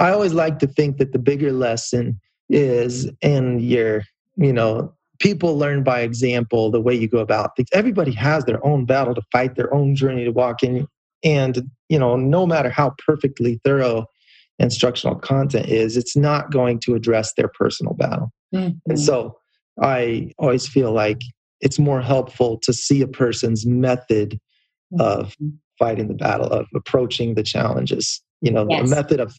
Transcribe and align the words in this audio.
I 0.00 0.10
always 0.10 0.32
like 0.32 0.58
to 0.60 0.66
think 0.66 0.96
that 0.96 1.12
the 1.12 1.18
bigger 1.18 1.52
lesson 1.52 2.18
is 2.48 3.08
in 3.20 3.60
your, 3.60 4.02
you 4.36 4.52
know, 4.52 4.94
people 5.20 5.56
learn 5.56 5.84
by 5.84 6.00
example 6.00 6.70
the 6.70 6.80
way 6.80 6.94
you 6.94 7.06
go 7.06 7.18
about 7.18 7.54
things. 7.54 7.68
Everybody 7.72 8.12
has 8.12 8.44
their 8.44 8.64
own 8.66 8.86
battle 8.86 9.14
to 9.14 9.22
fight, 9.30 9.54
their 9.54 9.72
own 9.72 9.94
journey 9.94 10.24
to 10.24 10.32
walk 10.32 10.62
in. 10.62 10.88
And, 11.22 11.70
you 11.88 11.98
know, 11.98 12.16
no 12.16 12.46
matter 12.46 12.70
how 12.70 12.94
perfectly 13.06 13.60
thorough 13.62 14.06
instructional 14.58 15.16
content 15.16 15.68
is, 15.68 15.96
it's 15.96 16.16
not 16.16 16.50
going 16.50 16.80
to 16.80 16.94
address 16.94 17.34
their 17.34 17.48
personal 17.48 17.94
battle. 17.94 18.32
Mm-hmm. 18.54 18.78
And 18.88 18.98
so 18.98 19.36
I 19.80 20.32
always 20.38 20.66
feel 20.66 20.92
like 20.92 21.20
it's 21.60 21.78
more 21.78 22.00
helpful 22.00 22.58
to 22.62 22.72
see 22.72 23.02
a 23.02 23.06
person's 23.06 23.66
method 23.66 24.40
of 24.98 25.34
mm-hmm. 25.34 25.50
fighting 25.78 26.08
the 26.08 26.14
battle, 26.14 26.46
of 26.46 26.66
approaching 26.74 27.34
the 27.34 27.42
challenges, 27.42 28.22
you 28.40 28.50
know, 28.50 28.66
yes. 28.68 28.90
a 28.90 28.94
method 28.94 29.20
of 29.20 29.36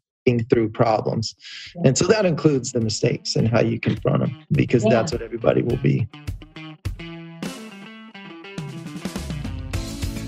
through 0.50 0.70
problems. 0.70 1.36
Yeah. 1.76 1.82
And 1.86 1.98
so 1.98 2.06
that 2.08 2.26
includes 2.26 2.72
the 2.72 2.80
mistakes 2.80 3.36
and 3.36 3.48
how 3.48 3.62
you 3.62 3.80
confront 3.80 4.20
them, 4.20 4.46
because 4.52 4.84
yeah. 4.84 4.92
that's 4.92 5.12
what 5.12 5.22
everybody 5.22 5.64
will 5.64 5.78
be. 5.78 6.08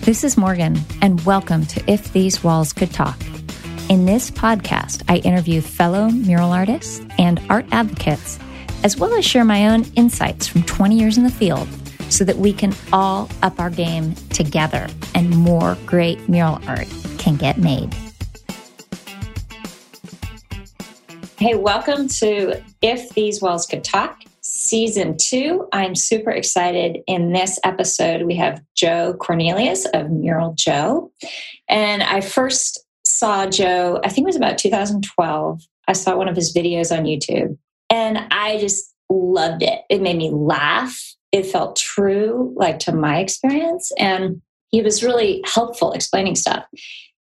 This 0.01 0.23
is 0.23 0.35
Morgan, 0.35 0.77
and 1.01 1.21
welcome 1.25 1.65
to 1.67 1.83
If 1.89 2.11
These 2.11 2.43
Walls 2.43 2.73
Could 2.73 2.91
Talk. 2.91 3.17
In 3.89 4.05
this 4.05 4.31
podcast, 4.31 5.03
I 5.07 5.17
interview 5.17 5.61
fellow 5.61 6.09
mural 6.09 6.51
artists 6.51 7.01
and 7.17 7.39
art 7.49 7.65
advocates, 7.71 8.39
as 8.83 8.97
well 8.97 9.13
as 9.13 9.23
share 9.23 9.45
my 9.45 9.69
own 9.69 9.85
insights 9.95 10.47
from 10.47 10.63
20 10.63 10.97
years 10.97 11.17
in 11.17 11.23
the 11.23 11.29
field 11.29 11.67
so 12.09 12.25
that 12.25 12.37
we 12.37 12.51
can 12.51 12.73
all 12.91 13.29
up 13.43 13.59
our 13.59 13.69
game 13.69 14.15
together 14.31 14.87
and 15.15 15.29
more 15.29 15.77
great 15.85 16.27
mural 16.27 16.59
art 16.67 16.87
can 17.17 17.35
get 17.35 17.57
made. 17.57 17.95
Hey, 21.43 21.55
welcome 21.55 22.07
to 22.07 22.63
If 22.81 23.09
These 23.15 23.41
Walls 23.41 23.65
Could 23.65 23.83
Talk, 23.83 24.21
season 24.39 25.17
two. 25.19 25.67
I'm 25.73 25.93
super 25.93 26.31
excited. 26.31 26.99
In 27.05 27.33
this 27.33 27.59
episode, 27.65 28.21
we 28.21 28.37
have 28.37 28.63
Joe 28.77 29.13
Cornelius 29.19 29.85
of 29.87 30.09
Mural 30.09 30.53
Joe. 30.57 31.11
And 31.67 32.01
I 32.01 32.21
first 32.21 32.85
saw 33.05 33.45
Joe, 33.45 33.99
I 34.05 34.07
think 34.07 34.23
it 34.23 34.29
was 34.29 34.37
about 34.37 34.57
2012. 34.57 35.61
I 35.85 35.91
saw 35.91 36.15
one 36.15 36.29
of 36.29 36.37
his 36.37 36.55
videos 36.55 36.97
on 36.97 37.03
YouTube 37.03 37.57
and 37.89 38.19
I 38.31 38.57
just 38.59 38.95
loved 39.09 39.63
it. 39.63 39.81
It 39.89 40.01
made 40.01 40.15
me 40.15 40.31
laugh 40.31 40.97
it 41.33 41.45
felt 41.45 41.75
true, 41.75 42.53
like 42.55 42.79
to 42.79 42.93
my 42.93 43.17
experience. 43.17 43.91
And 43.99 44.41
he 44.69 44.81
was 44.81 45.03
really 45.03 45.43
helpful 45.43 45.91
explaining 45.91 46.35
stuff. 46.35 46.63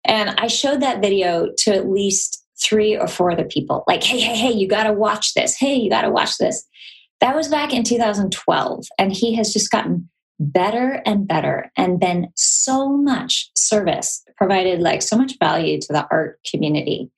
And 0.05 0.29
I 0.37 0.47
showed 0.47 0.81
that 0.81 1.01
video 1.01 1.49
to 1.57 1.75
at 1.75 1.89
least 1.89 2.42
three 2.63 2.97
or 2.97 3.07
four 3.07 3.31
other 3.31 3.45
people 3.45 3.83
like, 3.87 4.03
hey, 4.03 4.19
hey, 4.19 4.35
hey, 4.35 4.51
you 4.51 4.67
got 4.67 4.83
to 4.83 4.93
watch 4.93 5.33
this. 5.33 5.55
Hey, 5.55 5.75
you 5.75 5.89
got 5.89 6.03
to 6.03 6.11
watch 6.11 6.37
this. 6.37 6.65
That 7.21 7.35
was 7.35 7.47
back 7.47 7.73
in 7.73 7.83
2012. 7.83 8.85
And 8.97 9.11
he 9.11 9.35
has 9.35 9.53
just 9.53 9.71
gotten 9.71 10.09
better 10.39 11.01
and 11.05 11.27
better 11.27 11.71
and 11.77 11.99
been 11.99 12.27
so 12.35 12.89
much 12.89 13.49
service, 13.55 14.23
provided 14.37 14.81
like 14.81 15.01
so 15.01 15.17
much 15.17 15.37
value 15.39 15.79
to 15.79 15.87
the 15.93 16.07
art 16.11 16.39
community 16.49 17.09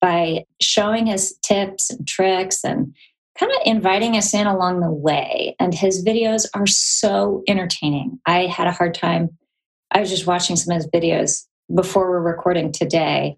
by 0.00 0.44
showing 0.60 1.08
us 1.08 1.32
tips 1.42 1.90
and 1.90 2.06
tricks 2.06 2.64
and 2.64 2.94
kind 3.38 3.52
of 3.52 3.58
inviting 3.64 4.16
us 4.16 4.32
in 4.34 4.46
along 4.46 4.80
the 4.80 4.90
way. 4.90 5.54
And 5.58 5.74
his 5.74 6.04
videos 6.04 6.46
are 6.54 6.66
so 6.66 7.42
entertaining. 7.48 8.18
I 8.26 8.46
had 8.46 8.66
a 8.66 8.72
hard 8.72 8.94
time. 8.94 9.30
I 9.90 10.00
was 10.00 10.10
just 10.10 10.26
watching 10.26 10.56
some 10.56 10.74
of 10.74 10.82
his 10.82 10.90
videos 10.90 11.46
before 11.74 12.10
we're 12.10 12.20
recording 12.20 12.72
today, 12.72 13.36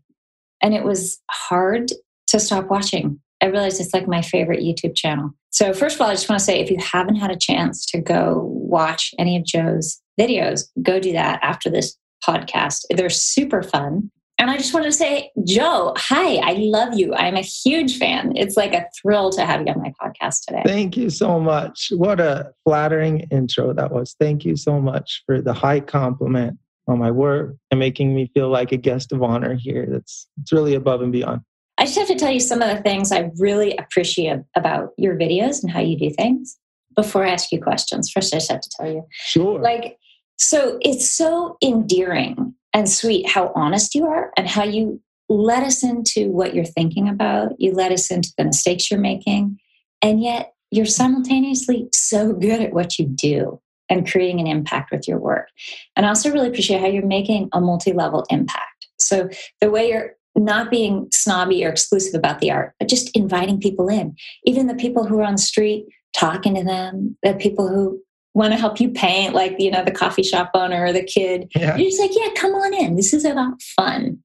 and 0.62 0.74
it 0.74 0.84
was 0.84 1.20
hard 1.30 1.90
to 2.28 2.40
stop 2.40 2.70
watching. 2.70 3.20
I 3.40 3.46
realized 3.46 3.80
it's 3.80 3.94
like 3.94 4.08
my 4.08 4.22
favorite 4.22 4.60
YouTube 4.60 4.96
channel. 4.96 5.30
So, 5.50 5.72
first 5.72 5.96
of 5.96 6.00
all, 6.00 6.08
I 6.08 6.14
just 6.14 6.28
want 6.28 6.40
to 6.40 6.44
say 6.44 6.60
if 6.60 6.70
you 6.70 6.78
haven't 6.78 7.16
had 7.16 7.30
a 7.30 7.36
chance 7.36 7.86
to 7.86 8.00
go 8.00 8.42
watch 8.52 9.14
any 9.18 9.36
of 9.36 9.44
Joe's 9.44 10.00
videos, 10.20 10.68
go 10.82 10.98
do 10.98 11.12
that 11.12 11.41
after 11.42 11.70
this 11.70 11.97
podcast. 12.26 12.82
They're 12.91 13.10
super 13.10 13.62
fun. 13.62 14.10
And 14.41 14.50
I 14.50 14.56
just 14.56 14.72
want 14.72 14.86
to 14.86 14.92
say, 14.92 15.32
Joe, 15.44 15.94
hi, 15.97 16.36
I 16.36 16.52
love 16.58 16.94
you. 16.94 17.12
I'm 17.12 17.34
a 17.34 17.41
huge 17.41 17.98
fan. 17.98 18.36
It's 18.36 18.56
like 18.56 18.72
a 18.72 18.86
thrill 19.02 19.30
to 19.30 19.44
have 19.44 19.62
you 19.62 19.72
on 19.72 19.82
my 19.82 19.92
podcast 20.00 20.44
today. 20.47 20.62
Thank 20.64 20.97
you 20.97 21.10
so 21.10 21.41
much. 21.41 21.88
What 21.91 22.20
a 22.20 22.52
flattering 22.64 23.20
intro 23.32 23.72
that 23.72 23.91
was. 23.91 24.14
Thank 24.20 24.44
you 24.44 24.54
so 24.54 24.80
much 24.80 25.24
for 25.26 25.41
the 25.41 25.52
high 25.52 25.80
compliment 25.80 26.56
on 26.88 26.99
my 26.99 27.10
work 27.10 27.54
and 27.71 27.78
making 27.78 28.15
me 28.15 28.31
feel 28.34 28.49
like 28.49 28.72
a 28.72 28.76
guest 28.76 29.12
of 29.12 29.22
honor 29.22 29.54
here. 29.54 29.87
That's 29.91 30.26
it's 30.41 30.53
really 30.53 30.75
above 30.75 31.03
and 31.03 31.12
beyond. 31.12 31.43
I 31.78 31.84
just 31.84 31.99
have 31.99 32.09
to 32.09 32.16
tell 32.16 32.32
you 32.32 32.41
some 32.41 32.60
of 32.60 32.76
the 32.76 32.82
things 32.82 33.12
I 33.12 33.31
really 33.38 33.76
appreciate 33.76 34.41
about 34.56 34.91
your 34.97 35.16
videos 35.16 35.62
and 35.62 35.71
how 35.71 35.81
you 35.81 35.97
do 35.97 36.10
things 36.10 36.59
before 36.97 37.25
I 37.25 37.31
ask 37.31 37.53
you 37.53 37.62
questions. 37.62 38.10
First, 38.10 38.34
I 38.34 38.38
just 38.38 38.50
have 38.50 38.60
to 38.60 38.71
tell 38.71 38.91
you. 38.91 39.06
Sure. 39.12 39.60
Like, 39.60 39.97
so 40.37 40.78
it's 40.81 41.10
so 41.10 41.56
endearing 41.62 42.54
and 42.75 42.88
sweet 42.88 43.28
how 43.28 43.53
honest 43.54 43.94
you 43.94 44.06
are 44.06 44.32
and 44.37 44.48
how 44.48 44.65
you 44.65 45.00
let 45.28 45.62
us 45.62 45.84
into 45.84 46.31
what 46.31 46.54
you're 46.54 46.65
thinking 46.65 47.09
about. 47.09 47.53
You 47.59 47.72
let 47.72 47.93
us 47.93 48.10
into 48.10 48.32
the 48.37 48.44
mistakes 48.44 48.91
you're 48.91 48.98
making. 48.98 49.59
And 50.03 50.21
yet 50.21 50.54
you're 50.71 50.87
simultaneously 50.87 51.88
so 51.93 52.32
good 52.32 52.60
at 52.60 52.72
what 52.72 52.98
you 52.98 53.06
do 53.06 53.60
and 53.88 54.10
creating 54.10 54.41
an 54.41 54.47
impact 54.47 54.91
with 54.91 55.09
your 55.09 55.19
work. 55.19 55.49
And 55.97 56.06
I 56.06 56.10
also 56.10 56.31
really 56.31 56.49
appreciate 56.49 56.81
how 56.81 56.87
you're 56.87 57.06
making 57.06 57.49
a 57.53 57.60
multi 57.60 57.93
level 57.93 58.25
impact. 58.31 58.87
So 58.99 59.28
the 59.60 59.71
way 59.71 59.91
you're 59.91 60.12
not 60.37 60.71
being 60.71 61.09
snobby 61.12 61.65
or 61.65 61.71
exclusive 61.71 62.15
about 62.15 62.41
the 62.41 62.50
art, 62.50 62.75
but 62.78 62.88
just 62.88 63.15
inviting 63.16 63.60
people 63.60 63.88
in, 63.88 64.16
even 64.44 64.66
the 64.66 64.75
people 64.75 65.04
who 65.04 65.19
are 65.21 65.25
on 65.25 65.32
the 65.32 65.38
street, 65.38 65.87
talking 66.15 66.54
to 66.54 66.65
them, 66.65 67.16
the 67.22 67.34
people 67.34 67.69
who 67.69 68.00
want 68.34 68.53
to 68.53 68.59
help 68.59 68.81
you 68.81 68.88
paint, 68.91 69.34
like, 69.34 69.56
you 69.59 69.71
know, 69.71 69.82
the 69.84 69.91
coffee 69.91 70.22
shop 70.22 70.50
owner 70.54 70.84
or 70.84 70.93
the 70.93 71.03
kid. 71.03 71.50
Yeah. 71.56 71.77
You're 71.77 71.91
just 71.91 72.00
like, 72.00 72.12
yeah, 72.15 72.28
come 72.37 72.53
on 72.53 72.72
in. 72.72 72.94
This 72.94 73.12
is 73.12 73.25
about 73.25 73.60
fun. 73.77 74.19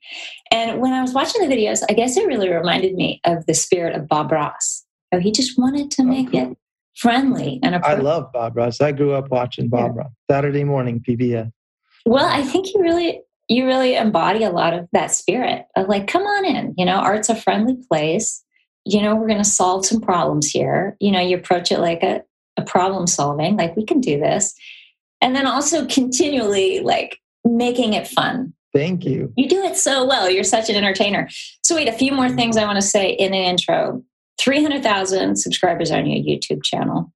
And 0.52 0.80
when 0.80 0.94
I 0.94 1.02
was 1.02 1.14
watching 1.14 1.42
the 1.42 1.54
videos, 1.54 1.84
I 1.90 1.94
guess 1.94 2.16
it 2.16 2.28
really 2.28 2.50
reminded 2.50 2.94
me 2.94 3.22
of 3.26 3.46
the 3.48 3.54
spirit 3.54 3.96
of 3.96 4.08
Bob 4.08 4.32
Ross. 4.32 4.86
Oh, 5.12 5.20
he 5.20 5.32
just 5.32 5.58
wanted 5.58 5.90
to 5.92 6.04
oh, 6.04 6.06
make 6.06 6.32
cool. 6.32 6.52
it 6.52 6.58
friendly 6.96 7.60
and 7.64 7.76
I 7.76 7.96
love 7.96 8.32
Bob 8.32 8.56
Ross. 8.56 8.82
I 8.82 8.92
grew 8.92 9.14
up 9.14 9.30
watching 9.30 9.70
Bob 9.70 9.94
yeah. 9.96 10.02
Ross. 10.04 10.12
Saturday 10.30 10.64
morning 10.64 11.04
PBS. 11.08 11.52
Well, 12.06 12.26
I 12.26 12.44
think 12.44 12.74
you 12.74 12.82
really 12.82 13.22
you 13.50 13.66
really 13.66 13.96
embody 13.96 14.44
a 14.44 14.52
lot 14.52 14.74
of 14.74 14.88
that 14.94 15.12
spirit 15.12 15.66
of 15.76 15.88
like, 15.88 16.08
come 16.08 16.24
on 16.24 16.46
in. 16.46 16.74
You 16.78 16.86
know, 16.86 16.96
art's 16.96 17.30
a 17.30 17.36
friendly 17.36 17.78
place. 17.90 18.44
You 18.86 19.02
know, 19.02 19.16
we're 19.16 19.28
going 19.28 19.44
to 19.44 19.46
solve 19.46 19.86
some 19.86 20.02
problems 20.02 20.50
here. 20.50 20.98
You 21.00 21.12
know, 21.12 21.20
you 21.20 21.38
approach 21.38 21.72
it 21.72 21.80
like 21.80 22.04
a 22.04 22.24
a 22.58 22.62
problem 22.62 23.08
solving, 23.08 23.58
like 23.58 23.76
we 23.76 23.86
can 23.86 24.00
do 24.00 24.20
this. 24.20 24.54
And 25.22 25.36
then 25.36 25.48
also 25.48 25.86
continually 25.88 26.82
like 26.82 27.20
making 27.44 27.94
it 27.94 28.08
fun. 28.08 28.54
Thank 28.74 29.06
you. 29.06 29.32
You 29.38 29.48
do 29.48 29.64
it 29.64 29.78
so 29.78 30.06
well. 30.06 30.30
You're 30.30 30.44
such 30.44 30.70
an 30.70 30.76
entertainer. 30.76 31.30
So, 31.64 31.76
wait, 31.76 31.88
a 31.88 31.94
few 31.94 32.12
more 32.12 32.30
things 32.30 32.58
I 32.58 32.66
want 32.66 32.78
to 32.78 32.82
say 32.82 33.12
in 33.12 33.34
an 33.34 33.44
intro 33.44 34.04
300,000 34.44 35.38
subscribers 35.38 35.92
on 35.92 36.06
your 36.06 36.22
YouTube 36.24 36.64
channel. 36.64 37.12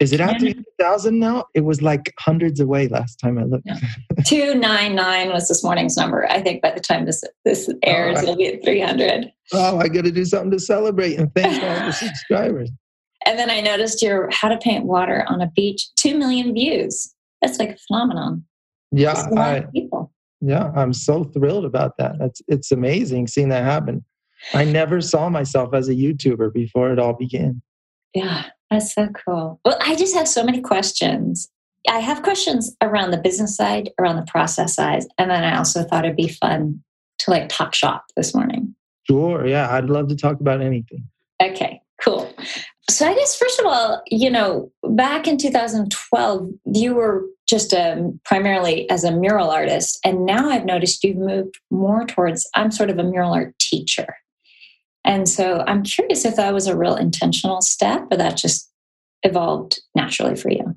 Is 0.00 0.12
it 0.12 0.20
at 0.20 0.38
300,000 0.38 1.18
now? 1.18 1.46
It 1.54 1.62
was 1.62 1.82
like 1.82 2.14
hundreds 2.20 2.60
away 2.60 2.86
last 2.86 3.16
time 3.16 3.36
I 3.36 3.42
looked. 3.42 3.66
299 4.26 5.30
was 5.30 5.48
this 5.48 5.64
morning's 5.64 5.96
number. 5.96 6.30
I 6.30 6.40
think 6.40 6.62
by 6.62 6.70
the 6.70 6.80
time 6.80 7.04
this 7.04 7.24
this 7.44 7.68
airs, 7.82 8.18
oh, 8.18 8.22
it'll 8.22 8.36
be 8.36 8.46
at 8.46 8.62
300. 8.62 9.32
Oh, 9.52 9.78
I 9.78 9.88
got 9.88 10.04
to 10.04 10.12
do 10.12 10.24
something 10.24 10.52
to 10.52 10.60
celebrate 10.60 11.18
and 11.18 11.34
thank 11.34 11.62
all 11.64 11.86
the 11.86 11.92
subscribers. 11.92 12.70
And 13.26 13.36
then 13.38 13.50
I 13.50 13.60
noticed 13.60 14.00
your 14.00 14.28
How 14.30 14.48
to 14.48 14.58
Paint 14.58 14.84
Water 14.84 15.24
on 15.26 15.40
a 15.40 15.50
Beach, 15.50 15.88
2 15.96 16.16
million 16.16 16.54
views. 16.54 17.12
That's 17.42 17.58
like 17.58 17.70
a 17.70 17.76
phenomenon. 17.88 18.44
Yeah. 18.92 19.26
I, 19.36 19.64
people. 19.74 20.12
Yeah, 20.40 20.70
I'm 20.76 20.92
so 20.92 21.24
thrilled 21.24 21.64
about 21.64 21.96
that. 21.98 22.18
That's 22.20 22.40
it's 22.46 22.70
amazing 22.70 23.26
seeing 23.26 23.48
that 23.48 23.64
happen. 23.64 24.04
I 24.54 24.64
never 24.64 25.00
saw 25.00 25.28
myself 25.28 25.74
as 25.74 25.88
a 25.88 25.94
YouTuber 25.94 26.52
before 26.52 26.92
it 26.92 26.98
all 26.98 27.14
began. 27.14 27.62
Yeah, 28.14 28.46
that's 28.70 28.94
so 28.94 29.08
cool. 29.08 29.60
Well, 29.64 29.78
I 29.80 29.94
just 29.94 30.14
have 30.14 30.28
so 30.28 30.44
many 30.44 30.60
questions. 30.60 31.48
I 31.88 32.00
have 32.00 32.22
questions 32.22 32.74
around 32.82 33.10
the 33.10 33.18
business 33.18 33.56
side, 33.56 33.90
around 33.98 34.16
the 34.16 34.30
process 34.30 34.74
side, 34.74 35.04
and 35.16 35.30
then 35.30 35.44
I 35.44 35.56
also 35.56 35.84
thought 35.84 36.04
it'd 36.04 36.16
be 36.16 36.28
fun 36.28 36.82
to 37.20 37.30
like 37.30 37.48
talk 37.48 37.74
shop 37.74 38.04
this 38.16 38.34
morning. 38.34 38.74
Sure. 39.08 39.46
Yeah, 39.46 39.72
I'd 39.72 39.88
love 39.88 40.08
to 40.08 40.16
talk 40.16 40.40
about 40.40 40.60
anything. 40.60 41.08
Okay, 41.42 41.80
cool. 42.02 42.32
So 42.90 43.06
I 43.06 43.14
guess 43.14 43.36
first 43.36 43.60
of 43.60 43.66
all, 43.66 44.02
you 44.10 44.30
know, 44.30 44.70
back 44.82 45.26
in 45.26 45.38
2012, 45.38 46.50
you 46.74 46.94
were 46.94 47.24
just 47.48 47.72
a, 47.72 47.92
um, 47.92 48.20
primarily 48.24 48.88
as 48.90 49.04
a 49.04 49.12
mural 49.12 49.50
artist, 49.50 49.98
and 50.04 50.26
now 50.26 50.48
I've 50.50 50.66
noticed 50.66 51.04
you've 51.04 51.16
moved 51.16 51.58
more 51.70 52.04
towards 52.04 52.48
I'm 52.54 52.70
sort 52.70 52.90
of 52.90 52.98
a 52.98 53.04
mural 53.04 53.32
art 53.32 53.58
teacher. 53.58 54.16
And 55.08 55.26
so 55.26 55.64
I'm 55.66 55.82
curious 55.82 56.26
if 56.26 56.36
that 56.36 56.52
was 56.52 56.66
a 56.66 56.76
real 56.76 56.94
intentional 56.94 57.62
step 57.62 58.06
or 58.10 58.18
that 58.18 58.36
just 58.36 58.70
evolved 59.22 59.80
naturally 59.94 60.36
for 60.36 60.50
you. 60.50 60.76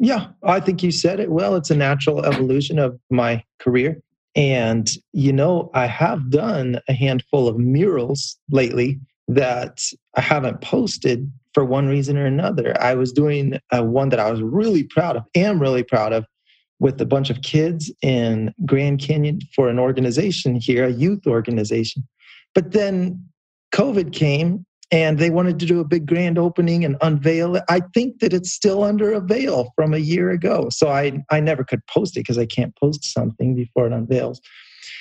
Yeah, 0.00 0.26
I 0.42 0.58
think 0.58 0.82
you 0.82 0.90
said 0.90 1.20
it 1.20 1.30
well. 1.30 1.54
It's 1.54 1.70
a 1.70 1.76
natural 1.76 2.24
evolution 2.26 2.80
of 2.80 2.98
my 3.08 3.44
career. 3.60 4.02
And, 4.34 4.90
you 5.12 5.32
know, 5.32 5.70
I 5.74 5.86
have 5.86 6.28
done 6.30 6.80
a 6.88 6.92
handful 6.92 7.46
of 7.48 7.56
murals 7.56 8.36
lately 8.50 9.00
that 9.28 9.80
I 10.16 10.22
haven't 10.22 10.60
posted 10.60 11.30
for 11.54 11.64
one 11.64 11.86
reason 11.86 12.18
or 12.18 12.26
another. 12.26 12.80
I 12.80 12.94
was 12.94 13.12
doing 13.12 13.58
a 13.72 13.84
one 13.84 14.08
that 14.08 14.20
I 14.20 14.30
was 14.30 14.42
really 14.42 14.84
proud 14.84 15.16
of, 15.16 15.22
am 15.36 15.60
really 15.60 15.84
proud 15.84 16.12
of, 16.12 16.26
with 16.80 17.00
a 17.00 17.06
bunch 17.06 17.30
of 17.30 17.42
kids 17.42 17.92
in 18.02 18.54
Grand 18.64 19.00
Canyon 19.00 19.40
for 19.54 19.68
an 19.68 19.78
organization 19.78 20.56
here, 20.56 20.84
a 20.84 20.92
youth 20.92 21.26
organization. 21.26 22.06
But 22.54 22.72
then 22.72 23.28
COVID 23.72 24.12
came 24.12 24.64
and 24.90 25.18
they 25.18 25.30
wanted 25.30 25.58
to 25.60 25.66
do 25.66 25.80
a 25.80 25.84
big 25.84 26.06
grand 26.06 26.38
opening 26.38 26.84
and 26.84 26.96
unveil 27.02 27.56
it. 27.56 27.64
I 27.68 27.80
think 27.94 28.20
that 28.20 28.32
it's 28.32 28.50
still 28.50 28.84
under 28.84 29.12
a 29.12 29.20
veil 29.20 29.72
from 29.76 29.92
a 29.92 29.98
year 29.98 30.30
ago. 30.30 30.68
So 30.70 30.88
I, 30.88 31.22
I 31.30 31.40
never 31.40 31.62
could 31.62 31.86
post 31.86 32.16
it 32.16 32.20
because 32.20 32.38
I 32.38 32.46
can't 32.46 32.74
post 32.76 33.04
something 33.04 33.54
before 33.54 33.86
it 33.86 33.92
unveils. 33.92 34.40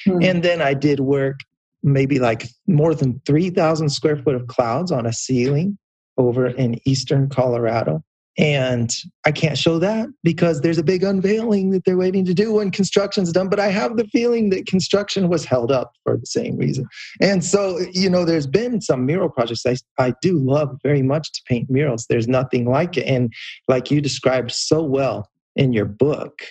Hmm. 0.06 0.22
And 0.22 0.44
then 0.44 0.62
I 0.62 0.74
did 0.74 1.00
work 1.00 1.40
maybe 1.84 2.20
like 2.20 2.50
more 2.68 2.94
than 2.94 3.22
3,000 3.26 3.90
square 3.90 4.18
foot 4.18 4.36
of 4.36 4.48
clouds 4.48 4.92
on 4.92 5.06
a 5.06 5.14
ceiling 5.14 5.78
over 6.18 6.48
in 6.48 6.82
eastern 6.86 7.30
Colorado. 7.30 8.04
And 8.38 8.96
I 9.26 9.32
can't 9.32 9.58
show 9.58 9.80
that 9.80 10.10
because 10.24 10.62
there's 10.62 10.78
a 10.78 10.84
big 10.84 11.04
unveiling 11.04 11.72
that 11.72 11.86
they're 11.86 11.98
waiting 11.98 12.24
to 12.26 12.36
do 12.36 12.54
when 12.54 12.70
construction's 12.70 13.32
done. 13.32 13.50
But 13.50 13.60
I 13.60 13.70
have 13.70 13.98
the 13.98 14.06
feeling 14.06 14.52
that 14.52 14.68
construction 14.68 15.28
was 15.28 15.44
held 15.44 15.72
up 15.72 15.94
for 16.04 16.18
the 16.18 16.26
same 16.26 16.56
reason. 16.56 16.86
And 17.20 17.44
so, 17.44 17.80
you 17.92 18.10
know, 18.10 18.26
there's 18.26 18.46
been 18.46 18.80
some 18.80 19.08
mural 19.08 19.30
projects 19.30 19.66
I, 19.66 19.76
I 19.98 20.14
do 20.22 20.38
love 20.38 20.78
very 20.84 21.02
much 21.02 21.32
to 21.34 21.42
paint 21.48 21.70
murals. 21.70 22.06
There's 22.08 22.28
nothing 22.28 22.70
like 22.70 22.96
it. 22.96 23.08
And 23.08 23.34
like 23.68 23.90
you 23.90 24.02
described 24.02 24.52
so 24.52 24.84
well 24.84 25.30
in 25.56 25.74
your 25.74 25.86
book, 25.86 26.44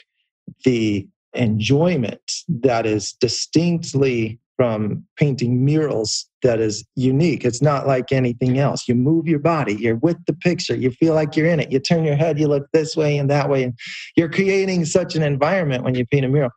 the 0.65 1.07
enjoyment 1.35 2.33
that 2.49 2.87
is 2.87 3.13
distinctly 3.13 4.41
from 4.57 5.05
painting 5.17 5.65
murals 5.65 6.27
that 6.43 6.61
is 6.61 6.85
unique. 6.95 7.45
It's 7.45 7.61
not 7.61 7.87
like 7.87 8.11
anything 8.11 8.59
else. 8.59 8.89
You 8.89 8.95
move 8.95 9.29
your 9.29 9.39
body, 9.39 9.75
you're 9.75 9.97
with 9.97 10.17
the 10.27 10.33
picture, 10.33 10.75
you 10.75 10.91
feel 10.91 11.15
like 11.15 11.37
you're 11.37 11.47
in 11.47 11.61
it. 11.61 11.71
You 11.71 11.79
turn 11.79 12.05
your 12.05 12.17
head, 12.17 12.39
you 12.39 12.49
look 12.49 12.67
this 12.73 12.97
way 12.97 13.19
and 13.19 13.31
that 13.31 13.51
way. 13.51 13.65
And 13.65 13.75
you're 14.17 14.31
creating 14.31 14.87
such 14.87 15.15
an 15.15 15.23
environment 15.23 15.85
when 15.85 15.95
you 15.95 16.07
paint 16.07 16.25
a 16.25 16.29
mural. 16.29 16.51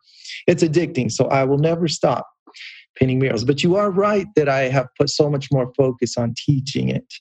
It's 0.46 0.62
addicting. 0.62 1.12
So 1.12 1.26
I 1.26 1.44
will 1.44 1.58
never 1.58 1.88
stop 1.88 2.26
painting 2.96 3.18
murals. 3.18 3.44
But 3.44 3.62
you 3.62 3.76
are 3.76 3.90
right 3.90 4.26
that 4.34 4.48
I 4.48 4.62
have 4.62 4.86
put 4.98 5.10
so 5.10 5.28
much 5.28 5.48
more 5.52 5.72
focus 5.76 6.16
on 6.16 6.34
teaching 6.46 6.88
it 6.88 7.12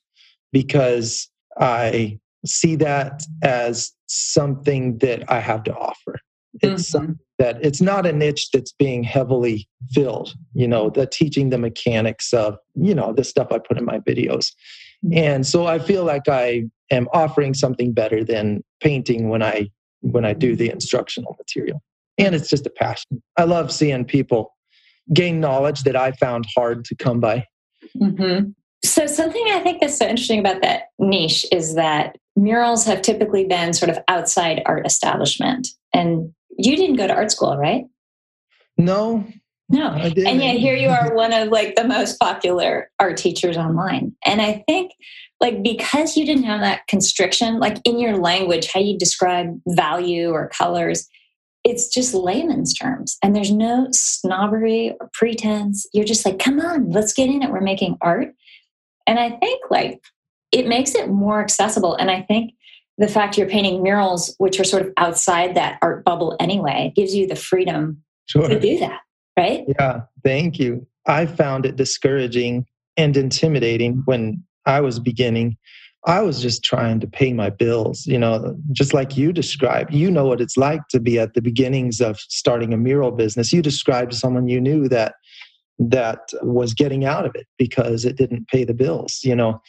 because 0.54 1.30
I 1.60 2.20
see 2.46 2.76
that 2.78 3.24
as 3.44 3.92
something 4.08 4.98
that 5.00 5.30
I 5.30 5.40
have 5.40 5.64
to 5.64 5.76
offer. 5.76 6.20
It's 6.62 6.92
mm-hmm 6.94 7.14
that 7.40 7.58
it's 7.64 7.82
not 7.82 8.06
a 8.06 8.14
niche 8.14 8.52
that's 8.52 8.72
being 8.74 9.04
heavily 9.04 9.68
filled 9.92 10.36
you 10.54 10.68
know 10.68 10.90
the 10.90 11.08
teaching 11.08 11.50
the 11.50 11.58
mechanics 11.58 12.34
of 12.34 12.58
you 12.76 12.94
know 12.94 13.14
the 13.14 13.24
stuff 13.24 13.48
i 13.52 13.58
put 13.58 13.78
in 13.78 13.86
my 13.86 14.00
videos. 14.00 14.52
And 15.14 15.48
so 15.48 15.66
i 15.66 15.80
feel 15.80 16.04
like 16.04 16.28
i 16.28 16.66
am 16.92 17.08
offering 17.14 17.54
something 17.54 17.94
better 17.94 18.24
than 18.24 18.64
painting 18.82 19.30
when 19.30 19.42
i 19.42 19.70
when 20.02 20.26
i 20.26 20.34
do 20.34 20.56
the 20.56 20.70
instructional 20.70 21.36
material. 21.40 21.82
And 22.18 22.36
it's 22.36 22.50
just 22.50 22.68
a 22.68 22.70
passion. 22.70 23.24
I 23.38 23.46
love 23.46 23.72
seeing 23.72 24.04
people 24.04 24.54
gain 25.14 25.40
knowledge 25.40 25.84
that 25.84 25.96
i 25.96 26.12
found 26.12 26.46
hard 26.56 26.86
to 26.86 26.96
come 26.96 27.20
by. 27.20 27.46
Mm-hmm. 27.98 28.50
so 28.84 29.08
something 29.08 29.44
i 29.50 29.60
think 29.62 29.82
that's 29.82 29.98
so 29.98 30.06
interesting 30.06 30.40
about 30.40 30.62
that 30.62 30.90
niche 31.00 31.46
is 31.52 31.76
that 31.76 32.18
murals 32.40 32.86
have 32.86 33.02
typically 33.02 33.46
been 33.46 33.74
sort 33.74 33.90
of 33.90 34.00
outside 34.08 34.62
art 34.66 34.86
establishment. 34.86 35.68
And 35.94 36.34
you 36.60 36.76
didn't 36.76 36.98
go 36.98 37.08
to 37.08 37.14
art 37.14 37.32
school, 37.32 37.58
right? 37.58 37.86
No. 38.78 39.26
No. 39.70 39.92
And 39.92 40.42
yet 40.42 40.58
here 40.58 40.76
you 40.76 40.90
are 40.90 41.14
one 41.14 41.32
of 41.32 41.50
like 41.50 41.76
the 41.76 41.88
most 41.88 42.20
popular 42.20 42.92
art 43.00 43.18
teachers 43.18 43.56
online. 43.56 44.16
And 44.26 44.42
I 44.42 44.64
think 44.68 44.92
like 45.40 45.64
because 45.64 46.18
you 46.18 46.26
didn't 46.26 46.44
have 46.44 46.62
that 46.62 46.88
constriction, 46.88 47.60
like 47.60 47.78
in 47.86 48.00
your 48.00 48.18
language, 48.18 48.72
how 48.72 48.80
you 48.80 48.98
describe 48.98 49.60
value 49.68 50.32
or 50.32 50.50
colors, 50.50 51.08
it's 51.64 51.88
just 51.88 52.14
layman's 52.14 52.74
terms. 52.74 53.18
And 53.24 53.36
there's 53.36 53.52
no 53.52 53.88
snobbery 53.92 54.96
or 55.00 55.10
pretense. 55.14 55.86
You're 55.94 56.06
just 56.06 56.26
like, 56.26 56.40
come 56.40 56.60
on, 56.60 56.90
let's 56.90 57.14
get 57.14 57.30
in 57.30 57.44
it. 57.44 57.52
We're 57.52 57.62
making 57.62 57.98
art. 58.02 58.34
And 59.08 59.20
I 59.20 59.32
think 59.32 59.62
like 59.70 60.02
it 60.52 60.68
makes 60.68 60.96
it 60.96 61.10
more 61.10 61.42
accessible. 61.42 61.96
And 61.96 62.10
I 62.10 62.22
think 62.24 62.54
the 63.00 63.08
fact 63.08 63.38
you're 63.38 63.48
painting 63.48 63.82
murals, 63.82 64.36
which 64.38 64.60
are 64.60 64.66
sort 64.66 64.86
of 64.86 64.94
outside 64.98 65.56
that 65.56 65.80
art 65.82 66.04
bubble 66.04 66.36
anyway, 66.40 66.92
gives 66.96 67.16
you 67.16 67.26
the 67.26 67.36
freedom 67.36 68.04
sure. 68.28 68.48
to 68.48 68.60
do 68.60 68.78
that, 68.80 69.00
right? 69.38 69.64
Yeah, 69.80 70.02
thank 70.24 70.60
you. 70.60 70.86
I 71.08 71.26
found 71.26 71.66
it 71.66 71.78
discouraging 71.78 72.66
and 72.98 73.16
intimidating 73.16 74.04
when 74.04 74.44
I 74.66 74.82
was 74.82 75.00
beginning. 75.00 75.58
I 76.06 76.22
was 76.22 76.42
just 76.42 76.64
trying 76.64 77.00
to 77.00 77.08
pay 77.08 77.32
my 77.32 77.50
bills, 77.50 78.06
you 78.06 78.20
know, 78.20 78.58
just 78.74 78.94
like 78.94 79.16
you 79.16 79.32
described. 79.32 79.94
You 79.94 80.12
know 80.12 80.26
what 80.26 80.42
it's 80.42 80.58
like 80.58 80.82
to 80.90 81.00
be 81.00 81.20
at 81.20 81.34
the 81.36 81.42
beginnings 81.42 82.02
of 82.02 82.20
starting 82.20 82.74
a 82.74 82.78
mural 82.78 83.12
business. 83.12 83.54
You 83.54 83.62
described 83.62 84.14
someone 84.14 84.50
you 84.50 84.60
knew 84.60 84.90
that 84.90 85.16
that 85.80 86.20
was 86.42 86.74
getting 86.74 87.06
out 87.06 87.26
of 87.26 87.34
it 87.36 87.48
because 87.58 88.04
it 88.04 88.18
didn't 88.18 88.50
pay 88.50 88.66
the 88.66 88.74
bills, 88.74 89.22
you 89.24 89.36
know. 89.36 89.62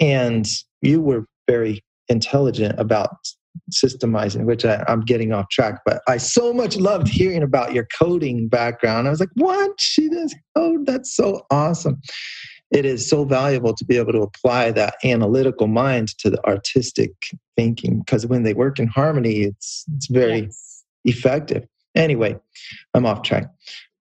And 0.00 0.46
you 0.80 1.02
were 1.02 1.26
very 1.46 1.82
intelligent 2.08 2.78
about 2.78 3.10
systemizing, 3.72 4.44
which 4.44 4.64
I, 4.64 4.84
am 4.88 5.00
getting 5.00 5.32
off 5.32 5.48
track. 5.50 5.80
But 5.84 6.02
I 6.06 6.16
so 6.16 6.52
much 6.52 6.76
loved 6.76 7.08
hearing 7.08 7.42
about 7.42 7.72
your 7.72 7.86
coding 7.98 8.48
background. 8.48 9.06
I 9.06 9.10
was 9.10 9.20
like, 9.20 9.30
what? 9.34 9.80
She 9.80 10.08
does 10.08 10.34
code? 10.56 10.86
That's 10.86 11.14
so 11.14 11.46
awesome. 11.50 12.00
It 12.70 12.84
is 12.84 13.08
so 13.08 13.24
valuable 13.24 13.74
to 13.74 13.84
be 13.84 13.96
able 13.96 14.12
to 14.12 14.20
apply 14.20 14.72
that 14.72 14.96
analytical 15.02 15.66
mind 15.66 16.08
to 16.18 16.30
the 16.30 16.44
artistic 16.46 17.12
thinking 17.56 18.00
because 18.00 18.26
when 18.26 18.42
they 18.42 18.52
work 18.52 18.78
in 18.78 18.88
harmony, 18.88 19.40
it's 19.40 19.84
it's 19.96 20.08
very 20.08 20.42
yes. 20.42 20.84
effective. 21.04 21.66
Anyway, 21.94 22.38
I'm 22.92 23.06
off 23.06 23.22
track. 23.22 23.50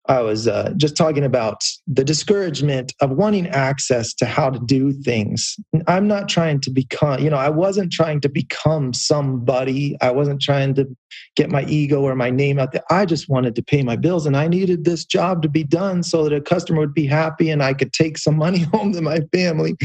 I 0.08 0.22
was 0.22 0.48
uh, 0.48 0.74
just 0.78 0.96
talking 0.96 1.24
about 1.24 1.64
the 1.86 2.04
discouragement 2.04 2.94
of 3.02 3.12
wanting 3.12 3.48
access 3.48 4.14
to 4.16 4.26
how 4.26 4.50
to 4.50 4.60
do 4.66 4.94
things. 4.94 5.58
I'm 5.88 6.08
not 6.08 6.30
trying 6.30 6.62
to 6.62 6.72
become, 6.72 7.22
you 7.22 7.30
know, 7.30 7.38
I 7.38 7.50
wasn't 7.50 7.92
trying 7.92 8.22
to 8.22 8.30
become 8.30 8.94
somebody. 8.94 9.98
I 10.02 10.12
wasn't 10.12 10.42
trying 10.42 10.76
to 10.76 10.88
get 11.36 11.50
my 11.50 11.64
ego 11.66 12.02
or 12.02 12.16
my 12.16 12.30
name 12.30 12.58
out 12.58 12.72
there. 12.72 12.84
I 12.90 13.06
just 13.06 13.30
wanted 13.30 13.56
to 13.56 13.64
pay 13.64 13.84
my 13.84 13.96
bills 13.96 14.26
and 14.26 14.38
I 14.38 14.48
needed 14.48 14.86
this 14.86 15.04
job 15.04 15.42
to 15.42 15.50
be 15.50 15.64
done 15.64 16.04
so 16.04 16.24
that 16.24 16.34
a 16.34 16.42
customer 16.42 16.80
would 16.80 16.94
be 16.94 17.06
happy 17.06 17.50
and 17.50 17.62
I 17.62 17.74
could 17.74 17.92
take 17.92 18.18
some 18.18 18.38
money 18.38 18.60
home 18.74 18.94
to 18.94 19.02
my 19.02 19.20
family. 19.34 19.76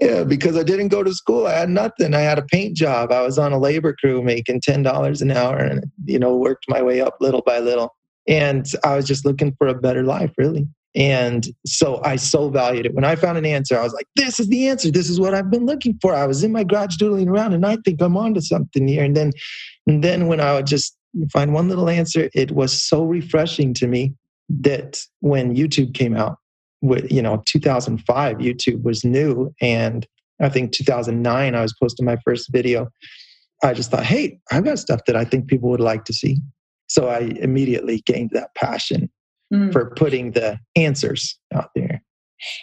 Yeah, 0.00 0.24
because 0.24 0.56
I 0.56 0.62
didn't 0.62 0.88
go 0.88 1.02
to 1.02 1.14
school. 1.14 1.46
I 1.46 1.54
had 1.54 1.70
nothing. 1.70 2.14
I 2.14 2.20
had 2.20 2.38
a 2.38 2.42
paint 2.42 2.76
job. 2.76 3.12
I 3.12 3.22
was 3.22 3.38
on 3.38 3.52
a 3.52 3.58
labor 3.58 3.94
crew 3.98 4.22
making 4.22 4.60
$10 4.60 5.22
an 5.22 5.30
hour 5.30 5.56
and, 5.56 5.84
you 6.04 6.18
know, 6.18 6.36
worked 6.36 6.66
my 6.68 6.82
way 6.82 7.00
up 7.00 7.16
little 7.20 7.42
by 7.42 7.58
little 7.58 7.94
and 8.28 8.70
I 8.84 8.96
was 8.96 9.06
just 9.06 9.24
looking 9.24 9.54
for 9.58 9.66
a 9.66 9.74
better 9.74 10.04
life, 10.04 10.32
really. 10.38 10.68
And 10.94 11.46
so 11.66 12.00
I 12.04 12.16
so 12.16 12.48
valued 12.50 12.86
it. 12.86 12.94
When 12.94 13.04
I 13.04 13.14
found 13.14 13.38
an 13.38 13.46
answer, 13.46 13.78
I 13.78 13.82
was 13.82 13.92
like, 13.92 14.06
this 14.16 14.40
is 14.40 14.48
the 14.48 14.68
answer. 14.68 14.90
This 14.90 15.08
is 15.08 15.20
what 15.20 15.34
I've 15.34 15.50
been 15.50 15.66
looking 15.66 15.98
for. 16.00 16.14
I 16.14 16.26
was 16.26 16.42
in 16.42 16.52
my 16.52 16.64
garage 16.64 16.96
doodling 16.96 17.28
around 17.28 17.52
and 17.52 17.64
I 17.64 17.76
think 17.84 18.00
I'm 18.00 18.16
onto 18.16 18.40
something 18.40 18.88
here. 18.88 19.04
And 19.04 19.16
then 19.16 19.32
and 19.86 20.02
then 20.02 20.26
when 20.26 20.40
I 20.40 20.54
would 20.54 20.66
just 20.66 20.96
find 21.32 21.52
one 21.52 21.68
little 21.68 21.88
answer, 21.88 22.28
it 22.34 22.52
was 22.52 22.72
so 22.72 23.04
refreshing 23.04 23.74
to 23.74 23.86
me 23.86 24.14
that 24.48 25.00
when 25.20 25.54
YouTube 25.54 25.94
came 25.94 26.16
out, 26.16 26.38
with 26.80 27.10
you 27.10 27.22
know, 27.22 27.42
2005, 27.46 28.38
YouTube 28.38 28.82
was 28.82 29.04
new. 29.04 29.52
And 29.60 30.06
I 30.40 30.48
think 30.48 30.72
2009, 30.72 31.54
I 31.54 31.62
was 31.62 31.74
posting 31.80 32.06
my 32.06 32.16
first 32.24 32.50
video. 32.52 32.88
I 33.62 33.74
just 33.74 33.90
thought, 33.90 34.04
hey, 34.04 34.38
I've 34.52 34.64
got 34.64 34.78
stuff 34.78 35.00
that 35.06 35.16
I 35.16 35.24
think 35.24 35.48
people 35.48 35.70
would 35.70 35.80
like 35.80 36.04
to 36.04 36.12
see. 36.12 36.38
So 36.88 37.08
I 37.08 37.20
immediately 37.40 38.02
gained 38.06 38.30
that 38.32 38.54
passion 38.54 39.10
mm. 39.52 39.72
for 39.72 39.90
putting 39.90 40.32
the 40.32 40.58
answers 40.76 41.38
out 41.54 41.70
there. 41.74 42.02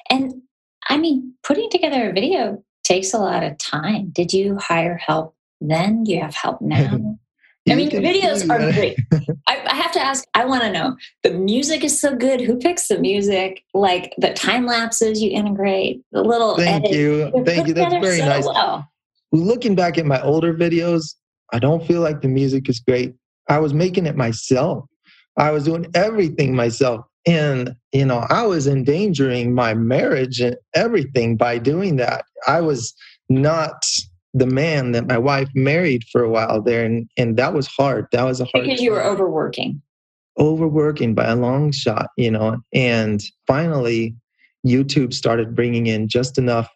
And 0.10 0.34
I 0.90 0.98
mean, 0.98 1.34
putting 1.44 1.70
together 1.70 2.10
a 2.10 2.14
video 2.14 2.64
takes 2.84 3.14
a 3.14 3.18
lot 3.18 3.44
of 3.44 3.58
time. 3.58 4.10
Did 4.12 4.34
you 4.34 4.58
hire 4.58 4.98
help 4.98 5.36
then? 5.62 6.04
Do 6.04 6.12
you 6.12 6.22
have 6.22 6.36
help 6.36 6.62
now? 6.62 7.18
I 7.68 7.74
mean, 7.74 7.90
your 7.90 8.02
videos 8.02 8.48
are 8.48 8.72
great. 8.74 8.96
I, 9.48 9.66
I, 9.66 9.76
have 9.76 9.92
to 9.94 10.00
ask, 10.00 10.24
I 10.36 10.46
want 10.46 10.62
to 10.62 10.72
know 10.72 10.96
the 11.24 11.32
music 11.32 11.84
is 11.84 12.00
so 12.00 12.16
good. 12.16 12.40
Who 12.40 12.58
picks 12.58 12.88
the 12.88 13.00
music? 13.00 13.64
Like 13.74 14.14
the 14.20 14.34
time 14.34 14.68
lapses 14.68 15.20
you 15.20 15.32
integrate, 15.32 16.04
the 16.12 16.22
little. 16.22 16.58
Thank 16.58 16.92
you. 16.92 17.32
Thank 17.44 17.68
you. 17.68 17.74
That's 17.74 17.94
very 17.94 18.20
so 18.20 18.26
nice. 18.26 18.46
Well. 18.46 18.88
Looking 19.32 19.74
back 19.74 19.98
at 19.98 20.06
my 20.06 20.22
older 20.22 20.54
videos, 20.54 21.16
I 21.54 21.58
don't 21.58 21.84
feel 21.86 22.02
like 22.02 22.22
the 22.22 22.28
music 22.28 22.70
is 22.70 22.80
great. 22.80 23.16
I 23.50 23.60
was 23.60 23.74
making 23.74 24.06
it 24.06 24.16
myself. 24.16 24.86
I 25.38 25.52
was 25.52 25.66
doing 25.66 25.88
everything 25.94 26.56
myself. 26.56 27.06
And, 27.28 27.76
you 27.92 28.06
know, 28.06 28.26
I 28.30 28.46
was 28.46 28.68
endangering 28.68 29.54
my 29.54 29.74
marriage 29.74 30.40
and 30.40 30.56
everything 30.76 31.38
by 31.38 31.58
doing 31.58 31.96
that. 31.98 32.26
I 32.48 32.62
was 32.62 32.94
not 33.30 33.84
the 34.34 34.46
man 34.46 34.92
that 34.92 35.08
my 35.08 35.18
wife 35.18 35.50
married 35.56 36.04
for 36.12 36.22
a 36.24 36.30
while 36.30 36.62
there. 36.62 36.86
And, 36.86 37.10
and 37.18 37.38
that 37.38 37.54
was 37.54 37.68
hard. 37.68 38.08
That 38.12 38.24
was 38.24 38.42
a 38.42 38.46
hard 38.46 38.66
Because 38.66 38.82
you 38.82 38.92
were 38.92 39.04
overworking. 39.04 39.82
overworking 40.40 41.16
by 41.16 41.26
a 41.26 41.36
long 41.36 41.72
shot, 41.72 42.10
you 42.18 42.30
know. 42.30 42.58
And 42.74 43.22
finally, 43.48 44.16
YouTube 44.66 45.14
started 45.14 45.56
bringing 45.56 45.88
in 45.88 46.08
just 46.08 46.38
enough 46.38 46.70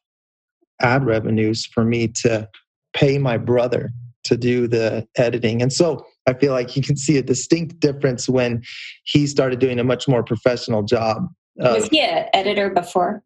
ad 0.81 1.05
revenues 1.05 1.65
for 1.65 1.83
me 1.83 2.07
to 2.23 2.47
pay 2.93 3.17
my 3.17 3.37
brother 3.37 3.91
to 4.29 4.37
do 4.37 4.67
the 4.67 5.07
editing. 5.17 5.61
And 5.61 5.71
so 5.71 6.05
I 6.27 6.33
feel 6.33 6.53
like 6.53 6.75
you 6.75 6.81
can 6.81 6.95
see 6.95 7.17
a 7.17 7.21
distinct 7.21 7.79
difference 7.79 8.29
when 8.29 8.63
he 9.03 9.27
started 9.27 9.59
doing 9.59 9.79
a 9.79 9.83
much 9.83 10.07
more 10.07 10.23
professional 10.23 10.83
job. 10.83 11.27
Was 11.57 11.87
he 11.89 11.99
an 11.99 12.27
editor 12.33 12.69
before? 12.69 13.21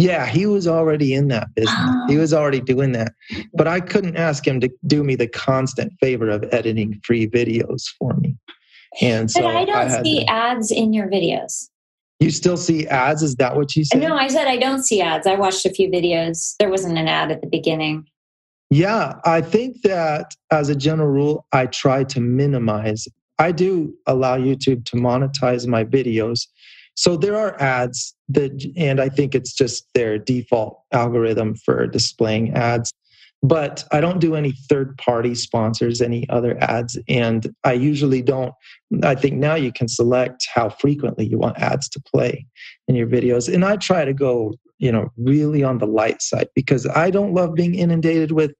Yeah, 0.00 0.26
he 0.26 0.46
was 0.46 0.66
already 0.66 1.12
in 1.12 1.28
that 1.28 1.54
business. 1.54 1.76
Oh. 1.78 2.06
He 2.08 2.16
was 2.18 2.32
already 2.32 2.60
doing 2.60 2.92
that. 2.92 3.12
But 3.52 3.68
I 3.68 3.80
couldn't 3.80 4.16
ask 4.16 4.46
him 4.46 4.60
to 4.60 4.70
do 4.86 5.04
me 5.04 5.14
the 5.14 5.28
constant 5.28 5.92
favor 6.00 6.28
of 6.28 6.44
editing 6.52 7.00
free 7.04 7.26
videos 7.26 7.84
for 7.98 8.14
me. 8.14 8.36
And 9.00 9.30
so 9.30 9.42
but 9.42 9.56
I 9.56 9.64
don't 9.64 9.76
I 9.76 10.02
see 10.02 10.20
to, 10.20 10.30
ads 10.30 10.70
in 10.70 10.92
your 10.92 11.06
videos. 11.06 11.68
You 12.18 12.30
still 12.30 12.56
see 12.56 12.86
ads? 12.88 13.22
Is 13.22 13.36
that 13.36 13.56
what 13.56 13.76
you 13.76 13.84
said? 13.84 14.00
No, 14.00 14.16
I 14.16 14.28
said 14.28 14.46
I 14.46 14.56
don't 14.56 14.82
see 14.82 15.00
ads. 15.00 15.26
I 15.26 15.36
watched 15.36 15.64
a 15.64 15.70
few 15.70 15.88
videos. 15.88 16.54
There 16.58 16.68
wasn't 16.68 16.98
an 16.98 17.08
ad 17.08 17.30
at 17.30 17.40
the 17.40 17.46
beginning. 17.46 18.06
Yeah, 18.70 19.14
I 19.24 19.40
think 19.40 19.82
that 19.82 20.34
as 20.50 20.68
a 20.68 20.76
general 20.76 21.08
rule, 21.08 21.46
I 21.52 21.66
try 21.66 22.04
to 22.04 22.20
minimize. 22.20 23.08
I 23.38 23.52
do 23.52 23.94
allow 24.06 24.38
YouTube 24.38 24.84
to 24.86 24.96
monetize 24.96 25.66
my 25.66 25.84
videos. 25.84 26.46
So 26.94 27.16
there 27.16 27.36
are 27.36 27.60
ads 27.60 28.14
that, 28.28 28.64
and 28.76 29.00
I 29.00 29.08
think 29.08 29.34
it's 29.34 29.52
just 29.52 29.86
their 29.94 30.18
default 30.18 30.80
algorithm 30.92 31.56
for 31.56 31.86
displaying 31.86 32.52
ads 32.54 32.92
but 33.42 33.84
I 33.90 34.00
don't 34.00 34.20
do 34.20 34.34
any 34.34 34.52
third 34.52 34.96
party 34.98 35.34
sponsors, 35.34 36.02
any 36.02 36.28
other 36.28 36.58
ads. 36.62 36.98
And 37.08 37.54
I 37.64 37.72
usually 37.72 38.22
don't. 38.22 38.52
I 39.02 39.14
think 39.14 39.36
now 39.36 39.54
you 39.54 39.72
can 39.72 39.88
select 39.88 40.46
how 40.52 40.68
frequently 40.68 41.26
you 41.26 41.38
want 41.38 41.58
ads 41.58 41.88
to 41.90 42.00
play 42.00 42.46
in 42.86 42.94
your 42.94 43.06
videos. 43.06 43.52
And 43.52 43.64
I 43.64 43.76
try 43.76 44.04
to 44.04 44.12
go, 44.12 44.54
you 44.80 44.90
know, 44.90 45.12
really 45.16 45.62
on 45.62 45.78
the 45.78 45.86
light 45.86 46.22
side 46.22 46.48
because 46.54 46.86
I 46.86 47.10
don't 47.10 47.34
love 47.34 47.54
being 47.54 47.74
inundated 47.74 48.32
with 48.32 48.52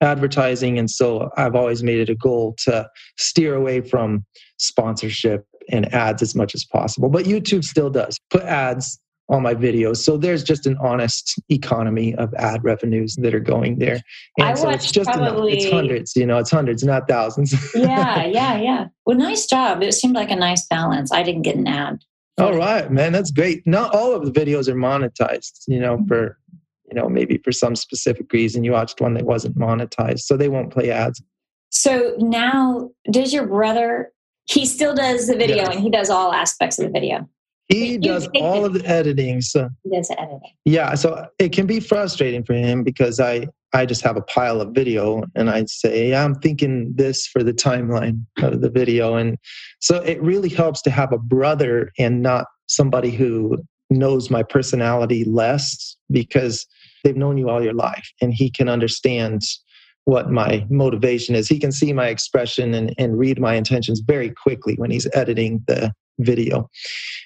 advertising. 0.00 0.78
And 0.78 0.90
so 0.90 1.30
I've 1.36 1.54
always 1.54 1.82
made 1.82 1.98
it 1.98 2.08
a 2.08 2.14
goal 2.14 2.56
to 2.64 2.88
steer 3.18 3.54
away 3.54 3.82
from 3.82 4.24
sponsorship 4.58 5.46
and 5.70 5.92
ads 5.94 6.22
as 6.22 6.34
much 6.34 6.54
as 6.54 6.64
possible. 6.64 7.08
But 7.08 7.26
YouTube 7.26 7.62
still 7.62 7.90
does 7.90 8.18
put 8.30 8.42
ads 8.42 8.98
on 9.28 9.42
my 9.42 9.54
videos. 9.54 9.98
So 9.98 10.16
there's 10.16 10.44
just 10.44 10.66
an 10.66 10.76
honest 10.80 11.40
economy 11.50 12.14
of 12.14 12.32
ad 12.34 12.62
revenues 12.62 13.16
that 13.16 13.34
are 13.34 13.40
going 13.40 13.78
there. 13.78 14.00
And 14.38 14.48
I 14.48 14.54
so 14.54 14.70
it's 14.70 14.90
just 14.90 15.10
probably, 15.10 15.52
enough. 15.52 15.64
it's 15.64 15.72
hundreds, 15.72 16.16
you 16.16 16.26
know, 16.26 16.38
it's 16.38 16.50
hundreds, 16.50 16.84
not 16.84 17.08
thousands. 17.08 17.52
yeah, 17.74 18.24
yeah, 18.24 18.56
yeah. 18.56 18.86
Well, 19.04 19.16
nice 19.16 19.46
job. 19.46 19.82
It 19.82 19.92
seemed 19.94 20.14
like 20.14 20.30
a 20.30 20.36
nice 20.36 20.64
balance. 20.68 21.12
I 21.12 21.22
didn't 21.22 21.42
get 21.42 21.56
an 21.56 21.66
ad. 21.66 21.98
All 22.38 22.54
right, 22.54 22.90
man, 22.90 23.12
that's 23.12 23.30
great. 23.30 23.66
Not 23.66 23.94
all 23.94 24.14
of 24.14 24.24
the 24.24 24.30
videos 24.30 24.68
are 24.68 24.74
monetized, 24.74 25.62
you 25.66 25.80
know, 25.80 26.04
for 26.06 26.38
you 26.88 26.94
know, 26.94 27.08
maybe 27.08 27.38
for 27.38 27.50
some 27.50 27.74
specific 27.74 28.32
reason 28.32 28.62
you 28.62 28.72
watched 28.72 29.00
one 29.00 29.14
that 29.14 29.24
wasn't 29.24 29.58
monetized, 29.58 30.20
so 30.20 30.36
they 30.36 30.48
won't 30.48 30.72
play 30.72 30.90
ads. 30.90 31.20
So 31.70 32.14
now 32.18 32.90
does 33.10 33.32
your 33.32 33.46
brother 33.46 34.12
he 34.48 34.64
still 34.64 34.94
does 34.94 35.26
the 35.26 35.36
video 35.36 35.64
and 35.64 35.80
he 35.80 35.90
does 35.90 36.08
all 36.08 36.32
aspects 36.32 36.78
of 36.78 36.86
the 36.86 36.92
video. 36.92 37.28
He 37.68 37.98
does 37.98 38.28
all 38.36 38.64
of 38.64 38.74
the 38.74 38.86
editing. 38.86 39.40
So 39.40 39.68
does 39.92 40.10
editing. 40.18 40.40
Yeah, 40.64 40.94
so 40.94 41.26
it 41.38 41.52
can 41.52 41.66
be 41.66 41.80
frustrating 41.80 42.44
for 42.44 42.54
him 42.54 42.84
because 42.84 43.18
I 43.18 43.48
I 43.72 43.86
just 43.86 44.02
have 44.02 44.16
a 44.16 44.22
pile 44.22 44.60
of 44.60 44.70
video 44.72 45.24
and 45.34 45.50
I 45.50 45.64
say 45.66 46.10
yeah, 46.10 46.24
I'm 46.24 46.36
thinking 46.36 46.92
this 46.94 47.26
for 47.26 47.42
the 47.42 47.52
timeline 47.52 48.24
of 48.38 48.60
the 48.60 48.70
video, 48.70 49.16
and 49.16 49.36
so 49.80 49.96
it 50.02 50.22
really 50.22 50.48
helps 50.48 50.80
to 50.82 50.90
have 50.90 51.12
a 51.12 51.18
brother 51.18 51.90
and 51.98 52.22
not 52.22 52.46
somebody 52.68 53.10
who 53.10 53.58
knows 53.90 54.30
my 54.30 54.42
personality 54.42 55.24
less 55.24 55.96
because 56.10 56.66
they've 57.04 57.16
known 57.16 57.38
you 57.38 57.48
all 57.48 57.62
your 57.62 57.72
life 57.72 58.10
and 58.20 58.34
he 58.34 58.50
can 58.50 58.68
understand 58.68 59.42
what 60.04 60.30
my 60.30 60.64
motivation 60.70 61.34
is. 61.34 61.48
He 61.48 61.58
can 61.58 61.72
see 61.72 61.92
my 61.92 62.08
expression 62.08 62.74
and, 62.74 62.94
and 62.98 63.18
read 63.18 63.40
my 63.40 63.54
intentions 63.54 64.00
very 64.00 64.30
quickly 64.30 64.74
when 64.76 64.90
he's 64.90 65.08
editing 65.12 65.62
the 65.66 65.92
video. 66.18 66.68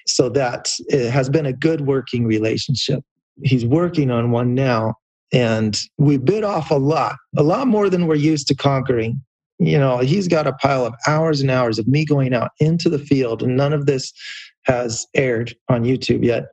So 0.07 0.29
that 0.29 0.69
has 0.91 1.29
been 1.29 1.45
a 1.45 1.53
good 1.53 1.81
working 1.81 2.25
relationship. 2.25 3.03
He's 3.43 3.65
working 3.65 4.11
on 4.11 4.31
one 4.31 4.53
now, 4.53 4.95
and 5.33 5.79
we 5.97 6.17
bit 6.17 6.43
off 6.43 6.71
a 6.71 6.75
lot, 6.75 7.15
a 7.37 7.43
lot 7.43 7.67
more 7.67 7.89
than 7.89 8.07
we're 8.07 8.15
used 8.15 8.47
to 8.47 8.55
conquering. 8.55 9.21
You 9.59 9.77
know, 9.77 9.99
he's 9.99 10.27
got 10.27 10.47
a 10.47 10.53
pile 10.53 10.85
of 10.85 10.93
hours 11.07 11.39
and 11.41 11.51
hours 11.51 11.79
of 11.79 11.87
me 11.87 12.03
going 12.03 12.33
out 12.33 12.51
into 12.59 12.89
the 12.89 12.99
field, 12.99 13.41
and 13.43 13.55
none 13.55 13.73
of 13.73 13.85
this 13.85 14.11
has 14.63 15.07
aired 15.15 15.55
on 15.69 15.83
YouTube 15.83 16.23
yet. 16.25 16.45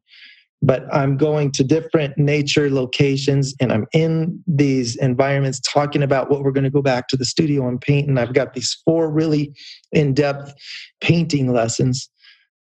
But 0.61 0.93
I'm 0.93 1.17
going 1.17 1.53
to 1.53 1.63
different 1.63 2.19
nature 2.19 2.69
locations 2.69 3.55
and 3.61 3.73
I'm 3.73 3.87
in 3.93 4.43
these 4.49 4.97
environments 4.97 5.61
talking 5.61 6.03
about 6.03 6.31
what 6.31 6.43
we're 6.43 6.51
going 6.51 6.65
to 6.65 6.71
go 6.71 6.83
back 6.83 7.07
to 7.09 7.17
the 7.17 7.25
studio 7.25 7.69
and 7.69 7.81
paint. 7.81 8.09
And 8.09 8.19
I've 8.19 8.33
got 8.33 8.55
these 8.55 8.77
four 8.85 9.09
really 9.09 9.53
in 9.93 10.15
depth 10.15 10.53
painting 11.01 11.53
lessons 11.53 12.11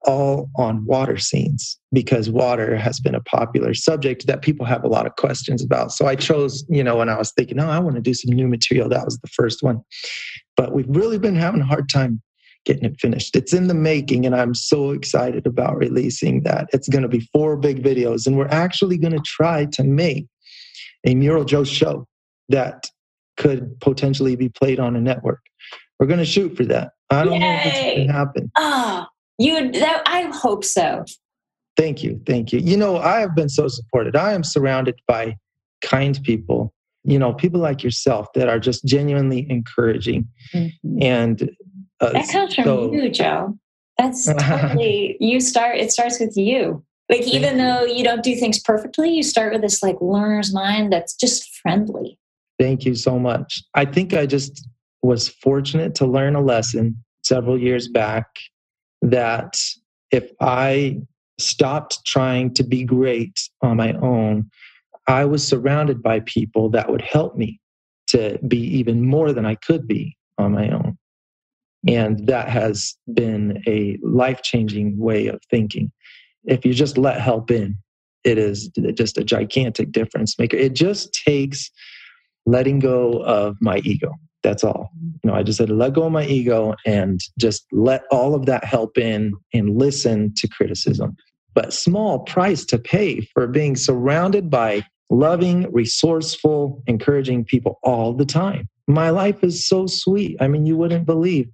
all 0.06 0.50
on 0.58 0.86
water 0.86 1.18
scenes 1.18 1.80
because 1.92 2.30
water 2.30 2.76
has 2.76 3.00
been 3.00 3.16
a 3.16 3.22
popular 3.22 3.74
subject 3.74 4.28
that 4.28 4.42
people 4.42 4.66
have 4.66 4.84
a 4.84 4.88
lot 4.88 5.06
of 5.06 5.16
questions 5.16 5.64
about. 5.64 5.92
So 5.92 6.08
I 6.08 6.16
chose, 6.16 6.66
you 6.70 6.84
know, 6.84 6.98
when 6.98 7.10
I 7.10 7.18
was 7.18 7.32
thinking, 7.32 7.60
oh, 7.60 7.70
I 7.70 7.80
want 7.80 7.96
to 7.96 8.02
do 8.02 8.14
some 8.14 8.36
new 8.36 8.48
material, 8.48 8.90
that 8.90 9.06
was 9.06 9.18
the 9.20 9.30
first 9.30 9.64
one. 9.64 9.82
But 10.58 10.74
we've 10.74 10.90
really 10.90 11.20
been 11.20 11.36
having 11.36 11.62
a 11.62 11.66
hard 11.66 11.90
time 11.90 12.22
getting 12.66 12.86
it 12.86 13.00
finished. 13.00 13.36
It's 13.36 13.54
in 13.54 13.68
the 13.68 13.74
making, 13.74 14.26
and 14.26 14.36
I'm 14.36 14.54
so 14.54 14.92
excited 14.92 15.46
about 15.46 15.78
releasing 15.78 16.44
that. 16.44 16.70
It's 16.74 16.88
going 16.88 17.02
to 17.02 17.10
be 17.10 17.28
four 17.34 17.58
big 17.58 17.84
videos, 17.84 18.26
and 18.26 18.38
we're 18.38 18.48
actually 18.48 18.98
going 18.98 19.14
to 19.14 19.24
try 19.26 19.66
to 19.66 19.84
make 19.84 20.28
a 21.06 21.16
Mural 21.16 21.44
Joe 21.44 21.64
show 21.64 22.08
that 22.50 22.90
could 23.38 23.80
potentially 23.82 24.36
be 24.36 24.50
played 24.50 24.80
on 24.80 24.96
a 24.96 25.02
network. 25.02 25.42
We're 26.00 26.08
going 26.08 26.20
to 26.20 26.26
shoot 26.26 26.56
for 26.56 26.66
that. 26.66 26.92
I 27.10 27.24
don't 27.24 27.34
Yay. 27.34 27.40
know 27.40 27.54
if 27.56 27.66
it's 27.66 27.80
going 27.80 28.08
to 28.08 28.14
happen. 28.14 28.52
Oh, 28.58 29.06
you 29.38 29.72
that 29.72 30.04
I 30.06 30.32
hope 30.34 30.64
so. 30.64 31.06
Thank 31.76 32.04
you. 32.04 32.22
Thank 32.26 32.54
you. 32.54 32.60
You 32.60 32.78
know, 32.78 32.98
I 32.98 33.20
have 33.20 33.36
been 33.36 33.50
so 33.50 33.68
supported. 33.68 34.16
I 34.16 34.34
am 34.34 34.44
surrounded 34.44 34.96
by 35.08 35.38
kind 35.82 36.20
people, 36.24 36.74
you 37.04 37.18
know, 37.18 37.34
people 37.34 37.60
like 37.60 37.84
yourself 37.84 38.28
that 38.34 38.48
are 38.48 38.60
just 38.60 38.86
genuinely 38.86 39.48
encouraging. 39.50 40.28
Mm-hmm. 40.54 41.02
And 41.02 41.50
uh, 42.00 42.12
that 42.12 42.30
comes 42.30 42.56
from 42.56 42.64
so, 42.66 42.94
you, 42.94 43.10
Joe. 43.10 43.58
That's 43.98 44.26
totally, 44.40 45.18
you 45.20 45.40
start, 45.40 45.78
it 45.78 45.92
starts 45.92 46.20
with 46.20 46.38
you. 46.38 46.84
Like, 47.10 47.22
even 47.22 47.58
you. 47.58 47.64
though 47.64 47.84
you 47.86 48.04
don't 48.04 48.24
do 48.24 48.36
things 48.36 48.60
perfectly, 48.60 49.12
you 49.12 49.24
start 49.24 49.54
with 49.54 49.62
this 49.62 49.82
like 49.84 49.98
learner's 50.00 50.54
mind 50.54 50.94
that's 50.94 51.16
just 51.16 51.50
friendly. 51.62 52.20
Thank 52.60 52.86
you 52.86 52.96
so 52.96 53.18
much. 53.18 53.64
I 53.74 53.86
think 53.86 54.14
I 54.14 54.26
just 54.26 54.68
was 55.02 55.28
fortunate 55.28 55.96
to 55.96 56.06
learn 56.06 56.36
a 56.36 56.42
lesson 56.42 57.04
several 57.24 57.60
years 57.60 57.88
back 57.88 58.28
that 59.04 59.58
if 60.12 60.32
I 60.42 61.02
stopped 61.40 62.06
trying 62.06 62.54
to 62.56 62.64
be 62.64 62.84
great 62.84 63.40
on 63.62 63.78
my 63.78 63.94
own, 63.94 64.50
I 65.08 65.26
was 65.26 65.46
surrounded 65.46 66.02
by 66.02 66.22
people 66.22 66.70
that 66.70 66.90
would 66.90 67.02
help 67.02 67.36
me 67.36 67.60
to 68.08 68.40
be 68.48 68.60
even 68.60 69.06
more 69.06 69.34
than 69.34 69.46
I 69.46 69.56
could 69.56 69.88
be 69.88 70.18
on 70.38 70.54
my 70.54 70.70
own. 70.70 70.98
And 71.88 72.26
that 72.28 72.48
has 72.48 72.96
been 73.14 73.62
a 73.68 73.98
life 74.02 74.42
changing 74.42 74.98
way 74.98 75.28
of 75.28 75.42
thinking. 75.50 75.92
If 76.46 76.66
you 76.66 76.74
just 76.74 76.98
let 76.98 77.20
help 77.20 77.52
in, 77.52 77.76
it 78.24 78.38
is 78.38 78.70
just 78.94 79.18
a 79.18 79.24
gigantic 79.24 79.92
difference 79.92 80.40
maker. 80.40 80.56
It 80.56 80.74
just 80.74 81.14
takes 81.14 81.70
letting 82.46 82.80
go 82.80 83.22
of 83.24 83.58
my 83.60 83.80
ego. 83.80 84.14
That's 84.44 84.64
all. 84.64 84.92
You 85.24 85.32
know, 85.32 85.34
I 85.34 85.42
just 85.42 85.58
had 85.58 85.70
to 85.70 85.74
let 85.74 85.94
go 85.94 86.04
of 86.04 86.12
my 86.12 86.26
ego 86.26 86.76
and 86.86 87.20
just 87.40 87.66
let 87.72 88.04
all 88.12 88.36
of 88.36 88.46
that 88.46 88.66
help 88.66 88.98
in 88.98 89.34
and 89.54 89.78
listen 89.78 90.34
to 90.36 90.48
criticism. 90.50 91.16
But 91.54 91.74
small 91.74 92.20
price 92.20 92.66
to 92.66 92.78
pay 92.78 93.22
for 93.34 93.48
being 93.48 93.76
surrounded 93.76 94.50
by 94.50 94.86
loving, 95.10 95.72
resourceful, 95.72 96.84
encouraging 96.88 97.46
people 97.46 97.80
all 97.84 98.14
the 98.14 98.26
time. 98.26 98.68
My 98.88 99.12
life 99.12 99.44
is 99.44 99.68
so 99.68 99.88
sweet. 99.88 100.36
I 100.42 100.48
mean, 100.48 100.66
you 100.66 100.76
wouldn't 100.76 101.06
believe. 101.06 101.50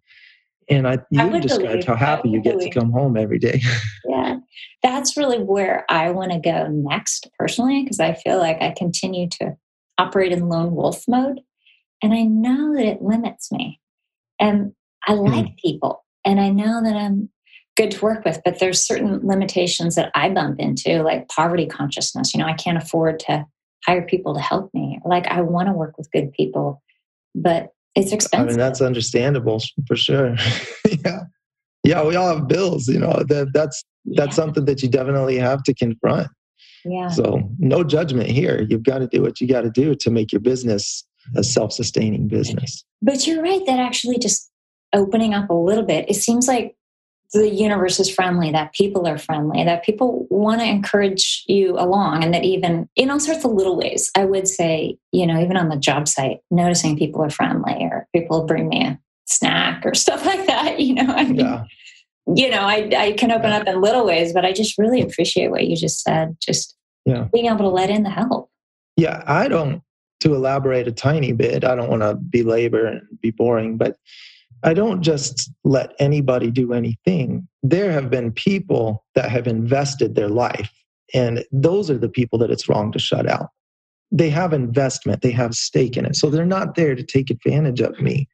And 0.70 0.88
I, 0.88 1.00
you 1.12 1.22
I 1.22 1.40
described 1.40 1.72
believe. 1.72 1.86
how 1.86 1.96
happy 1.96 2.30
you 2.30 2.42
get 2.42 2.58
believe. 2.58 2.72
to 2.72 2.80
come 2.80 2.92
home 2.92 3.18
every 3.18 3.40
day. 3.40 3.62
yeah. 4.08 4.38
That's 4.82 5.18
really 5.18 5.40
where 5.40 5.86
I 5.90 6.12
want 6.12 6.32
to 6.32 6.40
go 6.40 6.68
next 6.68 7.30
personally, 7.38 7.84
because 7.84 8.00
I 8.00 8.14
feel 8.14 8.38
like 8.38 8.62
I 8.62 8.74
continue 8.78 9.28
to 9.42 9.58
operate 9.98 10.32
in 10.32 10.48
lone 10.48 10.74
wolf 10.76 11.04
mode. 11.08 11.42
And 12.02 12.14
I 12.14 12.24
know 12.24 12.76
that 12.76 12.86
it 12.86 13.02
limits 13.02 13.52
me. 13.52 13.80
And 14.40 14.74
I 15.08 15.14
mm-hmm. 15.14 15.34
like 15.34 15.46
mm. 15.46 15.58
people 15.58 16.06
and 16.26 16.40
I 16.40 16.50
know 16.50 16.82
that 16.84 16.96
I'm 16.96 17.30
good 17.78 17.92
to 17.92 18.02
work 18.02 18.26
with, 18.26 18.42
but 18.44 18.60
there's 18.60 18.86
certain 18.86 19.26
limitations 19.26 19.96
that 19.96 20.12
I 20.14 20.30
bump 20.30 20.60
into, 20.60 21.02
like 21.02 21.30
poverty 21.30 21.66
consciousness. 21.66 22.34
You 22.34 22.42
know, 22.42 22.46
I 22.46 22.54
can't 22.54 22.78
afford 22.78 23.20
to 23.22 23.46
hire 23.86 24.06
people 24.06 24.34
to 24.34 24.42
help 24.42 24.70
me. 24.74 25.00
Like 25.06 25.28
I 25.28 25.42
want 25.42 25.68
to 25.68 25.74
work 25.74 25.98
with 25.98 26.12
good 26.12 26.32
people, 26.34 26.82
but 27.34 27.70
it's 27.96 28.12
expensive. 28.12 28.48
I 28.48 28.52
mean, 28.52 28.58
that's 28.58 28.82
understandable 28.82 29.62
for 29.88 29.96
sure. 29.96 30.36
yeah. 31.06 31.22
Yeah, 31.86 32.06
we 32.06 32.16
all 32.18 32.36
have 32.36 32.48
bills. 32.48 32.88
You 32.90 33.00
know 33.00 33.24
that 33.30 33.52
that's 33.54 33.84
that's 34.06 34.38
Yeah. 34.38 34.44
something 34.44 34.66
that 34.66 34.84
you 34.84 34.90
definitely 34.90 35.38
have 35.38 35.64
to 35.64 35.74
confront. 35.74 36.28
Yeah. 36.84 37.08
So 37.08 37.50
no 37.58 37.84
judgment 37.84 38.30
here. 38.30 38.66
You've 38.70 38.84
got 38.84 39.00
to 39.00 39.08
do 39.08 39.22
what 39.22 39.40
you 39.40 39.48
got 39.48 39.62
to 39.62 39.70
do 39.70 39.96
to 39.96 40.12
make 40.12 40.32
your 40.32 40.42
business 40.42 41.06
a 41.36 41.44
self-sustaining 41.44 42.28
business. 42.28 42.84
But 43.02 43.26
you're 43.28 43.42
right 43.44 43.66
that 43.66 43.80
actually 43.80 44.18
just 44.18 44.50
opening 44.94 45.34
up 45.34 45.50
a 45.50 45.54
little 45.54 45.86
bit, 45.86 46.10
it 46.10 46.16
seems 46.16 46.48
like 46.48 46.76
the 47.32 47.48
universe 47.48 48.00
is 48.00 48.10
friendly, 48.10 48.52
that 48.52 48.74
people 48.74 49.08
are 49.08 49.18
friendly, 49.20 49.64
that 49.64 49.84
people 49.84 50.26
want 50.32 50.62
to 50.62 50.66
encourage 50.68 51.44
you 51.48 51.78
along, 51.78 52.24
and 52.24 52.34
that 52.34 52.44
even 52.44 52.90
in 52.96 53.12
all 53.12 53.20
sorts 53.20 53.46
of 53.46 53.52
little 53.52 53.78
ways, 53.78 54.10
I 54.16 54.26
would 54.26 54.48
say, 54.48 54.98
you 55.12 55.28
know, 55.28 55.40
even 55.40 55.56
on 55.56 55.70
the 55.70 55.78
job 55.78 56.08
site, 56.08 56.40
noticing 56.50 56.98
people 56.98 57.22
are 57.24 57.30
friendly 57.30 57.76
or 57.84 58.08
people 58.16 58.46
bring 58.48 58.68
me 58.68 58.84
a 58.84 59.00
snack 59.28 59.86
or 59.86 59.94
stuff 59.94 60.26
like 60.26 60.48
that, 60.48 60.80
you 60.80 60.96
know, 60.96 61.06
I 61.14 61.26
mean, 61.26 61.36
Yeah. 61.36 61.66
you 62.36 62.50
know, 62.50 62.62
I, 62.62 62.90
I 62.98 63.12
can 63.12 63.32
open 63.32 63.52
up 63.52 63.68
in 63.68 63.80
little 63.80 64.06
ways, 64.08 64.34
but 64.34 64.44
I 64.44 64.52
just 64.52 64.80
really 64.80 65.02
appreciate 65.02 65.52
what 65.52 65.68
you 65.68 65.76
just 65.76 66.02
said, 66.02 66.36
just 66.42 66.76
Yeah. 67.06 67.28
being 67.32 67.46
able 67.46 67.60
to 67.60 67.70
let 67.70 67.92
in 67.92 68.02
the 68.02 68.10
help. 68.10 68.50
Yeah, 68.98 69.24
I 69.28 69.48
don't, 69.48 69.84
to 70.20 70.36
elaborate 70.36 70.88
a 70.88 70.92
tiny 70.92 71.32
bit, 71.32 71.64
I 71.64 71.76
don't 71.76 71.90
want 71.90 72.02
to 72.02 72.16
belabor 72.16 72.86
and 72.86 73.02
be 73.22 73.32
boring, 73.32 73.78
but 73.78 73.98
I 74.64 74.74
don't 74.74 75.02
just 75.02 75.52
let 75.64 75.94
anybody 76.00 76.52
do 76.52 76.74
anything. 76.74 77.48
There 77.64 77.92
have 77.92 78.10
been 78.10 78.32
people 78.32 79.06
that 79.16 79.30
have 79.30 79.48
invested 79.48 80.16
their 80.16 80.30
life, 80.30 80.72
and 81.14 81.46
those 81.52 81.90
are 81.90 81.98
the 81.98 82.10
people 82.10 82.38
that 82.40 82.52
it's 82.52 82.68
wrong 82.68 82.92
to 82.92 83.00
shut 83.00 83.28
out. 83.28 83.50
They 84.12 84.30
have 84.30 84.54
investment, 84.54 85.22
they 85.22 85.32
have 85.32 85.54
stake 85.54 85.96
in 85.96 86.06
it. 86.06 86.16
So 86.16 86.30
they're 86.30 86.46
not 86.46 86.76
there 86.76 86.96
to 86.96 87.04
take 87.04 87.30
advantage 87.30 87.80
of 87.80 88.00
me. 88.02 88.28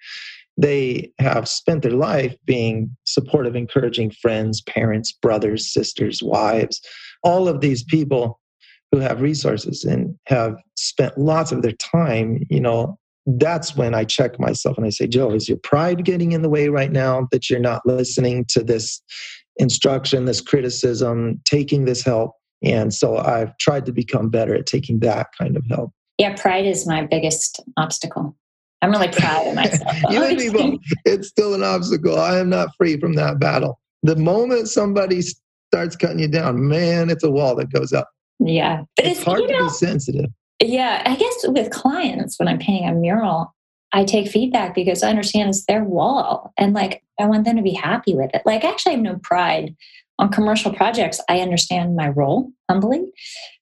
They 0.58 1.12
have 1.20 1.50
spent 1.50 1.84
their 1.84 1.92
life 1.92 2.34
being 2.46 2.96
supportive, 3.04 3.56
encouraging 3.56 4.12
friends, 4.12 4.62
parents, 4.62 5.12
brothers, 5.12 5.72
sisters, 5.72 6.24
wives, 6.24 6.82
all 7.24 7.48
of 7.50 7.60
these 7.60 7.84
people 7.84 8.40
who 8.92 9.00
have 9.00 9.22
resources 9.22 9.84
and 9.84 10.15
have 10.28 10.56
spent 10.76 11.18
lots 11.18 11.52
of 11.52 11.62
their 11.62 11.74
time, 11.74 12.44
you 12.50 12.60
know, 12.60 12.98
that's 13.26 13.76
when 13.76 13.94
I 13.94 14.04
check 14.04 14.40
myself 14.40 14.78
and 14.78 14.86
I 14.86 14.90
say, 14.90 15.08
Joe, 15.08 15.32
is 15.32 15.50
your 15.50 15.58
pride 15.58 16.06
getting 16.06 16.32
in 16.32 16.42
the 16.42 16.50
way 16.50 16.70
right 16.70 16.92
now 16.92 17.28
that 17.32 17.50
you're 17.50 17.60
not 17.60 17.82
listening 17.86 18.46
to 18.50 18.64
this 18.64 19.02
instruction, 19.58 20.26
this 20.26 20.42
criticism, 20.42 21.42
taking 21.46 21.86
this 21.86 22.04
help? 22.04 22.34
And 22.64 22.94
so 22.94 23.18
I've 23.18 23.58
tried 23.58 23.86
to 23.86 23.92
become 23.92 24.30
better 24.30 24.54
at 24.56 24.66
taking 24.66 25.00
that 25.00 25.28
kind 25.40 25.58
of 25.58 25.64
help. 25.70 25.92
Yeah, 26.18 26.36
pride 26.36 26.66
is 26.66 26.88
my 26.88 27.06
biggest 27.06 27.62
obstacle. 27.78 28.36
I'm 28.82 28.92
really 28.92 29.10
proud 29.10 29.48
of 29.48 29.56
myself. 29.56 29.98
you 30.10 30.24
and 30.24 30.38
me 30.38 30.50
both. 30.50 30.80
It's 31.06 31.28
still 31.28 31.54
an 31.54 31.64
obstacle. 31.64 32.20
I 32.20 32.38
am 32.40 32.50
not 32.50 32.70
free 32.78 33.00
from 33.00 33.14
that 33.14 33.40
battle. 33.40 33.80
The 34.04 34.16
moment 34.16 34.68
somebody 34.70 35.22
starts 35.72 35.96
cutting 35.96 36.20
you 36.20 36.28
down, 36.28 36.68
man, 36.68 37.10
it's 37.10 37.24
a 37.24 37.32
wall 37.32 37.56
that 37.56 37.72
goes 37.72 37.92
up. 37.92 38.10
Yeah, 38.40 38.84
but 38.96 39.06
It's 39.06 39.20
it's, 39.20 39.26
hard 39.26 39.42
you 39.42 39.48
to 39.48 39.64
be 39.64 39.70
sensitive. 39.70 40.30
yeah. 40.62 41.02
I 41.06 41.16
guess 41.16 41.46
with 41.48 41.72
clients 41.72 42.38
when 42.40 42.48
I'm 42.48 42.60
painting 42.60 42.90
a 42.90 42.94
mural, 42.94 43.54
I 43.92 44.04
take 44.04 44.28
feedback 44.28 44.76
because 44.76 45.04
I 45.04 45.10
understand 45.10 45.50
it's 45.50 45.66
their 45.66 45.84
wall, 45.84 46.54
and 46.58 46.74
like 46.74 47.02
I 47.20 47.26
want 47.26 47.46
them 47.46 47.56
to 47.56 47.62
be 47.62 47.74
happy 47.74 48.14
with 48.16 48.32
it. 48.34 48.42
Like 48.46 48.64
actually, 48.66 48.94
I 48.94 48.96
have 48.96 49.04
no 49.04 49.20
pride 49.24 49.76
on 50.20 50.30
commercial 50.30 50.74
projects. 50.74 51.22
I 51.30 51.40
understand 51.40 51.96
my 51.96 52.10
role 52.10 52.52
humbly, 52.70 53.06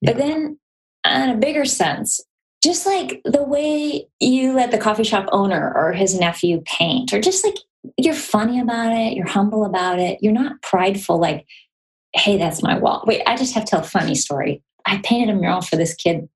but 0.01 0.17
then 0.17 0.57
on 1.05 1.29
a 1.29 1.37
bigger 1.37 1.65
sense. 1.65 2.19
Just 2.63 2.85
like 2.85 3.21
the 3.25 3.43
way 3.43 4.07
you 4.21 4.53
let 4.53 4.71
the 4.71 4.77
coffee 4.77 5.03
shop 5.03 5.27
owner 5.33 5.73
or 5.75 5.91
his 5.91 6.17
nephew 6.17 6.61
paint, 6.65 7.11
or 7.13 7.19
just 7.19 7.43
like 7.43 7.57
you're 7.97 8.13
funny 8.13 8.61
about 8.61 8.93
it, 8.93 9.13
you're 9.17 9.27
humble 9.27 9.65
about 9.65 9.99
it, 9.99 10.19
you're 10.21 10.31
not 10.31 10.61
prideful, 10.61 11.19
like, 11.19 11.45
hey, 12.15 12.37
that's 12.37 12.61
my 12.61 12.77
wall. 12.77 13.03
Wait, 13.05 13.21
I 13.25 13.35
just 13.35 13.53
have 13.53 13.65
to 13.65 13.69
tell 13.71 13.81
a 13.81 13.83
funny 13.83 14.15
story. 14.15 14.61
I 14.85 15.01
painted 15.03 15.33
a 15.33 15.37
mural 15.37 15.61
for 15.61 15.75
this 15.75 15.93
kid. 15.93 16.29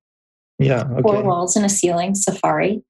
Yeah. 0.60 0.88
four 1.02 1.22
walls 1.22 1.56
and 1.56 1.66
a 1.66 1.70
ceiling 1.70 2.16
safari. 2.16 2.82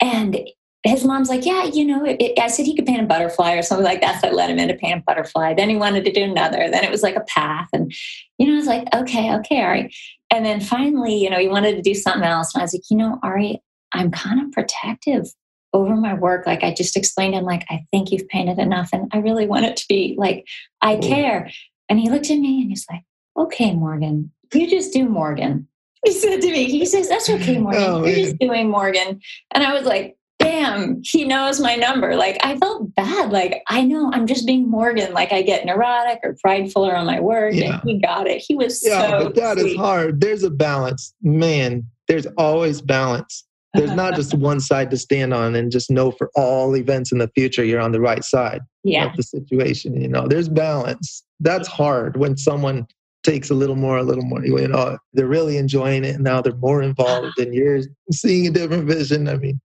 And 0.00 0.38
his 0.84 1.04
mom's 1.04 1.28
like 1.28 1.44
yeah 1.44 1.64
you 1.64 1.84
know 1.84 2.04
it, 2.04 2.38
i 2.38 2.46
said 2.46 2.64
he 2.64 2.76
could 2.76 2.86
paint 2.86 3.02
a 3.02 3.06
butterfly 3.06 3.54
or 3.54 3.62
something 3.62 3.84
like 3.84 4.00
that. 4.00 4.20
So 4.20 4.28
i 4.28 4.30
let 4.30 4.50
him 4.50 4.58
in 4.58 4.68
to 4.68 4.74
paint 4.74 5.00
a 5.00 5.02
butterfly. 5.04 5.54
Then 5.54 5.68
he 5.68 5.76
wanted 5.76 6.04
to 6.04 6.12
do 6.12 6.22
another. 6.22 6.70
Then 6.70 6.84
it 6.84 6.90
was 6.90 7.02
like 7.02 7.16
a 7.16 7.24
path 7.24 7.68
and 7.72 7.92
you 8.38 8.46
know 8.46 8.54
i 8.54 8.56
was 8.56 8.66
like 8.66 8.86
okay 8.94 9.34
okay 9.36 9.62
ari 9.62 9.92
and 10.30 10.44
then 10.44 10.60
finally 10.60 11.16
you 11.16 11.28
know 11.28 11.38
he 11.38 11.48
wanted 11.48 11.76
to 11.76 11.82
do 11.82 11.94
something 11.94 12.22
else. 12.22 12.54
And 12.54 12.60
i 12.60 12.64
was 12.64 12.74
like 12.74 12.82
you 12.90 12.96
know 12.96 13.18
ari 13.22 13.60
i'm 13.92 14.10
kind 14.10 14.40
of 14.40 14.52
protective 14.52 15.26
over 15.72 15.96
my 15.96 16.14
work. 16.14 16.46
Like 16.46 16.62
i 16.62 16.72
just 16.72 16.96
explained 16.96 17.34
to 17.34 17.40
him 17.40 17.44
like 17.44 17.64
i 17.68 17.84
think 17.90 18.12
you've 18.12 18.28
painted 18.28 18.58
enough 18.58 18.90
and 18.92 19.10
i 19.12 19.18
really 19.18 19.46
want 19.46 19.66
it 19.66 19.76
to 19.78 19.84
be 19.88 20.14
like 20.16 20.46
i 20.82 20.96
care 20.96 21.50
and 21.88 21.98
he 22.00 22.10
looked 22.10 22.30
at 22.30 22.38
me 22.38 22.60
and 22.62 22.70
he's 22.70 22.86
like 22.90 23.02
okay 23.36 23.74
morgan 23.74 24.30
you 24.52 24.68
just 24.68 24.92
do 24.92 25.08
morgan 25.08 25.66
he 26.04 26.12
said 26.12 26.40
to 26.40 26.52
me, 26.52 26.66
he 26.70 26.86
says, 26.86 27.08
That's 27.08 27.28
okay, 27.28 27.56
oh, 27.58 27.60
Morgan. 27.62 27.82
Oh, 27.82 27.96
You're 28.04 28.06
man. 28.06 28.14
just 28.14 28.38
doing 28.38 28.70
Morgan. 28.70 29.20
And 29.52 29.64
I 29.64 29.74
was 29.74 29.84
like, 29.86 30.16
Damn, 30.38 31.00
he 31.02 31.24
knows 31.24 31.58
my 31.58 31.74
number. 31.74 32.14
Like, 32.14 32.36
I 32.44 32.56
felt 32.58 32.94
bad. 32.94 33.32
Like, 33.32 33.62
I 33.68 33.82
know 33.82 34.12
I'm 34.12 34.26
just 34.26 34.46
being 34.46 34.70
Morgan. 34.70 35.12
Like, 35.14 35.32
I 35.32 35.42
get 35.42 35.64
neurotic 35.64 36.20
or 36.22 36.36
prideful 36.40 36.86
around 36.86 37.06
my 37.06 37.18
work. 37.18 37.54
Yeah. 37.54 37.80
And 37.80 37.90
he 37.90 37.98
got 37.98 38.28
it. 38.28 38.44
He 38.46 38.54
was 38.54 38.80
Yeah, 38.86 39.18
so. 39.18 39.24
but 39.24 39.34
that 39.34 39.56
is 39.56 39.64
sweet. 39.64 39.76
hard. 39.78 40.20
There's 40.20 40.44
a 40.44 40.50
balance. 40.50 41.12
Man, 41.22 41.84
there's 42.06 42.26
always 42.36 42.80
balance. 42.82 43.45
There's 43.76 43.92
not 43.92 44.14
just 44.14 44.34
one 44.34 44.60
side 44.60 44.90
to 44.90 44.96
stand 44.96 45.32
on 45.34 45.54
and 45.54 45.70
just 45.70 45.90
know 45.90 46.10
for 46.10 46.30
all 46.34 46.76
events 46.76 47.12
in 47.12 47.18
the 47.18 47.28
future 47.28 47.64
you're 47.64 47.80
on 47.80 47.92
the 47.92 48.00
right 48.00 48.24
side 48.24 48.60
yeah. 48.84 49.06
of 49.06 49.16
the 49.16 49.22
situation. 49.22 50.00
You 50.00 50.08
know, 50.08 50.26
there's 50.26 50.48
balance. 50.48 51.22
That's 51.40 51.68
hard 51.68 52.16
when 52.16 52.36
someone 52.36 52.86
takes 53.22 53.50
a 53.50 53.54
little 53.54 53.76
more, 53.76 53.98
a 53.98 54.02
little 54.02 54.24
more. 54.24 54.44
You 54.44 54.68
know, 54.68 54.98
they're 55.12 55.26
really 55.26 55.56
enjoying 55.56 56.04
it 56.04 56.14
and 56.14 56.24
now 56.24 56.40
they're 56.40 56.54
more 56.56 56.82
involved 56.82 57.38
and 57.38 57.54
you're 57.54 57.80
seeing 58.12 58.46
a 58.46 58.50
different 58.50 58.86
vision. 58.86 59.28
I 59.28 59.36
mean, 59.36 59.60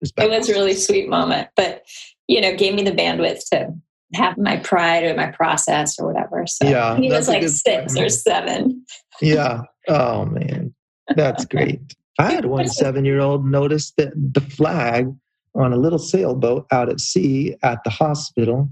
It 0.00 0.30
was 0.30 0.48
a 0.48 0.52
really 0.52 0.74
sweet 0.74 1.08
moment, 1.08 1.48
but, 1.56 1.82
you 2.26 2.40
know, 2.40 2.56
gave 2.56 2.74
me 2.74 2.82
the 2.82 2.92
bandwidth 2.92 3.48
to 3.50 3.74
have 4.14 4.36
my 4.36 4.56
pride 4.58 5.04
or 5.04 5.14
my 5.14 5.30
process 5.30 5.98
or 5.98 6.06
whatever. 6.06 6.46
So 6.46 6.68
Yeah, 6.68 6.96
he 6.96 7.08
was 7.08 7.28
like 7.28 7.46
six 7.48 7.96
or 7.96 8.08
seven. 8.08 8.84
Yeah. 9.20 9.62
Oh 9.88 10.24
man, 10.26 10.74
that's 11.14 11.44
great. 11.54 11.80
I 12.18 12.32
had 12.32 12.46
one 12.46 12.68
seven-year-old 12.68 13.46
notice 13.46 13.92
that 13.96 14.12
the 14.14 14.40
flag 14.40 15.12
on 15.54 15.72
a 15.72 15.76
little 15.76 15.98
sailboat 15.98 16.66
out 16.70 16.88
at 16.88 17.00
sea 17.00 17.56
at 17.62 17.82
the 17.84 17.90
hospital 17.90 18.70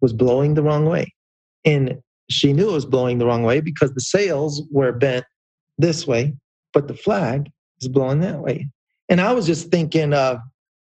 was 0.00 0.12
blowing 0.12 0.54
the 0.54 0.62
wrong 0.62 0.86
way, 0.86 1.14
and 1.64 1.98
she 2.30 2.52
knew 2.52 2.68
it 2.68 2.72
was 2.72 2.86
blowing 2.86 3.18
the 3.18 3.26
wrong 3.26 3.42
way 3.42 3.60
because 3.60 3.92
the 3.94 4.00
sails 4.00 4.62
were 4.70 4.92
bent 4.92 5.24
this 5.78 6.06
way, 6.06 6.34
but 6.72 6.88
the 6.88 6.94
flag 6.94 7.50
is 7.80 7.88
blowing 7.88 8.20
that 8.20 8.40
way. 8.40 8.68
And 9.08 9.20
I 9.20 9.32
was 9.32 9.46
just 9.46 9.70
thinking 9.70 10.12
of 10.12 10.38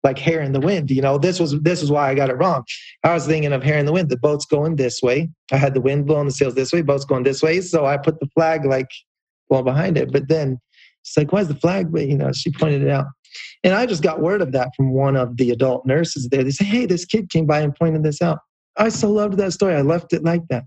like 0.05 0.19
hair 0.19 0.41
in 0.41 0.53
the 0.53 0.61
wind. 0.61 0.91
You 0.91 1.03
know, 1.03 1.19
this 1.19 1.41
was 1.41 1.59
this 1.61 1.83
is 1.83 1.91
why 1.91 2.11
I 2.11 2.15
got 2.15 2.31
it 2.31 2.35
wrong. 2.35 2.65
I 3.05 3.15
was 3.15 3.27
thinking 3.27 3.53
of 3.53 3.63
hair 3.63 3.79
in 3.79 3.87
the 3.87 3.93
wind. 3.93 4.09
The 4.09 4.17
boat's 4.17 4.47
going 4.47 4.77
this 4.77 5.03
way. 5.03 5.31
I 5.53 5.57
had 5.57 5.75
the 5.75 5.81
wind 5.81 6.07
blowing 6.07 6.27
the 6.27 6.33
sails 6.33 6.55
this 6.55 6.73
way. 6.73 6.83
Boat's 6.83 7.05
going 7.05 7.25
this 7.25 7.43
way. 7.43 7.61
So 7.61 7.87
I 7.87 7.97
put 7.97 8.21
the 8.21 8.29
flag 8.35 8.65
like 8.65 8.89
well 9.49 9.63
behind 9.63 9.97
it. 9.97 10.13
But 10.13 10.29
then 10.29 10.61
she's 11.03 11.17
like, 11.17 11.33
"Why's 11.33 11.49
the 11.49 11.55
flag?" 11.55 11.93
But 11.93 12.07
you 12.09 12.17
know, 12.17 12.33
she 12.33 12.51
pointed 12.51 12.83
it 12.83 12.91
out, 12.91 13.07
and 13.65 13.75
I 13.75 13.87
just 13.87 14.03
got 14.03 14.21
word 14.21 14.43
of 14.43 14.53
that 14.53 14.71
from 14.77 14.93
one 14.93 15.17
of 15.17 15.37
the 15.37 15.51
adult 15.51 15.87
nurses 15.87 16.29
there. 16.31 16.43
They 16.45 16.51
say, 16.51 16.65
"Hey, 16.65 16.87
this 16.87 17.05
kid 17.05 17.31
came 17.31 17.47
by 17.47 17.61
and 17.61 17.75
pointed 17.75 18.03
this 18.03 18.21
out." 18.23 18.39
I 18.77 18.89
so 18.89 19.11
loved 19.11 19.37
that 19.37 19.53
story. 19.53 19.75
I 19.75 19.83
left 19.83 20.13
it 20.13 20.25
like 20.25 20.43
that. 20.49 20.65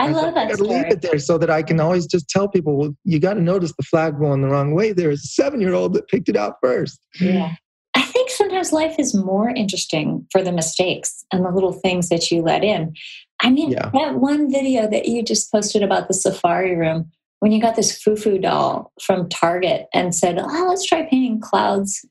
I 0.00 0.08
was 0.08 0.16
love 0.16 0.34
that 0.34 0.50
gotta 0.50 0.62
leave 0.62 0.86
it 0.86 1.02
there 1.02 1.18
so 1.18 1.38
that 1.38 1.50
I 1.50 1.62
can 1.62 1.80
always 1.80 2.06
just 2.06 2.28
tell 2.28 2.48
people, 2.48 2.76
"Well, 2.76 2.96
you 3.04 3.18
got 3.18 3.34
to 3.34 3.40
notice 3.40 3.72
the 3.76 3.82
flag 3.82 4.18
going 4.18 4.42
the 4.42 4.48
wrong 4.48 4.74
way." 4.74 4.92
There 4.92 5.10
is 5.10 5.24
a 5.24 5.28
seven-year-old 5.28 5.94
that 5.94 6.08
picked 6.08 6.28
it 6.28 6.36
out 6.36 6.54
first. 6.62 7.00
Yeah. 7.20 7.54
I 7.94 8.02
think 8.02 8.30
sometimes 8.30 8.72
life 8.72 8.94
is 8.98 9.14
more 9.14 9.50
interesting 9.50 10.24
for 10.30 10.42
the 10.42 10.52
mistakes 10.52 11.24
and 11.32 11.44
the 11.44 11.50
little 11.50 11.72
things 11.72 12.10
that 12.10 12.30
you 12.30 12.42
let 12.42 12.62
in. 12.62 12.94
I 13.42 13.50
mean, 13.50 13.70
Yeah. 13.70 13.90
that 13.92 14.16
one 14.16 14.50
video 14.50 14.88
that 14.88 15.06
you 15.06 15.22
just 15.22 15.50
posted 15.50 15.82
about 15.82 16.06
the 16.06 16.14
safari 16.14 16.76
room 16.76 17.10
when 17.40 17.52
you 17.52 17.60
got 17.60 17.76
this 17.76 18.00
foo-foo 18.02 18.38
doll 18.38 18.92
from 19.00 19.28
Target 19.28 19.86
and 19.94 20.14
said, 20.14 20.38
"Oh, 20.38 20.66
let's 20.68 20.84
try 20.86 21.02
painting 21.02 21.40
clouds," 21.40 22.04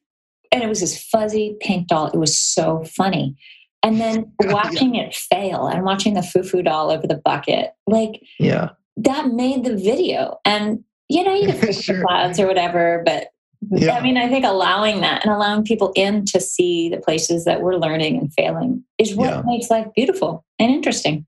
and 0.52 0.63
it 0.63 0.68
was 0.70 0.80
this 0.80 1.02
fuzzy 1.02 1.56
pink 1.60 1.88
doll. 1.88 2.08
It 2.08 2.18
was 2.18 2.38
so 2.38 2.84
funny. 2.86 3.36
And 3.84 4.00
then 4.02 4.32
Yeah. 4.42 4.52
watching 4.54 4.96
it 4.96 5.13
fail 5.16 5.68
and 5.68 5.84
watching 5.84 6.13
the 6.13 6.24
foo-foo 6.24 6.63
doll 6.63 6.92
over 6.92 7.06
the 7.08 7.22
bucket, 7.24 7.74
like 7.86 8.22
Yeah, 8.40 8.70
that 8.98 9.28
made 9.34 9.63
the 9.66 9.76
video. 9.76 10.40
And 10.46 10.84
you 11.10 11.24
know, 11.24 11.34
you 11.34 11.48
can 11.48 11.58
fix 11.62 11.82
Sure. 11.82 11.98
the 12.00 12.04
clouds 12.06 12.40
or 12.40 12.48
whatever, 12.48 13.02
but 13.06 13.28
Yeah. 13.72 13.94
I 13.98 14.02
mean, 14.02 14.18
I 14.18 14.28
think 14.30 14.46
allowing 14.46 15.02
that 15.02 15.24
and 15.26 15.34
allowing 15.34 15.63
people 15.63 15.92
in 15.96 16.26
to 16.26 16.40
see 16.40 16.90
the 16.90 16.98
places 17.00 17.44
that 17.46 17.62
we're 17.62 17.76
learning 17.76 18.18
and 18.18 18.32
failing 18.34 18.84
is 18.98 19.16
what 19.16 19.30
Yeah. 19.30 19.42
makes 19.46 19.70
life 19.70 19.88
beautiful 19.96 20.46
and 20.60 20.72
interesting. 20.72 21.26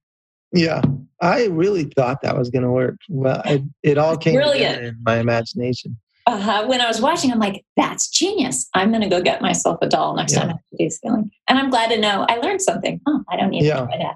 Yeah. 0.54 0.82
I 1.22 1.46
really 1.48 1.84
thought 1.84 2.22
that 2.22 2.38
was 2.38 2.50
going 2.50 2.64
to 2.64 2.72
work. 2.72 2.98
Well, 3.10 3.42
it, 3.46 3.62
it 3.84 3.98
all 3.98 4.18
came 4.18 4.40
in 4.40 4.98
my 5.04 5.20
imagination. 5.20 5.98
Uh, 6.26 6.66
when 6.68 6.80
I 6.80 6.88
was 6.88 7.02
watching, 7.02 7.32
I'm 7.32 7.40
like, 7.40 7.66
that's 7.76 8.10
genius. 8.10 8.70
I'm 8.74 8.90
going 8.90 9.02
to 9.02 9.10
go 9.10 9.22
get 9.22 9.42
myself 9.42 9.80
a 9.82 9.88
doll 9.90 10.16
next 10.16 10.34
Yeah. 10.34 10.40
time 10.42 10.50
I 10.50 10.52
have 10.54 10.62
to 10.78 10.84
do 10.86 10.90
ceiling. 10.90 11.32
And 11.48 11.58
I'm 11.58 11.70
glad 11.70 11.90
to 11.90 11.98
know 12.00 12.26
I 12.30 12.38
learned 12.38 12.62
something. 12.62 13.02
Oh, 13.08 13.24
I 13.30 13.36
don't 13.36 13.50
need 13.50 13.64
Yeah. 13.64 13.82
to 13.82 13.86
try 13.88 13.98
that. 13.98 14.16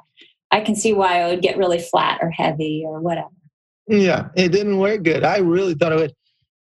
I 0.52 0.62
can 0.62 0.76
see 0.76 0.94
why 0.94 1.24
it 1.24 1.30
would 1.30 1.42
get 1.42 1.58
really 1.58 1.80
flat 1.80 2.20
or 2.22 2.30
heavy 2.30 2.84
or 2.86 3.00
whatever. 3.02 3.30
Yeah, 3.88 4.30
it 4.36 4.50
didn't 4.50 4.78
work 4.78 5.04
good. 5.04 5.24
I 5.24 5.40
really 5.40 5.74
thought 5.74 5.92
it 5.92 5.96
would. 6.00 6.14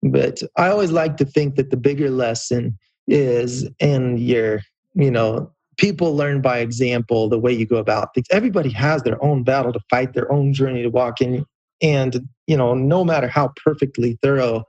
But 0.02 0.40
I 0.56 0.68
always 0.68 0.92
like 0.92 1.16
to 1.18 1.24
think 1.24 1.56
that 1.56 1.70
the 1.70 1.76
bigger 1.76 2.09
lesson 2.11 2.78
is 3.09 3.68
in 3.80 4.16
your, 4.16 4.61
you 4.94 5.11
know, 5.11 5.50
people 5.76 6.14
learn 6.14 6.40
by 6.40 6.59
example 6.59 7.28
the 7.28 7.38
way 7.38 7.52
you 7.52 7.66
go 7.66 7.76
about 7.76 8.14
things. 8.14 8.26
Everybody 8.30 8.70
has 8.70 9.02
their 9.02 9.22
own 9.24 9.44
battle 9.44 9.72
to 9.72 9.80
fight, 9.88 10.12
their 10.12 10.30
own 10.30 10.52
journey 10.52 10.83
to 10.83 10.90
walk 10.90 11.20
in. 11.20 11.44
And, 11.83 12.28
you 12.46 12.56
know, 12.56 12.74
no 12.74 13.04
matter 13.04 13.28
how 13.28 13.52
perfectly 13.64 14.18
thorough 14.22 14.64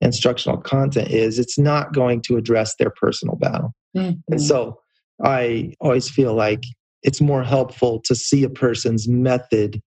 instructional 0.00 0.58
content 0.58 1.10
is, 1.10 1.38
it's 1.38 1.58
not 1.58 1.92
going 1.92 2.22
to 2.22 2.36
address 2.36 2.74
their 2.76 2.90
personal 2.90 3.36
battle. 3.36 3.74
Mm-hmm. 3.96 4.20
And 4.32 4.42
so 4.42 4.80
I 5.22 5.74
always 5.80 6.08
feel 6.08 6.34
like 6.34 6.64
it's 7.02 7.20
more 7.20 7.42
helpful 7.42 8.00
to 8.06 8.14
see 8.14 8.42
a 8.44 8.50
person's 8.50 9.06
method 9.06 9.82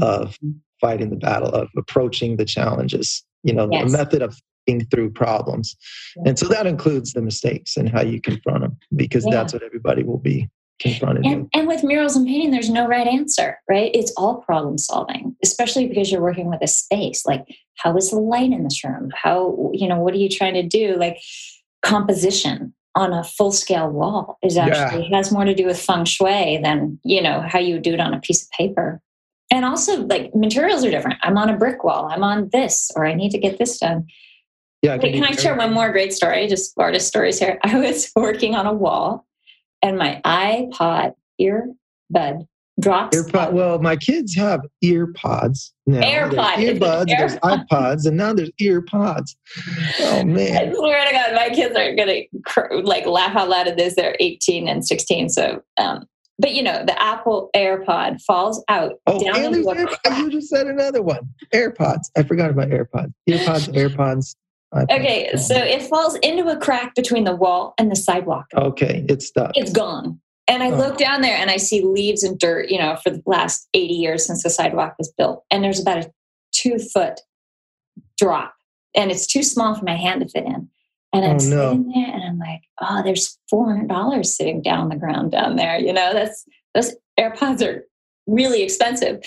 of 0.00 0.32
mm-hmm. 0.36 0.52
fighting 0.80 1.10
the 1.10 1.16
battle, 1.16 1.50
of 1.50 1.68
approaching 1.76 2.36
the 2.36 2.44
challenges, 2.44 3.22
you 3.42 3.52
know, 3.52 3.68
yes. 3.70 3.84
the 3.90 3.96
method 3.96 4.22
of 4.22 4.40
through 4.90 5.10
problems. 5.10 5.76
And 6.24 6.38
so 6.38 6.48
that 6.48 6.66
includes 6.66 7.12
the 7.12 7.22
mistakes 7.22 7.76
and 7.76 7.88
how 7.88 8.02
you 8.02 8.20
confront 8.20 8.60
them, 8.60 8.76
because 8.96 9.24
yeah. 9.24 9.32
that's 9.32 9.52
what 9.52 9.62
everybody 9.62 10.02
will 10.02 10.18
be 10.18 10.48
confronted 10.80 11.24
and, 11.24 11.42
with. 11.42 11.50
And 11.54 11.68
with 11.68 11.84
murals 11.84 12.16
and 12.16 12.26
painting, 12.26 12.50
there's 12.50 12.70
no 12.70 12.86
right 12.86 13.06
answer, 13.06 13.58
right? 13.68 13.90
It's 13.94 14.12
all 14.16 14.36
problem 14.42 14.78
solving, 14.78 15.36
especially 15.42 15.86
because 15.86 16.10
you're 16.10 16.22
working 16.22 16.48
with 16.48 16.62
a 16.62 16.66
space. 16.66 17.24
Like, 17.26 17.46
how 17.76 17.96
is 17.96 18.10
the 18.10 18.18
light 18.18 18.52
in 18.52 18.64
this 18.64 18.82
room? 18.84 19.10
How, 19.14 19.70
you 19.72 19.88
know, 19.88 20.00
what 20.00 20.14
are 20.14 20.18
you 20.18 20.28
trying 20.28 20.54
to 20.54 20.62
do? 20.62 20.96
Like, 20.96 21.18
composition 21.82 22.74
on 22.96 23.12
a 23.12 23.24
full 23.24 23.52
scale 23.52 23.90
wall 23.90 24.38
is 24.42 24.56
actually 24.56 25.08
yeah. 25.08 25.16
has 25.16 25.32
more 25.32 25.44
to 25.44 25.54
do 25.54 25.66
with 25.66 25.80
feng 25.80 26.04
shui 26.04 26.58
than 26.62 26.98
you 27.04 27.20
know 27.20 27.40
how 27.40 27.58
you 27.58 27.78
do 27.78 27.92
it 27.92 28.00
on 28.00 28.14
a 28.14 28.20
piece 28.20 28.44
of 28.44 28.50
paper 28.50 29.00
and 29.50 29.64
also 29.64 30.02
like 30.02 30.34
materials 30.34 30.84
are 30.84 30.90
different 30.90 31.18
i'm 31.22 31.36
on 31.36 31.50
a 31.50 31.56
brick 31.56 31.82
wall 31.82 32.08
i'm 32.10 32.22
on 32.22 32.48
this 32.52 32.90
or 32.94 33.04
i 33.04 33.12
need 33.12 33.30
to 33.30 33.38
get 33.38 33.58
this 33.58 33.78
done 33.78 34.06
yeah 34.84 34.98
can, 34.98 35.12
can 35.12 35.24
i 35.24 35.32
share 35.32 35.56
one 35.56 35.72
more 35.72 35.90
great 35.90 36.12
story 36.12 36.46
just 36.46 36.72
artist 36.78 37.08
stories 37.08 37.38
here 37.38 37.58
i 37.64 37.78
was 37.78 38.10
working 38.14 38.54
on 38.54 38.66
a 38.66 38.72
wall 38.72 39.26
and 39.82 39.98
my 39.98 40.20
ipod 40.24 41.14
earbud 41.40 42.46
drops. 42.80 43.16
AirPod. 43.16 43.52
Well, 43.52 43.78
my 43.78 43.96
kids 43.96 44.34
have 44.34 44.62
ear 44.82 45.12
pods 45.14 45.72
now. 45.86 46.00
AirPod. 46.00 46.56
There's 46.56 46.78
earbuds, 46.78 47.06
there's 47.06 47.36
iPods, 47.36 48.06
and 48.06 48.16
now 48.16 48.32
there's 48.32 48.50
ear 48.60 48.82
pods. 48.82 49.36
Oh 50.00 50.24
man! 50.24 50.68
I 50.68 50.72
swear 50.72 51.06
to 51.06 51.12
God, 51.12 51.34
my 51.34 51.48
kids 51.50 51.76
are 51.76 51.94
gonna 51.94 52.82
like 52.82 53.06
laugh 53.06 53.36
out 53.36 53.48
loud 53.48 53.68
at 53.68 53.76
this. 53.76 53.94
They're 53.96 54.16
18 54.20 54.68
and 54.68 54.86
16, 54.86 55.28
so. 55.30 55.62
Um, 55.76 56.06
but 56.36 56.52
you 56.52 56.64
know, 56.64 56.84
the 56.84 57.00
Apple 57.00 57.50
AirPod 57.54 58.20
falls 58.22 58.62
out. 58.68 58.94
Oh, 59.06 59.22
down 59.22 59.54
and 59.54 59.64
AirPods. 59.64 60.18
you 60.18 60.30
just 60.30 60.48
said 60.48 60.66
another 60.66 61.00
one. 61.00 61.28
AirPods. 61.54 62.10
I 62.16 62.24
forgot 62.24 62.50
about 62.50 62.70
AirPods. 62.70 63.12
EarPods, 63.28 63.68
AirPods. 63.74 64.34
Okay, 64.74 65.30
so 65.36 65.54
it 65.54 65.82
falls 65.82 66.16
into 66.16 66.48
a 66.48 66.56
crack 66.56 66.94
between 66.94 67.24
the 67.24 67.34
wall 67.34 67.74
and 67.78 67.90
the 67.90 67.96
sidewalk. 67.96 68.46
Okay, 68.54 69.04
it's 69.08 69.26
stuck. 69.26 69.52
It's 69.54 69.72
gone. 69.72 70.20
And 70.46 70.62
I 70.62 70.70
oh. 70.70 70.76
look 70.76 70.98
down 70.98 71.22
there 71.22 71.36
and 71.36 71.50
I 71.50 71.56
see 71.56 71.82
leaves 71.82 72.22
and 72.22 72.38
dirt, 72.38 72.68
you 72.68 72.78
know, 72.78 72.96
for 73.02 73.10
the 73.10 73.22
last 73.26 73.68
80 73.74 73.94
years 73.94 74.26
since 74.26 74.42
the 74.42 74.50
sidewalk 74.50 74.94
was 74.98 75.12
built. 75.16 75.44
And 75.50 75.64
there's 75.64 75.80
about 75.80 75.98
a 75.98 76.12
two 76.52 76.78
foot 76.78 77.20
drop. 78.18 78.54
And 78.94 79.10
it's 79.10 79.26
too 79.26 79.42
small 79.42 79.74
for 79.74 79.84
my 79.84 79.96
hand 79.96 80.20
to 80.20 80.28
fit 80.28 80.44
in. 80.44 80.68
And 81.12 81.24
oh, 81.24 81.28
I'm 81.28 81.30
oh, 81.30 81.30
no. 81.30 81.38
sitting 81.38 81.92
there 81.94 82.14
and 82.14 82.22
I'm 82.22 82.38
like, 82.38 82.62
oh, 82.80 83.02
there's 83.02 83.38
$400 83.52 84.26
sitting 84.26 84.60
down 84.60 84.80
on 84.80 84.88
the 84.90 84.96
ground 84.96 85.32
down 85.32 85.56
there. 85.56 85.78
You 85.78 85.92
know, 85.92 86.12
that's 86.12 86.44
those 86.74 86.94
AirPods 87.18 87.66
are 87.66 87.86
really 88.26 88.62
expensive. 88.62 89.24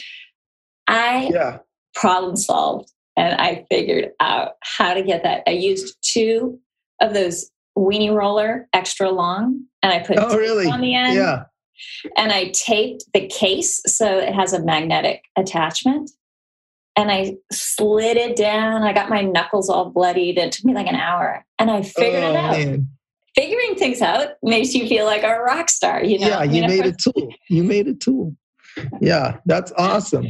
I 0.88 1.30
yeah. 1.34 1.60
problem 1.96 2.36
solved 2.36 2.92
and 3.18 3.42
I 3.42 3.66
figured 3.70 4.12
out 4.20 4.54
how 4.62 4.94
to 4.94 5.02
get 5.02 5.24
that. 5.24 5.42
I 5.48 5.52
used 5.52 5.98
two 6.02 6.60
of 7.02 7.14
those 7.14 7.50
weenie 7.76 8.14
roller 8.14 8.70
extra 8.74 9.10
long 9.10 9.64
and 9.82 9.92
I 9.92 10.00
put 10.00 10.18
oh, 10.20 10.38
really? 10.38 10.68
on 10.68 10.82
the 10.82 10.96
end. 10.96 11.16
Yeah. 11.16 11.44
And 12.16 12.32
I 12.32 12.50
taped 12.50 13.06
the 13.14 13.28
case 13.28 13.82
so 13.88 14.20
it 14.20 14.34
has 14.34 14.54
a 14.54 14.64
magnetic 14.64 15.24
attachment. 15.36 16.12
And 16.96 17.12
I 17.12 17.36
slid 17.52 18.18
it 18.18 18.36
down. 18.36 18.82
I 18.82 18.94
got 18.94 19.10
my 19.10 19.22
knuckles 19.22 19.70
all 19.70 19.92
bloodied. 19.92 20.38
It 20.38 20.52
took 20.52 20.66
me 20.66 20.74
like 20.74 20.88
an 20.88 20.96
hour. 20.96 21.46
And 21.60 21.70
I 21.70 21.84
figured 21.84 22.24
oh, 22.24 22.30
it 22.30 22.36
out. 22.36 22.52
Man. 22.54 22.88
Figuring 23.36 23.76
things 23.76 24.02
out 24.02 24.30
makes 24.42 24.74
you 24.74 24.88
feel 24.88 25.06
like 25.06 25.22
a 25.22 25.40
rock 25.40 25.70
star, 25.70 26.04
you 26.04 26.18
know? 26.18 26.28
Yeah, 26.28 26.44
you, 26.44 26.56
you 26.56 26.62
know? 26.62 26.68
made 26.68 26.86
a 26.88 26.92
tool. 26.94 27.34
You 27.50 27.64
made 27.64 27.88
a 27.88 27.94
tool. 27.94 28.36
Yeah, 29.00 29.38
that's 29.46 29.72
awesome 29.78 30.28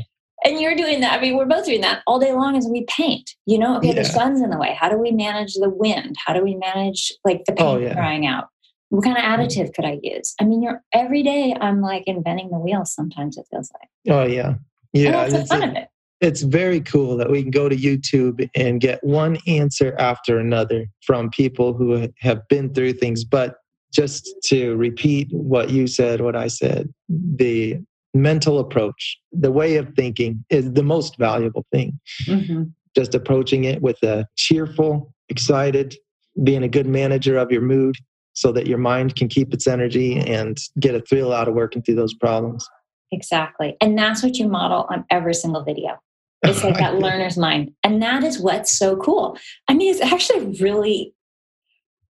and 0.48 0.62
you're 0.62 0.76
doing 0.76 1.02
that. 1.02 1.20
I 1.20 1.22
mean, 1.22 1.36
we're 1.36 1.46
both 1.46 1.66
doing 1.66 1.82
that 1.82 2.02
all 2.08 2.20
day 2.20 2.34
long 2.34 2.56
as 2.56 2.68
we 2.68 2.86
paint. 2.86 3.32
You 3.46 3.60
know, 3.60 3.78
okay, 3.78 3.90
yeah. 3.90 3.96
the 3.96 4.06
sun's 4.06 4.42
in 4.42 4.50
the 4.50 4.58
way. 4.58 4.76
How 4.80 4.90
do 4.90 4.98
we 4.98 5.12
manage 5.12 5.54
the 5.56 5.70
wind? 5.70 6.16
How 6.26 6.34
do 6.34 6.44
we 6.44 6.56
manage 6.56 7.12
like 7.26 7.44
the 7.46 7.54
paint 7.54 7.68
oh, 7.68 7.78
yeah. 7.78 7.94
drying 7.94 8.26
out? 8.26 8.46
What 8.90 9.04
kind 9.04 9.18
of 9.18 9.24
mm-hmm. 9.24 9.42
additive 9.42 9.74
could 9.74 9.86
I 9.86 10.00
use? 10.02 10.34
I 10.40 10.46
mean, 10.46 10.64
you're 10.64 10.82
every 10.94 11.24
day. 11.24 11.56
I'm 11.60 11.82
like 11.82 12.04
inventing 12.08 12.50
the 12.50 12.60
wheel. 12.60 12.86
Sometimes 12.86 13.38
it 13.38 13.46
feels 13.52 13.72
like. 13.74 14.16
Oh 14.16 14.26
yeah, 14.26 14.56
yeah. 14.94 15.08
And 15.08 15.34
that's 15.34 15.34
the 15.34 15.46
fun 15.46 15.70
of 15.70 15.76
it. 15.76 15.90
It's 16.20 16.42
very 16.42 16.80
cool 16.82 17.16
that 17.18 17.30
we 17.30 17.44
can 17.44 17.52
go 17.52 17.70
to 17.70 17.76
YouTube 17.76 18.50
and 18.56 18.82
get 18.82 19.04
one 19.04 19.38
answer 19.46 19.96
after 20.00 20.40
another 20.40 20.88
from 21.02 21.30
people 21.30 21.74
who 21.74 22.08
have 22.20 22.48
been 22.48 22.74
through 22.74 22.94
things. 22.94 23.24
But 23.24 23.58
just 23.94 24.36
to 24.46 24.76
repeat 24.78 25.28
what 25.32 25.70
you 25.70 25.86
said, 25.86 26.22
what 26.22 26.36
I 26.36 26.48
said, 26.48 26.92
the 27.08 27.80
mental 28.14 28.60
approach, 28.60 29.18
the 29.32 29.52
way 29.52 29.78
of 29.78 29.94
thinking 29.96 30.44
is 30.50 30.72
the 30.74 30.84
most 30.84 31.18
valuable 31.18 31.66
thing. 31.72 32.00
Mm-hmm. 32.26 32.64
Just 32.96 33.14
approaching 33.14 33.66
it 33.66 33.82
with 33.82 34.02
a 34.04 34.28
cheerful, 34.36 35.14
excited, 35.30 35.96
being 36.44 36.64
a 36.64 36.68
good 36.68 36.88
manager 36.88 37.38
of 37.38 37.52
your 37.52 37.62
mood 37.62 37.96
so 38.34 38.52
that 38.52 38.68
your 38.68 38.78
mind 38.78 39.16
can 39.16 39.28
keep 39.28 39.54
its 39.54 39.68
energy 39.68 40.20
and 40.20 40.58
get 40.80 40.96
a 40.96 41.02
thrill 41.02 41.34
out 41.34 41.48
of 41.48 41.56
working 41.56 41.82
through 41.82 41.96
those 41.96 42.14
problems. 42.14 42.68
Exactly. 43.12 43.76
And 43.82 43.98
that's 43.98 44.22
what 44.22 44.38
you 44.38 44.48
model 44.48 44.86
on 44.90 45.06
every 45.10 45.34
single 45.34 45.64
video. 45.64 45.98
It's 46.44 46.64
like 46.64 46.78
that 46.78 46.96
learner's 47.00 47.38
mind. 47.38 47.72
And 47.84 48.02
that 48.02 48.24
is 48.24 48.40
what's 48.40 48.78
so 48.78 48.96
cool. 48.98 49.38
I 49.68 49.74
mean, 49.74 49.92
it's 49.94 50.02
actually 50.02 50.58
really, 50.60 51.14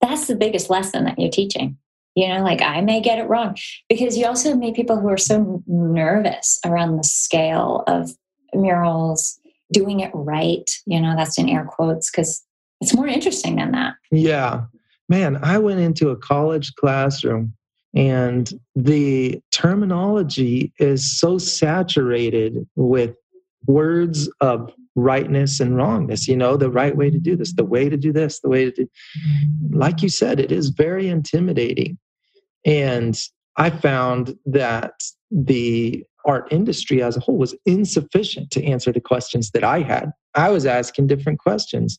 that's 0.01 0.27
the 0.27 0.36
biggest 0.36 0.69
lesson 0.69 1.05
that 1.05 1.17
you're 1.17 1.31
teaching 1.31 1.77
you 2.17 2.27
know 2.27 2.41
like 2.41 2.62
i 2.63 2.82
may 2.82 2.99
get 2.99 3.19
it 3.19 3.30
wrong 3.30 3.56
because 3.88 4.17
you 4.17 4.25
also 4.25 4.56
meet 4.56 4.75
people 4.75 4.99
who 4.99 5.08
are 5.08 5.17
so 5.17 5.63
nervous 5.67 6.60
around 6.65 6.97
the 6.97 7.03
scale 7.03 7.84
of 7.88 8.10
murals 8.53 9.39
doing 9.71 9.99
it 9.99 10.12
right 10.13 10.69
you 10.86 10.99
know 10.99 11.15
that's 11.15 11.38
in 11.38 11.47
air 11.47 11.63
quotes 11.63 12.10
because 12.10 12.43
it's 12.80 12.93
more 12.93 13.08
interesting 13.08 13.56
than 13.56 13.71
that. 13.71 13.95
Yeah. 14.12 14.65
Man 15.10 15.38
i 15.43 15.58
went 15.58 15.80
into 15.80 16.10
a 16.10 16.17
college 16.17 16.73
classroom 16.75 17.53
and 17.95 18.51
the 18.75 19.39
terminology 19.51 20.73
is 20.80 21.19
so 21.19 21.38
saturated 21.38 22.67
with 22.75 23.15
words 23.67 24.30
of 24.41 24.71
rightness 24.95 25.60
and 25.60 25.77
wrongness 25.77 26.27
you 26.27 26.36
know 26.36 26.58
the 26.58 26.71
right 26.71 26.97
way 26.97 27.10
to 27.12 27.19
do 27.19 27.36
this 27.36 27.53
the 27.53 27.63
way 27.63 27.88
to 27.88 27.97
do 27.97 28.12
this 28.12 28.39
the 28.39 28.49
way 28.49 28.65
to 28.65 28.71
do 28.71 28.89
like 29.69 30.01
you 30.01 30.10
said 30.10 30.39
it 30.39 30.51
is 30.51 30.69
very 30.69 31.08
intimidating 31.08 31.97
and 32.65 33.19
I 33.57 33.69
found 33.69 34.37
that 34.45 34.93
the 35.31 36.03
art 36.25 36.47
industry 36.51 37.01
as 37.01 37.17
a 37.17 37.19
whole 37.19 37.37
was 37.37 37.55
insufficient 37.65 38.51
to 38.51 38.63
answer 38.63 38.91
the 38.91 39.01
questions 39.01 39.51
that 39.51 39.63
I 39.63 39.81
had. 39.81 40.11
I 40.35 40.49
was 40.49 40.65
asking 40.65 41.07
different 41.07 41.39
questions. 41.39 41.97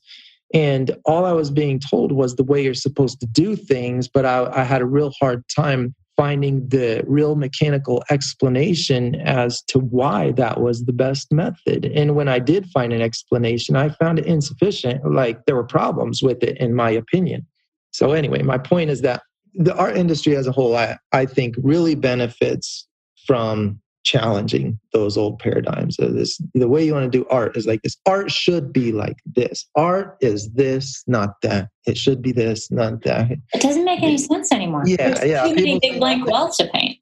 And 0.54 0.96
all 1.04 1.24
I 1.24 1.32
was 1.32 1.50
being 1.50 1.78
told 1.78 2.12
was 2.12 2.36
the 2.36 2.44
way 2.44 2.62
you're 2.62 2.74
supposed 2.74 3.20
to 3.20 3.26
do 3.26 3.56
things, 3.56 4.08
but 4.08 4.24
I, 4.24 4.50
I 4.52 4.64
had 4.64 4.80
a 4.80 4.86
real 4.86 5.12
hard 5.20 5.44
time 5.48 5.94
finding 6.16 6.68
the 6.68 7.04
real 7.06 7.36
mechanical 7.36 8.02
explanation 8.10 9.14
as 9.16 9.62
to 9.62 9.78
why 9.78 10.32
that 10.32 10.60
was 10.60 10.84
the 10.84 10.92
best 10.92 11.32
method. 11.32 11.84
And 11.94 12.16
when 12.16 12.28
I 12.28 12.40
did 12.40 12.66
find 12.66 12.92
an 12.92 13.00
explanation, 13.00 13.76
I 13.76 13.90
found 13.90 14.18
it 14.18 14.26
insufficient. 14.26 15.08
Like 15.10 15.44
there 15.46 15.54
were 15.54 15.64
problems 15.64 16.22
with 16.22 16.42
it, 16.42 16.56
in 16.58 16.74
my 16.74 16.90
opinion. 16.90 17.46
So, 17.92 18.12
anyway, 18.12 18.42
my 18.42 18.58
point 18.58 18.90
is 18.90 19.00
that 19.02 19.22
the 19.54 19.74
art 19.76 19.96
industry 19.96 20.36
as 20.36 20.46
a 20.46 20.52
whole, 20.52 20.76
I, 20.76 20.98
I 21.12 21.26
think, 21.26 21.54
really 21.58 21.94
benefits 21.94 22.86
from 23.26 23.80
challenging 24.04 24.78
those 24.94 25.18
old 25.18 25.38
paradigms. 25.38 25.96
So 25.96 26.08
this, 26.08 26.40
the 26.54 26.68
way 26.68 26.84
you 26.84 26.94
want 26.94 27.10
to 27.12 27.18
do 27.18 27.26
art 27.28 27.56
is 27.56 27.66
like 27.66 27.82
this. 27.82 27.96
Art 28.06 28.30
should 28.30 28.72
be 28.72 28.90
like 28.90 29.16
this. 29.26 29.68
Art 29.76 30.16
is 30.22 30.50
this, 30.52 31.02
not 31.06 31.34
that. 31.42 31.68
It 31.86 31.98
should 31.98 32.22
be 32.22 32.32
this, 32.32 32.70
not 32.70 33.02
that. 33.02 33.32
It 33.52 33.60
doesn't 33.60 33.84
make 33.84 34.02
any 34.02 34.16
sense 34.16 34.50
anymore. 34.50 34.84
Yeah, 34.86 34.96
There's 35.10 35.24
yeah. 35.28 35.44
Too 35.44 35.54
many 35.54 35.78
big 35.80 35.98
blank 35.98 36.26
walls 36.30 36.56
to 36.56 36.68
paint. 36.68 36.96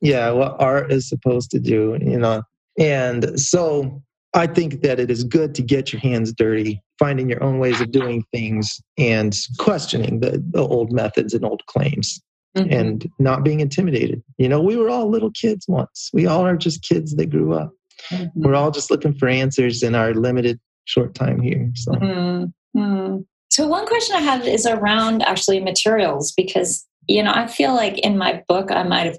yeah, 0.00 0.30
what 0.30 0.56
art 0.58 0.90
is 0.90 1.08
supposed 1.08 1.50
to 1.50 1.58
do, 1.60 1.98
you 2.00 2.18
know. 2.18 2.42
And 2.78 3.38
so 3.38 4.02
I 4.36 4.46
think 4.46 4.82
that 4.82 5.00
it 5.00 5.10
is 5.10 5.24
good 5.24 5.54
to 5.56 5.62
get 5.62 5.92
your 5.92 6.00
hands 6.00 6.32
dirty, 6.32 6.82
finding 6.98 7.28
your 7.28 7.42
own 7.42 7.58
ways 7.58 7.80
of 7.80 7.90
doing 7.90 8.24
things 8.32 8.80
and 8.98 9.36
questioning 9.58 10.20
the, 10.20 10.44
the 10.50 10.60
old 10.60 10.92
methods 10.92 11.34
and 11.34 11.44
old 11.44 11.64
claims. 11.66 12.20
mm-hmm. 12.56 12.72
and 12.72 13.10
not 13.18 13.44
being 13.44 13.60
intimidated. 13.60 14.22
You 14.38 14.48
know, 14.48 14.60
we 14.60 14.76
were 14.76 14.88
all 14.88 15.08
little 15.10 15.30
kids 15.30 15.66
once. 15.68 16.10
We 16.12 16.26
all 16.26 16.44
are 16.44 16.56
just 16.56 16.82
kids 16.82 17.14
that 17.16 17.30
grew 17.30 17.54
up. 17.54 17.72
Mm-hmm. 18.10 18.42
We're 18.42 18.54
all 18.54 18.70
just 18.70 18.90
looking 18.90 19.14
for 19.14 19.28
answers 19.28 19.82
in 19.82 19.94
our 19.94 20.14
limited 20.14 20.58
short 20.84 21.14
time 21.14 21.40
here. 21.40 21.70
So. 21.74 21.92
Mm-hmm. 21.92 23.20
So 23.50 23.66
one 23.66 23.86
question 23.86 24.16
I 24.16 24.20
have 24.20 24.46
is 24.46 24.66
around 24.66 25.22
actually 25.22 25.60
materials 25.60 26.32
because 26.32 26.86
you 27.08 27.22
know 27.22 27.32
I 27.34 27.46
feel 27.46 27.74
like 27.74 27.98
in 27.98 28.18
my 28.18 28.42
book 28.48 28.70
I 28.70 28.82
might 28.82 29.06
have 29.06 29.18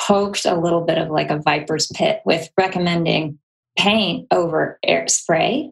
poked 0.00 0.44
a 0.44 0.58
little 0.58 0.80
bit 0.80 0.98
of 0.98 1.10
like 1.10 1.30
a 1.30 1.38
viper's 1.38 1.86
pit 1.94 2.20
with 2.24 2.48
recommending 2.58 3.38
paint 3.80 4.26
over 4.30 4.78
air 4.84 5.08
spray, 5.08 5.70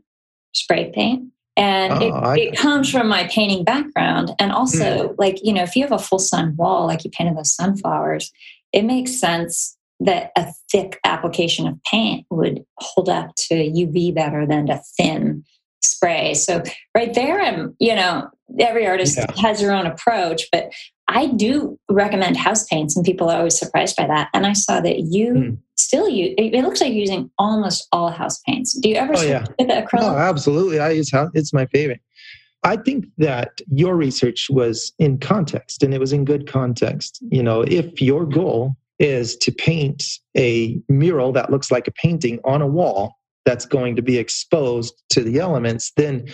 spray 0.53 0.91
paint. 0.95 1.31
And 1.57 1.93
oh, 1.93 2.01
it, 2.01 2.11
I... 2.11 2.39
it, 2.39 2.57
comes 2.57 2.91
from 2.91 3.09
my 3.09 3.27
painting 3.29 3.65
background. 3.65 4.31
And 4.39 4.53
also, 4.53 5.09
mm. 5.09 5.15
like, 5.19 5.39
you 5.43 5.53
know, 5.53 5.63
if 5.63 5.75
you 5.75 5.83
have 5.83 5.93
a 5.93 5.99
full 5.99 6.19
sun 6.19 6.55
wall, 6.57 6.87
like 6.87 7.05
you 7.05 7.11
painted 7.11 7.37
those 7.37 7.55
sunflowers, 7.55 8.31
it 8.73 8.85
makes 8.85 9.19
sense 9.19 9.77
that 10.01 10.31
a 10.37 10.47
thick 10.71 11.01
application 11.05 11.67
of 11.67 11.83
paint 11.83 12.25
would 12.31 12.65
hold 12.79 13.09
up 13.09 13.35
to 13.37 13.55
UV 13.55 14.15
better 14.15 14.47
than 14.47 14.71
a 14.71 14.81
thin 14.97 15.45
spray. 15.83 16.35
So 16.35 16.63
right 16.95 17.13
there, 17.13 17.41
I'm, 17.41 17.75
you 17.81 17.95
know, 17.95 18.29
every 18.61 18.87
artist 18.87 19.19
yeah. 19.19 19.27
has 19.41 19.61
their 19.61 19.73
own 19.73 19.87
approach, 19.87 20.45
but 20.53 20.71
I 21.09 21.27
do 21.27 21.79
recommend 21.89 22.37
house 22.37 22.65
paints, 22.65 22.97
and 22.97 23.05
people 23.05 23.31
are 23.31 23.39
always 23.39 23.59
surprised 23.59 23.97
by 23.97 24.07
that. 24.07 24.29
And 24.35 24.47
I 24.47 24.53
saw 24.53 24.81
that 24.81 25.01
you 25.01 25.33
mm. 25.33 25.59
Still 25.89 26.09
use. 26.09 26.35
It 26.37 26.63
looks 26.63 26.81
like 26.83 26.91
you're 26.91 27.01
using 27.01 27.31
almost 27.39 27.89
all 27.93 28.11
house 28.11 28.41
paints. 28.41 28.79
Do 28.79 28.91
you 28.91 28.97
ever 28.97 29.15
oh, 29.17 29.23
yeah. 29.23 29.45
the 29.59 29.65
acrylic? 29.65 30.03
Oh, 30.03 30.17
absolutely. 30.17 30.79
I 30.81 30.91
use 30.91 31.11
house. 31.11 31.31
It's 31.33 31.53
my 31.53 31.65
favorite. 31.67 32.01
I 32.63 32.77
think 32.77 33.07
that 33.17 33.61
your 33.73 33.97
research 33.97 34.49
was 34.51 34.93
in 34.99 35.19
context, 35.19 35.83
and 35.83 35.95
it 35.95 36.01
was 36.01 36.13
in 36.13 36.25
good 36.27 36.47
context. 36.47 37.21
You 37.31 37.43
know, 37.43 37.63
if 37.63 38.03
your 38.03 38.27
goal 38.27 38.77
is 38.99 39.37
to 39.39 39.53
paint 39.53 40.03
a 40.37 40.79
mural 40.89 41.33
that 41.33 41.51
looks 41.51 41.71
like 41.71 41.89
a 41.89 41.93
painting 41.93 42.39
on 42.45 42.61
a 42.61 42.67
wall 42.67 43.15
that's 43.47 43.65
going 43.65 43.97
to 43.97 44.03
be 44.03 44.19
exposed 44.19 45.03
to 45.11 45.23
the 45.23 45.39
elements, 45.39 45.93
then 45.97 46.29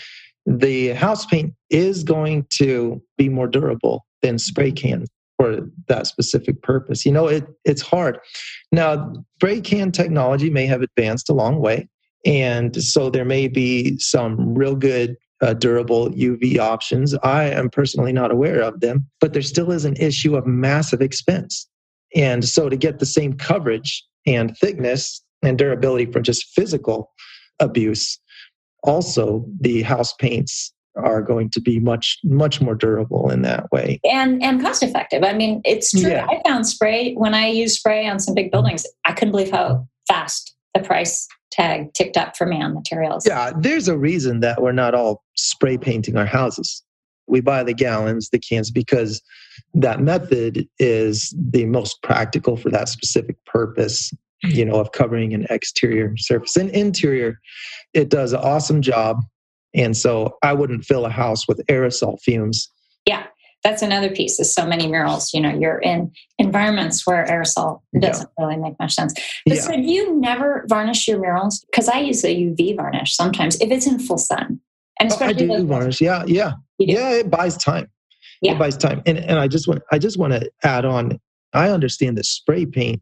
the 0.47 0.89
house 0.89 1.27
paint 1.27 1.55
is 1.71 2.03
going 2.03 2.47
to 2.55 3.01
be 3.19 3.29
more 3.29 3.47
durable 3.47 4.05
than 4.23 4.39
spray 4.39 4.73
can 4.73 5.05
for 5.45 5.69
that 5.89 6.07
specific 6.07 6.63
purpose. 6.63 7.05
You 7.05 7.13
know, 7.13 7.27
it, 7.27 7.47
it's 7.65 7.83
hard. 7.83 8.19
Now, 8.73 9.13
spray 9.37 9.61
can 9.61 9.93
technology 9.93 10.49
may 10.49 10.67
have 10.67 10.83
advanced 10.83 11.29
a 11.29 11.35
long 11.35 11.61
way. 11.61 11.89
And 12.25 12.83
so 12.83 13.11
there 13.11 13.27
may 13.27 13.49
be 13.49 13.99
some 13.99 14.55
real 14.55 14.75
good 14.75 15.17
uh, 15.43 15.53
durable 15.53 16.09
UV 16.11 16.59
options. 16.59 17.15
I 17.23 17.45
am 17.45 17.69
personally 17.69 18.13
not 18.13 18.31
aware 18.31 18.63
of 18.63 18.81
them, 18.81 19.07
but 19.21 19.35
there 19.35 19.43
still 19.43 19.71
is 19.71 19.85
an 19.85 19.97
issue 19.97 20.35
of 20.35 20.47
massive 20.47 21.03
expense. 21.03 21.69
And 22.15 22.45
so 22.45 22.71
to 22.71 22.77
get 22.77 22.99
the 22.99 23.07
same 23.07 23.35
coverage 23.35 24.03
and 24.27 24.57
thickness 24.57 25.23
and 25.43 25.59
durability 25.59 26.11
for 26.11 26.21
just 26.21 26.47
physical 26.55 27.11
abuse, 27.61 28.19
also 28.83 29.45
the 29.61 29.83
house 29.83 30.15
paints 30.15 30.73
are 30.97 31.23
going 31.23 31.51
to 31.51 31.61
be 31.61 31.81
much 31.81 32.19
much 32.25 32.61
more 32.61 32.75
durable 32.75 33.31
in 33.31 33.43
that 33.43 33.71
way. 33.73 34.01
And 34.05 34.43
and 34.43 34.61
cost 34.61 34.83
effective 34.83 35.23
i 35.23 35.33
mean 35.33 35.61
it's 35.65 35.91
true. 35.91 36.11
Yeah. 36.11 36.27
i 36.29 36.41
found 36.47 36.67
spray 36.67 37.15
when 37.15 37.35
i 37.35 37.47
used 37.47 37.77
spray 37.77 38.07
on 38.07 38.19
some 38.19 38.35
big 38.35 38.47
mm-hmm. 38.47 38.51
buildings 38.53 38.87
i 39.05 39.13
couldn't 39.13 39.33
believe 39.33 39.51
how 39.51 39.87
fast 40.07 40.55
the 40.75 40.81
price 40.81 41.27
tag 41.51 41.93
ticked 41.95 42.17
up 42.17 42.37
for 42.37 42.47
me 42.47 42.61
on 42.61 42.75
materials. 42.75 43.27
Yeah 43.27 43.53
there's 43.57 43.89
a 43.89 43.97
reason 43.97 44.41
that 44.41 44.61
we're 44.61 44.73
not 44.73 44.95
all 44.95 45.23
spray 45.37 45.79
painting 45.79 46.17
our 46.17 46.27
houses. 46.27 46.83
We 47.27 47.41
buy 47.41 47.63
the 47.63 47.75
gallons 47.75 48.31
the 48.31 48.39
cans 48.39 48.71
because 48.71 49.23
that 49.75 50.01
method 50.01 50.69
is 50.79 51.35
the 51.39 51.65
most 51.67 52.03
practical 52.03 52.57
for 52.57 52.71
that 52.71 52.89
specific 52.89 53.37
purpose 53.47 54.13
you 54.43 54.65
know 54.65 54.79
of 54.81 54.93
covering 54.93 55.33
an 55.33 55.47
exterior 55.49 56.15
surface. 56.19 56.57
And 56.57 56.71
interior 56.71 57.41
it 57.95 58.09
does 58.09 58.33
an 58.33 58.41
awesome 58.41 58.83
job 58.83 59.21
and 59.75 59.97
so 59.97 60.37
I 60.43 60.53
wouldn't 60.53 60.85
fill 60.85 61.05
a 61.05 61.11
house 61.11 61.49
with 61.49 61.61
aerosol 61.69 62.21
fumes. 62.21 62.71
Yeah, 63.07 63.25
that's 63.63 63.83
another 63.83 64.11
piece. 64.11 64.39
Is 64.39 64.55
so 64.55 64.67
many 64.67 64.87
murals, 64.87 65.33
you 65.35 65.41
know, 65.41 65.51
you're 65.51 65.79
in 65.79 66.13
environments 66.39 67.07
where 67.07 67.27
aerosol 67.27 67.81
doesn't 67.99 68.31
yeah. 68.39 68.45
really 68.45 68.57
make 68.61 68.79
much 68.79 68.95
sense. 68.95 69.15
But 69.47 69.57
yeah. 69.57 69.63
so 69.63 69.73
you 69.73 70.19
never 70.21 70.65
varnish 70.69 71.09
your 71.09 71.19
murals? 71.19 71.65
Because 71.71 71.89
I 71.89 71.99
use 72.01 72.25
a 72.25 72.35
UV 72.35 72.77
varnish 72.77 73.17
sometimes 73.17 73.61
if 73.61 73.71
it's 73.71 73.87
in 73.87 73.99
full 73.99 74.19
sun. 74.19 74.61
And 75.01 75.11
especially 75.11 75.49
oh, 75.51 75.55
I 75.55 75.59
do 75.59 75.67
varnish. 75.67 76.01
Yeah, 76.01 76.25
yeah, 76.27 76.53
yeah. 76.79 77.11
It 77.11 77.31
buys 77.31 77.57
time. 77.57 77.91
Yeah. 78.41 78.53
It 78.53 78.59
buys 78.59 78.77
time. 78.77 79.03
And 79.07 79.19
and 79.19 79.39
I 79.39 79.49
just 79.49 79.67
want 79.67 79.83
I 79.91 79.99
just 79.99 80.19
want 80.19 80.35
to 80.35 80.51
add 80.63 80.85
on. 80.85 81.19
I 81.53 81.71
understand 81.71 82.19
that 82.19 82.27
spray 82.27 82.67
paint 82.67 83.01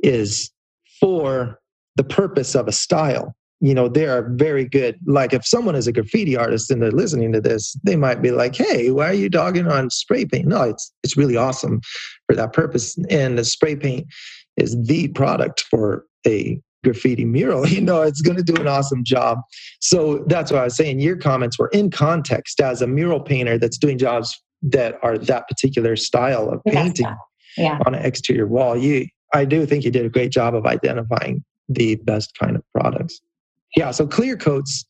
is 0.00 0.50
for 0.98 1.60
the 1.96 2.04
purpose 2.04 2.54
of 2.54 2.68
a 2.68 2.72
style 2.72 3.34
you 3.62 3.74
know 3.74 3.88
they 3.88 4.06
are 4.06 4.28
very 4.30 4.64
good. 4.64 4.98
Like 5.06 5.32
if 5.32 5.46
someone 5.46 5.76
is 5.76 5.86
a 5.86 5.92
graffiti 5.92 6.36
artist 6.36 6.70
and 6.70 6.82
they're 6.82 6.90
listening 6.90 7.32
to 7.32 7.40
this 7.40 7.76
they 7.84 7.94
might 7.94 8.20
be 8.20 8.32
like 8.32 8.56
hey 8.56 8.90
why 8.90 9.06
are 9.06 9.14
you 9.14 9.30
dogging 9.30 9.68
on 9.68 9.88
spray 9.88 10.26
paint? 10.26 10.48
No 10.48 10.62
it's 10.62 10.92
it's 11.04 11.16
really 11.16 11.36
awesome 11.36 11.80
for 12.26 12.34
that 12.34 12.52
purpose. 12.52 12.98
And 13.08 13.38
the 13.38 13.44
spray 13.44 13.76
paint 13.76 14.06
is 14.56 14.76
the 14.82 15.08
product 15.08 15.64
for 15.70 16.04
a 16.26 16.60
graffiti 16.82 17.24
mural. 17.24 17.66
You 17.72 17.80
know 17.80 18.02
it's 18.02 18.20
going 18.20 18.36
to 18.36 18.42
do 18.42 18.60
an 18.60 18.66
awesome 18.66 19.04
job. 19.04 19.38
So 19.80 20.24
that's 20.26 20.50
what 20.50 20.60
i 20.60 20.64
was 20.64 20.76
saying 20.76 20.98
your 20.98 21.16
comments 21.16 21.56
were 21.56 21.68
in 21.68 21.90
context 21.90 22.60
as 22.60 22.82
a 22.82 22.88
mural 22.88 23.20
painter 23.20 23.58
that's 23.58 23.78
doing 23.78 23.96
jobs 23.96 24.38
that 24.62 24.98
are 25.02 25.16
that 25.16 25.46
particular 25.48 25.94
style 25.94 26.50
of 26.50 26.62
painting 26.64 27.14
yeah. 27.56 27.78
on 27.86 27.94
an 27.94 28.04
exterior 28.04 28.48
wall. 28.48 28.76
You 28.76 29.06
i 29.32 29.44
do 29.44 29.64
think 29.66 29.84
you 29.84 29.92
did 29.92 30.04
a 30.04 30.10
great 30.10 30.32
job 30.32 30.56
of 30.56 30.66
identifying 30.66 31.44
the 31.68 31.94
best 31.94 32.36
kind 32.36 32.56
of 32.56 32.62
products 32.74 33.20
yeah, 33.76 33.90
so 33.90 34.06
clear 34.06 34.36
coats, 34.36 34.84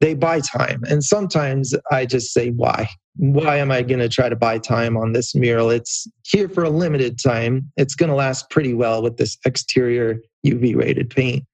they 0.00 0.14
buy 0.14 0.40
time. 0.40 0.82
And 0.88 1.02
sometimes 1.02 1.74
I 1.90 2.06
just 2.06 2.32
say, 2.32 2.50
why? 2.50 2.88
Why 3.16 3.56
am 3.56 3.70
I 3.70 3.82
going 3.82 4.00
to 4.00 4.08
try 4.08 4.28
to 4.28 4.36
buy 4.36 4.58
time 4.58 4.96
on 4.96 5.12
this 5.12 5.34
mural? 5.34 5.70
It's 5.70 6.06
here 6.24 6.48
for 6.48 6.64
a 6.64 6.70
limited 6.70 7.18
time. 7.22 7.72
It's 7.76 7.94
going 7.94 8.10
to 8.10 8.14
last 8.14 8.50
pretty 8.50 8.74
well 8.74 9.02
with 9.02 9.16
this 9.16 9.38
exterior 9.46 10.20
UV 10.46 10.76
rated 10.76 11.10
paint. 11.10 11.44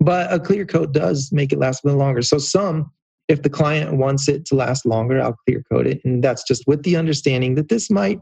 But 0.00 0.32
a 0.32 0.40
clear 0.40 0.66
coat 0.66 0.92
does 0.92 1.30
make 1.32 1.52
it 1.52 1.58
last 1.58 1.84
a 1.84 1.86
little 1.86 2.00
longer. 2.00 2.22
So, 2.22 2.38
some, 2.38 2.90
if 3.28 3.42
the 3.42 3.50
client 3.50 3.96
wants 3.96 4.28
it 4.28 4.44
to 4.46 4.54
last 4.54 4.84
longer, 4.84 5.20
I'll 5.22 5.36
clear 5.46 5.62
coat 5.70 5.86
it. 5.86 6.00
And 6.04 6.22
that's 6.22 6.42
just 6.42 6.64
with 6.66 6.82
the 6.82 6.96
understanding 6.96 7.54
that 7.54 7.68
this 7.68 7.88
might 7.88 8.20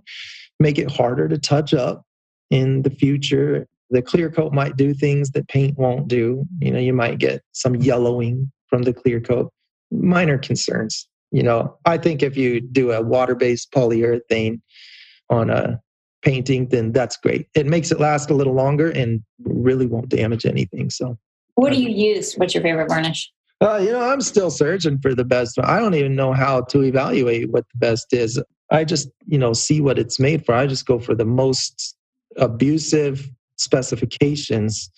make 0.60 0.78
it 0.78 0.90
harder 0.90 1.26
to 1.28 1.38
touch 1.38 1.74
up 1.74 2.04
in 2.50 2.82
the 2.82 2.90
future 2.90 3.66
the 3.90 4.02
clear 4.02 4.30
coat 4.30 4.52
might 4.52 4.76
do 4.76 4.94
things 4.94 5.30
that 5.32 5.48
paint 5.48 5.78
won't 5.78 6.08
do. 6.08 6.44
You 6.60 6.72
know, 6.72 6.78
you 6.78 6.92
might 6.92 7.18
get 7.18 7.42
some 7.52 7.76
yellowing 7.76 8.50
from 8.68 8.82
the 8.82 8.92
clear 8.92 9.20
coat. 9.20 9.52
Minor 9.90 10.38
concerns. 10.38 11.06
You 11.30 11.42
know, 11.42 11.76
I 11.84 11.98
think 11.98 12.22
if 12.22 12.36
you 12.36 12.60
do 12.60 12.92
a 12.92 13.02
water-based 13.02 13.72
polyurethane 13.72 14.60
on 15.30 15.50
a 15.50 15.80
painting, 16.22 16.68
then 16.68 16.92
that's 16.92 17.16
great. 17.16 17.48
It 17.54 17.66
makes 17.66 17.90
it 17.90 18.00
last 18.00 18.30
a 18.30 18.34
little 18.34 18.54
longer 18.54 18.90
and 18.90 19.22
really 19.40 19.86
won't 19.86 20.08
damage 20.08 20.46
anything. 20.46 20.90
So, 20.90 21.18
what 21.56 21.72
do 21.72 21.80
you 21.80 21.90
use? 21.90 22.34
What's 22.34 22.54
your 22.54 22.62
favorite 22.62 22.88
varnish? 22.88 23.30
Uh, 23.60 23.78
you 23.78 23.92
know, 23.92 24.00
I'm 24.00 24.20
still 24.20 24.50
searching 24.50 24.98
for 24.98 25.14
the 25.14 25.24
best. 25.24 25.58
I 25.62 25.78
don't 25.78 25.94
even 25.94 26.14
know 26.14 26.32
how 26.32 26.62
to 26.62 26.82
evaluate 26.82 27.50
what 27.50 27.64
the 27.72 27.78
best 27.78 28.12
is. 28.12 28.42
I 28.70 28.84
just, 28.84 29.08
you 29.26 29.38
know, 29.38 29.52
see 29.52 29.80
what 29.80 29.98
it's 29.98 30.18
made 30.18 30.44
for. 30.44 30.54
I 30.54 30.66
just 30.66 30.86
go 30.86 30.98
for 30.98 31.14
the 31.14 31.24
most 31.24 31.96
abusive 32.36 33.30
specifications 33.56 34.90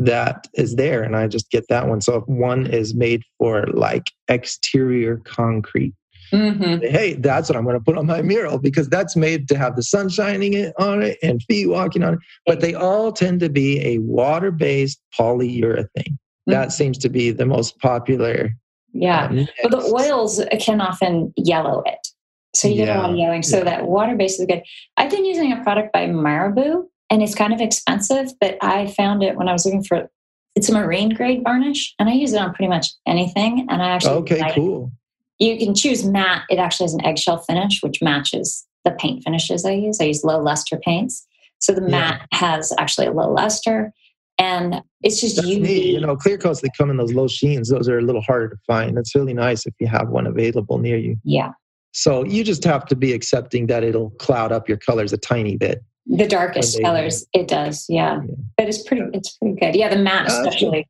that 0.00 0.48
is 0.54 0.76
there 0.76 1.02
and 1.02 1.14
i 1.14 1.28
just 1.28 1.50
get 1.50 1.68
that 1.68 1.86
one 1.86 2.00
so 2.00 2.16
if 2.16 2.24
one 2.26 2.66
is 2.66 2.94
made 2.94 3.22
for 3.38 3.66
like 3.74 4.10
exterior 4.28 5.18
concrete 5.24 5.92
mm-hmm. 6.32 6.80
hey 6.86 7.12
that's 7.14 7.50
what 7.50 7.56
i'm 7.56 7.64
going 7.64 7.78
to 7.78 7.84
put 7.84 7.98
on 7.98 8.06
my 8.06 8.22
mural 8.22 8.58
because 8.58 8.88
that's 8.88 9.14
made 9.14 9.46
to 9.46 9.58
have 9.58 9.76
the 9.76 9.82
sun 9.82 10.08
shining 10.08 10.72
on 10.78 11.02
it 11.02 11.18
and 11.22 11.42
feet 11.42 11.66
walking 11.66 12.02
on 12.02 12.14
it 12.14 12.20
but 12.46 12.60
they 12.60 12.72
all 12.72 13.12
tend 13.12 13.40
to 13.40 13.50
be 13.50 13.78
a 13.86 13.98
water-based 13.98 14.98
polyurethane 15.18 15.84
mm-hmm. 15.96 16.50
that 16.50 16.72
seems 16.72 16.96
to 16.96 17.10
be 17.10 17.30
the 17.30 17.46
most 17.46 17.78
popular 17.78 18.56
yeah 18.94 19.26
um, 19.26 19.46
but 19.62 19.70
the 19.70 19.94
oils 19.94 20.42
can 20.60 20.80
often 20.80 21.30
yellow 21.36 21.82
it 21.84 22.08
so 22.56 22.68
you 22.68 22.74
yeah. 22.74 22.86
get 22.86 22.96
a 22.96 23.00
lot 23.00 23.10
of 23.10 23.16
yellowing 23.16 23.42
so 23.42 23.58
yeah. 23.58 23.64
that 23.64 23.86
water-based 23.86 24.40
is 24.40 24.46
good 24.46 24.62
i've 24.96 25.10
been 25.10 25.26
using 25.26 25.52
a 25.52 25.62
product 25.62 25.92
by 25.92 26.06
Marabu 26.06 26.86
and 27.10 27.22
it's 27.22 27.34
kind 27.34 27.52
of 27.52 27.60
expensive, 27.60 28.32
but 28.40 28.56
I 28.62 28.86
found 28.86 29.22
it 29.22 29.36
when 29.36 29.48
I 29.48 29.52
was 29.52 29.66
looking 29.66 29.82
for 29.82 30.08
it's 30.56 30.68
a 30.68 30.72
marine 30.72 31.10
grade 31.10 31.42
varnish, 31.44 31.94
and 31.98 32.08
I 32.08 32.12
use 32.12 32.32
it 32.32 32.40
on 32.40 32.52
pretty 32.54 32.68
much 32.68 32.88
anything. 33.06 33.66
And 33.70 33.82
I 33.82 33.90
actually 33.90 34.14
okay, 34.16 34.40
like, 34.40 34.54
cool. 34.54 34.92
You 35.38 35.56
can 35.58 35.74
choose 35.74 36.04
matte. 36.04 36.42
It 36.50 36.58
actually 36.58 36.84
has 36.84 36.94
an 36.94 37.04
eggshell 37.04 37.38
finish, 37.38 37.82
which 37.82 38.02
matches 38.02 38.66
the 38.84 38.90
paint 38.92 39.22
finishes 39.24 39.64
I 39.64 39.72
use. 39.72 40.00
I 40.00 40.04
use 40.04 40.24
low 40.24 40.40
luster 40.40 40.76
paints, 40.76 41.26
so 41.58 41.72
the 41.72 41.80
matte 41.80 42.26
yeah. 42.32 42.38
has 42.38 42.72
actually 42.78 43.06
a 43.06 43.12
low 43.12 43.32
luster, 43.32 43.92
and 44.38 44.82
it's 45.02 45.20
just 45.20 45.36
That's 45.36 45.48
UV. 45.48 45.60
Neat. 45.60 45.84
You 45.86 46.00
know, 46.00 46.16
clear 46.16 46.36
coats 46.36 46.60
that 46.62 46.70
come 46.76 46.90
in 46.90 46.96
those 46.96 47.12
low 47.12 47.28
sheens; 47.28 47.68
those 47.68 47.88
are 47.88 47.98
a 47.98 48.02
little 48.02 48.22
harder 48.22 48.48
to 48.48 48.56
find. 48.66 48.98
It's 48.98 49.14
really 49.14 49.34
nice 49.34 49.66
if 49.66 49.74
you 49.78 49.86
have 49.86 50.08
one 50.08 50.26
available 50.26 50.78
near 50.78 50.96
you. 50.96 51.16
Yeah, 51.24 51.52
So 51.92 52.24
you 52.24 52.42
just 52.44 52.64
have 52.64 52.86
to 52.86 52.96
be 52.96 53.12
accepting 53.12 53.66
that 53.68 53.84
it'll 53.84 54.10
cloud 54.10 54.50
up 54.50 54.68
your 54.68 54.78
colors 54.78 55.12
a 55.12 55.18
tiny 55.18 55.56
bit. 55.56 55.82
The 56.12 56.26
darkest 56.26 56.80
colors, 56.82 57.24
it 57.32 57.46
does, 57.46 57.86
yeah. 57.88 58.20
Yeah. 58.20 58.34
But 58.56 58.68
it's 58.68 58.82
pretty, 58.82 59.04
it's 59.14 59.30
pretty 59.36 59.54
good. 59.60 59.76
Yeah, 59.76 59.88
the 59.88 59.96
matte 60.02 60.26
especially 60.26 60.88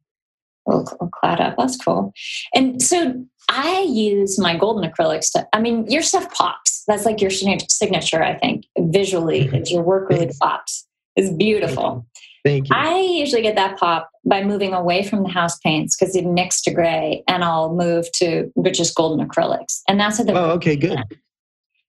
will, 0.64 0.86
will 0.98 1.08
cloud 1.08 1.40
up. 1.40 1.56
That's 1.58 1.76
cool. 1.76 2.12
And 2.54 2.80
so 2.80 3.22
I 3.50 3.80
use 3.82 4.38
my 4.38 4.56
golden 4.56 4.90
acrylics 4.90 5.30
to. 5.32 5.46
I 5.52 5.60
mean, 5.60 5.86
your 5.90 6.02
stuff 6.02 6.32
pops. 6.32 6.84
That's 6.86 7.04
like 7.04 7.20
your 7.20 7.30
signature. 7.30 8.22
I 8.22 8.34
think 8.38 8.64
visually, 8.78 9.42
Mhm. 9.44 9.54
it's 9.54 9.70
your 9.70 9.82
work 9.82 10.08
really 10.08 10.22
Thanks. 10.26 10.38
pops. 10.38 10.86
It's 11.16 11.30
beautiful. 11.30 12.06
Thank 12.42 12.70
you. 12.70 12.74
I 12.74 12.98
usually 13.00 13.42
get 13.42 13.56
that 13.56 13.78
pop 13.78 14.08
by 14.24 14.42
moving 14.42 14.72
away 14.72 15.02
from 15.02 15.22
the 15.22 15.28
house 15.28 15.58
paints 15.58 15.94
because 15.96 16.14
they 16.14 16.22
mix 16.22 16.62
to 16.62 16.70
gray, 16.70 17.22
and 17.28 17.44
I'll 17.44 17.74
move 17.74 18.10
to 18.12 18.50
just 18.72 18.94
golden 18.94 19.26
acrylics, 19.28 19.82
and 19.86 20.00
that's 20.00 20.18
what 20.18 20.28
the. 20.28 20.32
oh, 20.32 20.52
okay, 20.52 20.76
good. 20.76 20.98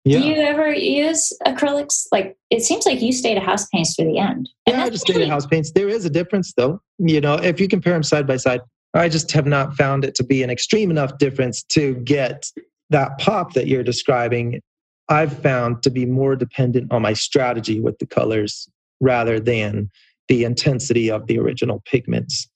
Do 0.04 0.20
you 0.20 0.36
ever 0.36 0.74
use 0.74 1.32
acrylics? 1.46 2.08
Like 2.12 2.36
it 2.50 2.64
seems 2.64 2.86
like 2.86 3.02
you 3.02 3.14
stay 3.14 3.36
to 3.36 3.40
house 3.40 3.68
paints 3.68 3.96
to 3.98 4.04
the 4.04 4.18
end. 4.18 4.50
And 4.66 4.78
Yeah, 4.78 4.86
I 4.86 4.90
just 4.90 5.04
stay 5.04 5.14
to 5.14 5.28
house 5.28 5.46
paints. 5.46 5.72
There 5.72 5.90
is 5.90 6.06
a 6.06 6.10
difference, 6.10 6.54
though. 6.54 6.82
You 6.98 7.22
know, 7.22 7.36
if 7.36 7.60
you 7.60 7.68
compare 7.68 7.94
them 7.94 8.04
side 8.04 8.26
by 8.26 8.38
side, 8.38 8.62
I 8.94 9.10
just 9.10 9.32
have 9.32 9.46
not 9.46 9.76
found 9.76 10.04
it 10.04 10.16
to 10.16 10.24
be 10.24 10.44
an 10.44 10.50
extreme 10.50 10.90
enough 10.90 11.18
difference 11.18 11.64
to 11.64 11.96
get 11.96 12.52
that 12.90 13.18
pop 13.20 13.54
that 13.54 13.68
you're 13.68 13.84
describing. 13.84 14.62
I've 15.08 15.38
found 15.42 15.84
to 15.84 15.90
be 15.90 16.06
more 16.06 16.36
dependent 16.36 16.92
on 16.92 17.02
my 17.02 17.14
strategy 17.14 17.80
with 17.80 18.00
the 18.00 18.08
colors 18.08 18.68
rather 19.00 19.40
than 19.40 19.90
the 20.28 20.44
intensity 20.44 21.12
of 21.12 21.28
the 21.28 21.38
original 21.38 21.82
pigments. 21.86 22.48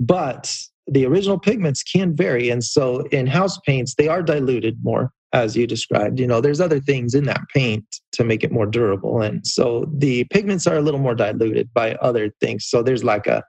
But 0.00 0.54
the 0.86 1.04
original 1.06 1.38
pigments 1.38 1.82
can 1.82 2.14
vary. 2.14 2.48
And 2.50 2.62
so 2.62 3.00
in 3.06 3.26
house 3.26 3.58
paints, 3.66 3.94
they 3.96 4.08
are 4.08 4.22
diluted 4.22 4.78
more, 4.82 5.12
as 5.36 5.54
you 5.54 5.66
described. 5.66 6.18
You 6.18 6.26
know, 6.26 6.40
there's 6.40 6.60
other 6.60 6.80
things 6.80 7.14
in 7.14 7.24
that 7.24 7.42
paint 7.54 7.84
to 8.12 8.24
make 8.24 8.42
it 8.42 8.50
more 8.50 8.66
durable. 8.66 9.20
And 9.20 9.46
so 9.46 9.86
the 9.92 10.24
pigments 10.24 10.66
are 10.66 10.76
a 10.76 10.80
little 10.80 11.00
more 11.00 11.14
diluted 11.14 11.72
by 11.74 11.94
other 11.96 12.30
things. 12.40 12.64
So 12.66 12.82
there's 12.82 13.04
like 13.04 13.26
a, 13.26 13.42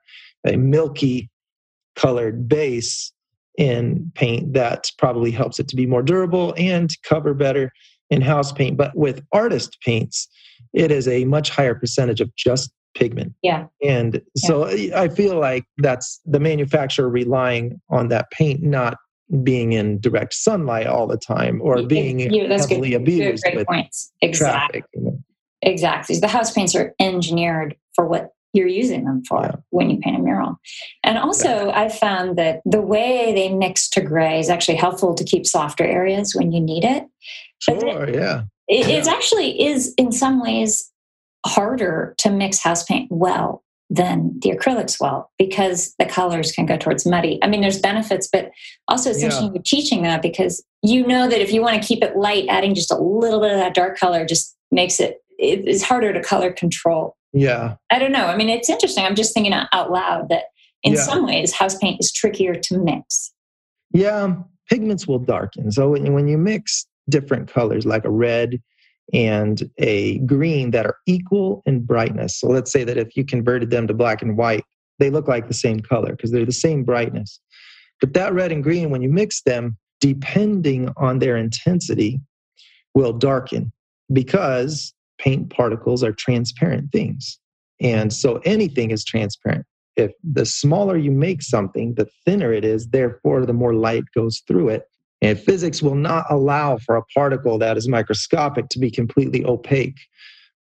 a 0.45 0.57
milky 0.57 1.29
colored 1.95 2.47
base 2.49 3.13
in 3.57 4.11
paint 4.15 4.53
that 4.53 4.91
probably 4.97 5.31
helps 5.31 5.59
it 5.59 5.67
to 5.69 5.75
be 5.75 5.85
more 5.85 6.03
durable 6.03 6.53
and 6.57 6.89
cover 7.03 7.33
better 7.33 7.71
in 8.09 8.21
house 8.21 8.51
paint. 8.51 8.75
But 8.77 8.95
with 8.95 9.23
artist 9.31 9.77
paints, 9.83 10.27
it 10.73 10.91
is 10.91 11.07
a 11.07 11.23
much 11.23 11.49
higher 11.49 11.73
percentage 11.73 12.19
of 12.19 12.35
just 12.35 12.69
pigment. 12.95 13.33
Yeah. 13.41 13.67
And 13.83 14.21
so 14.35 14.65
I 14.93 15.07
feel 15.07 15.39
like 15.39 15.63
that's 15.77 16.19
the 16.25 16.39
manufacturer 16.39 17.09
relying 17.09 17.79
on 17.89 18.09
that 18.09 18.29
paint 18.31 18.61
not 18.61 18.97
being 19.43 19.73
in 19.73 19.99
direct 19.99 20.33
sunlight 20.33 20.87
all 20.87 21.05
the 21.07 21.17
time 21.17 21.61
or 21.61 21.83
being 21.83 22.19
You- 22.19 22.47
that's 22.47 22.67
heavily 22.69 22.91
Good, 22.91 23.01
abused 23.01 23.43
great 23.43 23.55
with 23.57 23.67
points. 23.67 24.11
Exactly. 24.21 24.81
traffic. 24.81 24.89
you 24.95 25.01
know. 25.01 25.19
Exactly. 25.61 26.19
The 26.19 26.27
house 26.27 26.51
paints 26.51 26.75
are 26.75 26.93
engineered 26.99 27.75
for 27.93 28.07
what 28.07 28.29
you're 28.53 28.67
using 28.67 29.03
them 29.03 29.23
for 29.27 29.41
Yeah. 29.41 29.55
when 29.71 29.89
you 29.89 29.97
paint 29.99 30.15
a 30.15 30.19
mural. 30.19 30.55
And 31.03 31.17
also, 31.17 31.69
I 31.71 31.89
found 31.89 32.37
that 32.37 32.61
the 32.65 32.81
way 32.81 33.33
they 33.33 33.49
mix 33.53 33.89
to 33.89 34.01
gray 34.01 34.39
is 34.39 34.49
actually 34.49 34.77
helpful 34.77 35.13
to 35.15 35.23
keep 35.23 35.45
softer 35.45 35.83
areas 35.83 36.33
when 36.33 36.51
you 36.51 36.61
need 36.61 36.83
it. 36.85 37.05
But 37.67 37.81
Sure, 37.81 38.09
yeah. 38.09 38.43
It, 38.67 38.87
it 38.87 39.05
Yeah. 39.05 39.11
actually 39.13 39.61
is, 39.67 39.93
in 39.97 40.11
some 40.11 40.41
ways, 40.41 40.91
harder 41.45 42.15
to 42.19 42.29
mix 42.29 42.59
house 42.59 42.83
paint 42.83 43.11
well 43.11 43.63
than 43.89 44.37
the 44.41 44.49
acrylics 44.51 44.99
well 44.99 45.31
because 45.37 45.95
the 45.97 46.05
colors 46.05 46.51
can 46.51 46.65
go 46.65 46.75
towards 46.77 47.05
muddy. 47.05 47.39
I 47.41 47.47
mean, 47.47 47.61
there's 47.61 47.79
benefits, 47.79 48.27
but 48.31 48.51
also 48.87 49.09
it's 49.09 49.19
Yeah. 49.19 49.25
interesting 49.25 49.53
you're 49.55 49.63
teaching 49.63 50.03
that 50.03 50.21
because 50.21 50.63
you 50.83 51.07
know 51.07 51.29
that 51.29 51.41
if 51.41 51.53
you 51.53 51.61
want 51.61 51.81
to 51.81 51.87
keep 51.87 52.03
it 52.03 52.17
light, 52.17 52.45
adding 52.49 52.75
just 52.75 52.91
a 52.91 52.97
little 52.97 53.39
bit 53.39 53.51
of 53.51 53.57
that 53.57 53.73
dark 53.73 53.97
color 53.97 54.25
just 54.25 54.55
makes 54.71 54.99
it 54.99 55.21
it 55.39 55.67
is 55.67 55.83
harder 55.83 56.11
to 56.11 56.21
color 56.21 56.51
control. 56.51 57.15
Yeah. 57.31 57.75
I 57.91 57.99
don't 57.99 58.11
know. 58.11 58.25
I 58.25 58.35
mean, 58.35 58.49
it's 58.49 58.69
interesting. 58.71 59.05
I'm 59.05 59.13
just 59.15 59.33
thinking 59.35 59.53
out 59.53 59.91
loud 59.91 60.29
that 60.29 60.45
in 60.83 60.93
Yeah. 60.93 61.01
some 61.01 61.25
ways 61.25 61.53
house 61.53 61.77
paint 61.77 61.97
is 61.99 62.11
trickier 62.11 62.55
to 62.55 62.77
mix. 62.79 63.31
Yeah, 63.93 64.33
pigments 64.69 65.07
will 65.07 65.19
darken. 65.19 65.71
So 65.71 65.89
when 65.91 66.27
you 66.27 66.37
mix 66.39 66.87
different 67.07 67.47
colors 67.53 67.85
like 67.85 68.03
a 68.03 68.09
red 68.09 68.59
and 69.13 69.69
a 69.77 70.19
green 70.19 70.71
that 70.71 70.85
are 70.85 70.97
equal 71.05 71.63
in 71.65 71.85
brightness. 71.85 72.39
So 72.39 72.47
let's 72.47 72.71
say 72.71 72.83
that 72.83 72.97
if 72.97 73.15
you 73.15 73.23
converted 73.23 73.69
them 73.69 73.87
to 73.87 73.93
black 73.93 74.21
and 74.21 74.37
white, 74.37 74.63
they 74.99 75.09
look 75.09 75.27
like 75.27 75.47
the 75.47 75.53
same 75.53 75.79
color 75.79 76.11
because 76.11 76.31
they're 76.31 76.45
the 76.45 76.51
same 76.51 76.83
brightness. 76.83 77.39
But 78.01 78.13
that 78.13 78.33
red 78.33 78.51
and 78.51 78.63
green, 78.63 78.89
when 78.89 79.01
you 79.01 79.09
mix 79.09 79.41
them, 79.41 79.77
depending 80.01 80.89
on 80.97 81.19
their 81.19 81.37
intensity, 81.37 82.19
will 82.93 83.13
darken 83.13 83.71
because 84.11 84.93
paint 85.19 85.49
particles 85.49 86.03
are 86.03 86.13
transparent 86.13 86.91
things. 86.91 87.39
And 87.79 88.11
so 88.11 88.41
anything 88.43 88.91
is 88.91 89.03
transparent. 89.03 89.65
If 89.95 90.11
the 90.23 90.45
smaller 90.45 90.97
you 90.97 91.11
make 91.11 91.41
something, 91.41 91.95
the 91.95 92.07
thinner 92.25 92.53
it 92.53 92.63
is, 92.63 92.87
therefore, 92.89 93.45
the 93.45 93.53
more 93.53 93.73
light 93.73 94.03
goes 94.15 94.41
through 94.47 94.69
it. 94.69 94.83
And 95.21 95.39
physics 95.39 95.81
will 95.81 95.95
not 95.95 96.25
allow 96.29 96.77
for 96.77 96.95
a 96.95 97.03
particle 97.05 97.57
that 97.57 97.77
is 97.77 97.87
microscopic 97.87 98.69
to 98.69 98.79
be 98.79 98.91
completely 98.91 99.43
opaque, 99.45 99.97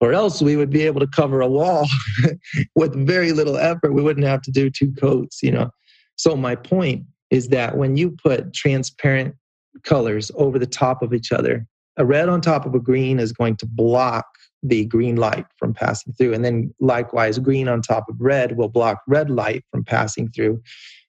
or 0.00 0.12
else 0.12 0.42
we 0.42 0.56
would 0.56 0.70
be 0.70 0.82
able 0.82 1.00
to 1.00 1.06
cover 1.06 1.40
a 1.40 1.48
wall 1.48 1.86
with 2.74 3.06
very 3.06 3.32
little 3.32 3.56
effort. 3.56 3.94
We 3.94 4.02
wouldn't 4.02 4.26
have 4.26 4.42
to 4.42 4.50
do 4.50 4.70
two 4.70 4.92
coats, 4.92 5.42
you 5.42 5.52
know. 5.52 5.70
So, 6.16 6.36
my 6.36 6.56
point 6.56 7.04
is 7.30 7.48
that 7.48 7.76
when 7.76 7.96
you 7.96 8.10
put 8.10 8.52
transparent 8.52 9.36
colors 9.84 10.30
over 10.34 10.58
the 10.58 10.66
top 10.66 11.02
of 11.02 11.14
each 11.14 11.30
other, 11.30 11.66
a 11.96 12.04
red 12.04 12.28
on 12.28 12.40
top 12.40 12.66
of 12.66 12.74
a 12.74 12.80
green 12.80 13.20
is 13.20 13.32
going 13.32 13.56
to 13.56 13.66
block 13.66 14.26
the 14.62 14.84
green 14.84 15.16
light 15.16 15.46
from 15.56 15.72
passing 15.72 16.12
through. 16.14 16.34
And 16.34 16.44
then 16.44 16.74
likewise, 16.80 17.38
green 17.38 17.68
on 17.68 17.82
top 17.82 18.08
of 18.08 18.20
red 18.20 18.56
will 18.56 18.68
block 18.68 19.00
red 19.06 19.30
light 19.30 19.64
from 19.70 19.84
passing 19.84 20.28
through. 20.28 20.60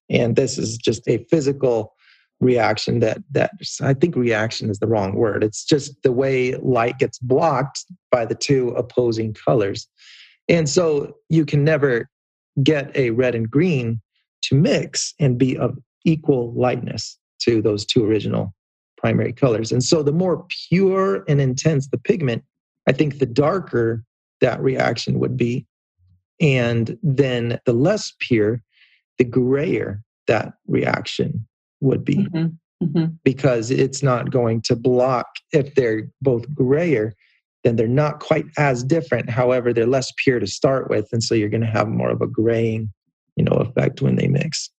And 0.09 0.35
this 0.35 0.57
is 0.57 0.77
just 0.77 1.07
a 1.07 1.25
physical 1.29 1.93
reaction 2.41 2.99
that 2.99 3.19
that 3.31 3.51
I 3.81 3.93
think 3.93 4.15
reaction 4.15 4.69
is 4.69 4.79
the 4.79 4.87
wrong 4.87 5.15
word. 5.15 5.43
It's 5.43 5.63
just 5.63 6.01
the 6.03 6.11
way 6.11 6.55
light 6.55 6.99
gets 6.99 7.19
blocked 7.19 7.85
by 8.09 8.25
the 8.25 8.35
two 8.35 8.69
opposing 8.69 9.33
colors. 9.33 9.87
And 10.49 10.67
so 10.67 11.15
you 11.29 11.45
can 11.45 11.63
never 11.63 12.09
get 12.63 12.93
a 12.95 13.11
red 13.11 13.35
and 13.35 13.49
green 13.49 14.01
to 14.43 14.55
mix 14.55 15.13
and 15.19 15.37
be 15.37 15.55
of 15.57 15.77
equal 16.03 16.51
lightness 16.53 17.17
to 17.43 17.61
those 17.61 17.85
two 17.85 18.03
original 18.03 18.53
primary 18.97 19.33
colors. 19.33 19.71
And 19.71 19.83
so 19.83 20.03
the 20.03 20.11
more 20.11 20.45
pure 20.67 21.23
and 21.27 21.39
intense 21.39 21.87
the 21.87 21.97
pigment, 21.97 22.43
I 22.87 22.91
think 22.91 23.19
the 23.19 23.25
darker 23.25 24.03
that 24.41 24.61
reaction 24.61 25.19
would 25.19 25.37
be. 25.37 25.65
And 26.39 26.97
then 27.03 27.59
the 27.65 27.73
less 27.73 28.13
pure, 28.19 28.61
the 29.19 29.23
grayer 29.23 30.01
that 30.27 30.53
reaction 30.67 31.47
would 31.81 32.05
be 32.05 32.15
Mm-hmm. 32.15 32.47
Mm-hmm. 32.83 33.13
because 33.23 33.69
it's 33.69 34.01
not 34.01 34.31
going 34.31 34.61
to 34.63 34.75
block 34.75 35.27
if 35.53 35.75
they're 35.75 36.09
both 36.23 36.51
grayer 36.55 37.13
then 37.63 37.75
they're 37.75 37.87
not 37.87 38.19
quite 38.19 38.45
as 38.57 38.83
different 38.83 39.29
however 39.29 39.71
they're 39.71 39.85
less 39.85 40.11
pure 40.17 40.39
to 40.39 40.47
start 40.47 40.89
with 40.89 41.07
and 41.11 41.23
so 41.23 41.35
you're 41.35 41.47
going 41.49 41.61
to 41.61 41.67
have 41.67 41.87
more 41.87 42.09
of 42.09 42.21
a 42.21 42.27
graying 42.27 42.89
you 43.35 43.43
know 43.43 43.51
effect 43.57 44.01
when 44.01 44.15
they 44.15 44.27
mix 44.27 44.71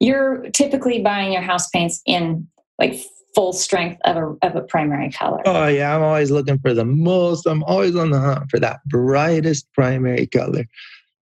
You're 0.00 0.50
typically 0.50 1.00
buying 1.00 1.32
your 1.32 1.42
house 1.42 1.68
paints 1.68 2.02
in 2.06 2.48
like 2.78 3.00
full 3.36 3.52
strength 3.52 4.00
of 4.04 4.16
a 4.16 4.34
of 4.42 4.56
a 4.56 4.62
primary 4.62 5.12
color. 5.12 5.40
oh 5.44 5.68
yeah 5.68 5.94
i'm 5.94 6.02
always 6.02 6.32
looking 6.32 6.58
for 6.58 6.74
the 6.74 6.84
most 6.84 7.46
i'm 7.46 7.62
always 7.64 7.94
on 7.94 8.10
the 8.10 8.18
hunt 8.18 8.50
for 8.50 8.58
that 8.58 8.80
brightest 8.86 9.72
primary 9.74 10.26
color 10.26 10.64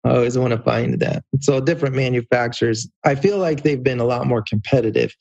i 0.05 0.11
always 0.11 0.37
want 0.39 0.53
to 0.53 0.63
find 0.63 1.01
that. 1.01 1.25
So 1.41 1.61
different 1.61 1.95
manufacturers 1.95 2.89
i 3.05 3.15
feel 3.15 3.39
like 3.39 3.63
they've 3.63 3.83
been 3.83 4.01
a 4.01 4.05
lot 4.05 4.27
more 4.27 4.43
competitive 4.43 5.15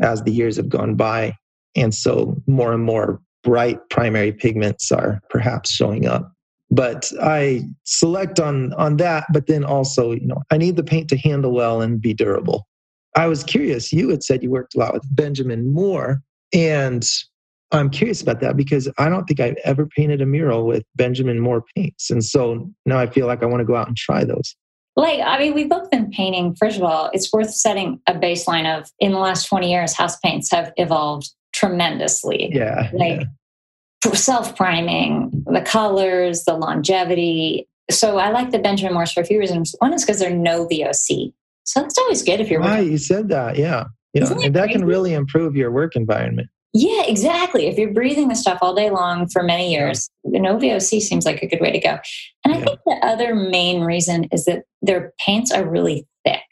as 0.00 0.22
the 0.22 0.32
years 0.32 0.56
have 0.56 0.68
gone 0.68 0.94
by 0.94 1.34
and 1.76 1.94
so 1.94 2.36
more 2.46 2.72
and 2.72 2.84
more 2.84 3.20
bright 3.42 3.78
primary 3.90 4.32
pigments 4.32 4.90
are 4.90 5.20
perhaps 5.28 5.70
showing 5.70 6.06
up. 6.06 6.32
But 6.70 7.12
i 7.22 7.62
select 7.84 8.40
on 8.40 8.72
on 8.74 8.96
that 8.96 9.26
but 9.32 9.46
then 9.46 9.64
also 9.64 10.12
you 10.12 10.26
know 10.26 10.42
i 10.50 10.56
need 10.56 10.76
the 10.76 10.84
paint 10.84 11.08
to 11.10 11.16
handle 11.16 11.52
well 11.52 11.82
and 11.82 12.00
be 12.00 12.14
durable. 12.14 12.66
I 13.16 13.28
was 13.28 13.44
curious 13.44 13.92
you 13.92 14.08
had 14.08 14.24
said 14.24 14.42
you 14.42 14.50
worked 14.50 14.74
a 14.74 14.78
lot 14.78 14.94
with 14.94 15.04
benjamin 15.14 15.72
moore 15.72 16.22
and 16.52 17.06
i'm 17.74 17.90
curious 17.90 18.22
about 18.22 18.40
that 18.40 18.56
because 18.56 18.88
i 18.98 19.08
don't 19.08 19.24
think 19.26 19.40
i've 19.40 19.56
ever 19.64 19.86
painted 19.86 20.20
a 20.20 20.26
mural 20.26 20.66
with 20.66 20.84
benjamin 20.96 21.38
moore 21.40 21.64
paints 21.76 22.10
and 22.10 22.24
so 22.24 22.70
now 22.86 22.98
i 22.98 23.06
feel 23.06 23.26
like 23.26 23.42
i 23.42 23.46
want 23.46 23.60
to 23.60 23.64
go 23.64 23.76
out 23.76 23.88
and 23.88 23.96
try 23.96 24.24
those 24.24 24.54
Like, 24.96 25.18
I 25.24 25.38
mean, 25.40 25.54
we've 25.54 25.68
both 25.68 25.90
been 25.90 26.08
painting. 26.12 26.54
First 26.54 26.76
of 26.76 26.84
all, 26.84 27.10
it's 27.12 27.32
worth 27.32 27.50
setting 27.50 27.98
a 28.06 28.14
baseline 28.14 28.64
of 28.78 28.88
in 29.00 29.10
the 29.10 29.18
last 29.18 29.46
20 29.48 29.68
years, 29.68 29.92
house 29.92 30.16
paints 30.20 30.52
have 30.52 30.72
evolved 30.76 31.30
tremendously. 31.52 32.50
yeah 32.54 32.90
Like 32.92 33.22
yeah. 34.04 34.12
self 34.12 34.54
priming, 34.54 35.42
the 35.46 35.62
colors, 35.62 36.44
the 36.44 36.54
longevity. 36.54 37.66
So 37.90 38.18
I 38.18 38.30
like 38.30 38.52
the 38.52 38.60
Benjamin 38.60 38.94
Moores 38.94 39.10
for 39.10 39.20
a 39.20 39.24
few 39.24 39.38
reasons. 39.40 39.74
One 39.80 39.92
is 39.92 40.04
because 40.04 40.20
they're 40.20 40.30
no 40.30 40.66
VOC. 40.68 41.32
So 41.64 41.80
that's 41.80 41.98
always 41.98 42.22
good 42.22 42.40
if 42.40 42.48
you're 42.48 42.60
Right, 42.60 42.86
you 42.86 42.98
said 42.98 43.28
that. 43.30 43.56
Yeah. 43.58 43.84
Yeah. 44.12 44.30
And 44.44 44.54
that 44.54 44.68
can 44.68 44.84
really 44.84 45.12
improve 45.12 45.56
your 45.56 45.72
work 45.72 45.96
environment. 45.96 46.48
Yeah, 46.76 47.04
exactly. 47.06 47.66
If 47.66 47.78
you're 47.78 47.92
breathing 47.92 48.26
the 48.26 48.34
stuff 48.34 48.58
all 48.60 48.74
day 48.74 48.90
long 48.90 49.28
for 49.28 49.44
many 49.44 49.72
years, 49.72 50.10
an 50.24 50.42
OVOC 50.42 51.00
seems 51.00 51.24
like 51.24 51.40
a 51.40 51.46
good 51.46 51.60
way 51.60 51.70
to 51.70 51.78
go. 51.78 51.98
And 52.44 52.52
I 52.52 52.60
think 52.60 52.80
the 52.84 52.98
other 53.00 53.32
main 53.32 53.82
reason 53.82 54.24
is 54.32 54.44
that 54.46 54.64
their 54.82 55.12
paints 55.24 55.52
are 55.52 55.64
really 55.64 56.08
thick 56.24 56.42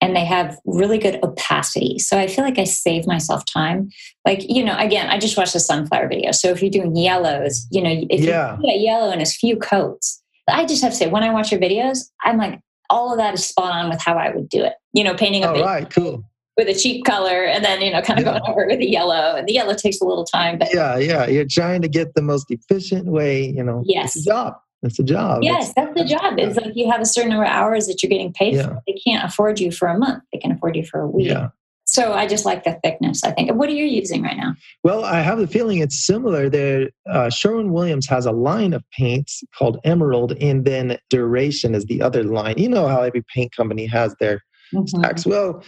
and 0.00 0.16
they 0.16 0.24
have 0.24 0.58
really 0.64 0.96
good 0.96 1.22
opacity. 1.22 1.98
So 1.98 2.18
I 2.18 2.28
feel 2.28 2.44
like 2.44 2.58
I 2.58 2.64
save 2.64 3.06
myself 3.06 3.44
time. 3.44 3.90
Like, 4.26 4.40
you 4.48 4.64
know, 4.64 4.76
again, 4.78 5.10
I 5.10 5.18
just 5.18 5.36
watched 5.36 5.52
the 5.52 5.60
sunflower 5.60 6.08
video. 6.08 6.32
So 6.32 6.48
if 6.48 6.62
you're 6.62 6.70
doing 6.70 6.96
yellows, 6.96 7.66
you 7.70 7.82
know, 7.82 8.06
if 8.08 8.22
yeah. 8.22 8.56
you 8.56 8.62
get 8.62 8.80
yellow 8.80 9.12
in 9.12 9.20
as 9.20 9.36
few 9.36 9.56
coats, 9.58 10.22
I 10.48 10.64
just 10.64 10.82
have 10.82 10.92
to 10.92 10.96
say, 10.96 11.08
when 11.08 11.22
I 11.22 11.30
watch 11.30 11.52
your 11.52 11.60
videos, 11.60 12.10
I'm 12.22 12.38
like, 12.38 12.58
all 12.88 13.12
of 13.12 13.18
that 13.18 13.34
is 13.34 13.44
spot 13.44 13.72
on 13.72 13.90
with 13.90 14.00
how 14.00 14.16
I 14.16 14.30
would 14.34 14.48
do 14.48 14.64
it. 14.64 14.74
You 14.92 15.04
know, 15.04 15.14
painting 15.14 15.44
a 15.44 15.48
oh, 15.48 15.56
all 15.56 15.64
right, 15.64 15.88
cool. 15.88 16.24
With 16.56 16.68
a 16.68 16.74
cheap 16.74 17.04
color 17.04 17.44
and 17.44 17.64
then, 17.64 17.80
you 17.80 17.90
know, 17.90 18.02
kind 18.02 18.20
of 18.20 18.26
yeah. 18.26 18.38
going 18.38 18.50
over 18.50 18.66
with 18.66 18.78
the 18.78 18.90
yellow. 18.90 19.36
And 19.36 19.48
the 19.48 19.54
yellow 19.54 19.74
takes 19.74 20.00
a 20.00 20.04
little 20.04 20.24
time. 20.24 20.58
But 20.58 20.68
yeah, 20.74 20.96
yeah. 20.96 21.26
You're 21.26 21.46
trying 21.48 21.82
to 21.82 21.88
get 21.88 22.14
the 22.14 22.22
most 22.22 22.50
efficient 22.50 23.06
way, 23.06 23.46
you 23.46 23.62
know. 23.62 23.82
Yes. 23.86 24.16
it's 24.16 24.24
job. 24.24 24.54
That's 24.82 24.98
a 24.98 25.04
job. 25.04 25.42
Yes, 25.42 25.72
that's, 25.74 25.94
that's 25.94 26.10
the 26.10 26.16
job. 26.16 26.38
It's 26.38 26.56
like 26.56 26.72
you 26.74 26.90
have 26.90 27.00
a 27.00 27.06
certain 27.06 27.30
number 27.30 27.44
of 27.44 27.50
hours 27.50 27.86
that 27.86 28.02
you're 28.02 28.10
getting 28.10 28.32
paid 28.32 28.54
yeah. 28.54 28.64
for. 28.64 28.82
They 28.86 28.94
can't 28.94 29.24
afford 29.24 29.60
you 29.60 29.70
for 29.70 29.86
a 29.86 29.96
month. 29.96 30.24
They 30.32 30.38
can 30.38 30.50
afford 30.50 30.74
you 30.74 30.84
for 30.84 31.00
a 31.00 31.08
week. 31.08 31.28
Yeah. 31.28 31.48
So 31.84 32.12
I 32.12 32.26
just 32.26 32.44
like 32.44 32.64
the 32.64 32.78
thickness. 32.82 33.22
I 33.22 33.32
think. 33.32 33.52
What 33.52 33.68
are 33.68 33.74
you 33.74 33.84
using 33.84 34.22
right 34.22 34.36
now? 34.36 34.54
Well, 34.82 35.04
I 35.04 35.20
have 35.20 35.38
the 35.38 35.46
feeling 35.46 35.78
it's 35.78 36.04
similar. 36.04 36.48
There, 36.48 36.90
uh, 37.08 37.28
Sherwin 37.28 37.72
Williams 37.72 38.06
has 38.08 38.24
a 38.26 38.32
line 38.32 38.72
of 38.72 38.82
paints 38.90 39.42
called 39.56 39.78
Emerald, 39.84 40.32
and 40.40 40.64
then 40.64 40.98
Duration 41.10 41.74
is 41.74 41.84
the 41.86 42.02
other 42.02 42.24
line. 42.24 42.56
You 42.56 42.68
know 42.68 42.88
how 42.88 43.02
every 43.02 43.24
paint 43.34 43.54
company 43.54 43.86
has 43.86 44.14
their 44.20 44.42
mm-hmm. 44.72 44.86
stacks. 44.86 45.26
Well, 45.26 45.62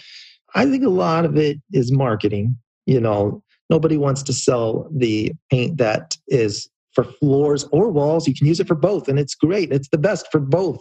I 0.54 0.66
think 0.66 0.84
a 0.84 0.90
lot 0.90 1.24
of 1.24 1.36
it 1.36 1.58
is 1.72 1.92
marketing. 1.92 2.56
You 2.86 3.00
know, 3.00 3.42
nobody 3.70 3.96
wants 3.96 4.22
to 4.24 4.32
sell 4.32 4.88
the 4.94 5.32
paint 5.50 5.78
that 5.78 6.16
is 6.28 6.68
for 6.92 7.04
floors 7.04 7.64
or 7.72 7.90
walls. 7.90 8.28
You 8.28 8.34
can 8.34 8.46
use 8.46 8.60
it 8.60 8.68
for 8.68 8.74
both, 8.74 9.08
and 9.08 9.18
it's 9.18 9.34
great. 9.34 9.72
It's 9.72 9.88
the 9.88 9.98
best 9.98 10.30
for 10.30 10.40
both. 10.40 10.80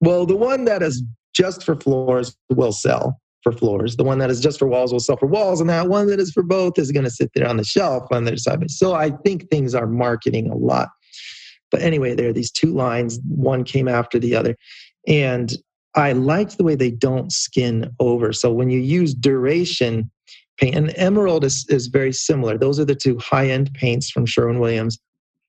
Well, 0.00 0.26
the 0.26 0.36
one 0.36 0.64
that 0.66 0.82
is 0.82 1.02
just 1.34 1.64
for 1.64 1.76
floors 1.76 2.36
will 2.50 2.72
sell 2.72 3.20
for 3.42 3.52
floors. 3.52 3.96
The 3.96 4.04
one 4.04 4.18
that 4.18 4.30
is 4.30 4.40
just 4.40 4.58
for 4.58 4.68
walls 4.68 4.92
will 4.92 5.00
sell 5.00 5.16
for 5.16 5.26
walls, 5.26 5.60
and 5.60 5.70
that 5.70 5.88
one 5.88 6.08
that 6.08 6.20
is 6.20 6.30
for 6.30 6.42
both 6.42 6.78
is 6.78 6.92
going 6.92 7.04
to 7.04 7.10
sit 7.10 7.30
there 7.34 7.48
on 7.48 7.56
the 7.56 7.64
shelf 7.64 8.06
on 8.10 8.24
their 8.24 8.36
side. 8.36 8.70
So 8.70 8.94
I 8.94 9.10
think 9.24 9.48
things 9.48 9.74
are 9.74 9.86
marketing 9.86 10.50
a 10.50 10.56
lot. 10.56 10.88
But 11.70 11.82
anyway, 11.82 12.14
there 12.14 12.28
are 12.28 12.34
these 12.34 12.50
two 12.50 12.74
lines. 12.74 13.18
One 13.28 13.64
came 13.64 13.88
after 13.88 14.18
the 14.18 14.34
other, 14.34 14.56
and 15.06 15.54
I 15.94 16.12
liked 16.12 16.56
the 16.56 16.64
way 16.64 16.74
they 16.74 16.90
don't 16.90 17.32
skin 17.32 17.90
over. 17.98 18.32
So 18.32 18.52
when 18.52 18.70
you 18.70 18.80
use 18.80 19.14
duration 19.14 20.10
paint, 20.58 20.76
and 20.76 20.92
Emerald 20.96 21.44
is, 21.44 21.66
is 21.68 21.88
very 21.88 22.12
similar. 22.12 22.56
Those 22.56 22.78
are 22.78 22.84
the 22.84 22.94
two 22.94 23.18
high 23.18 23.48
end 23.48 23.72
paints 23.74 24.10
from 24.10 24.26
Sherwin 24.26 24.60
Williams 24.60 24.98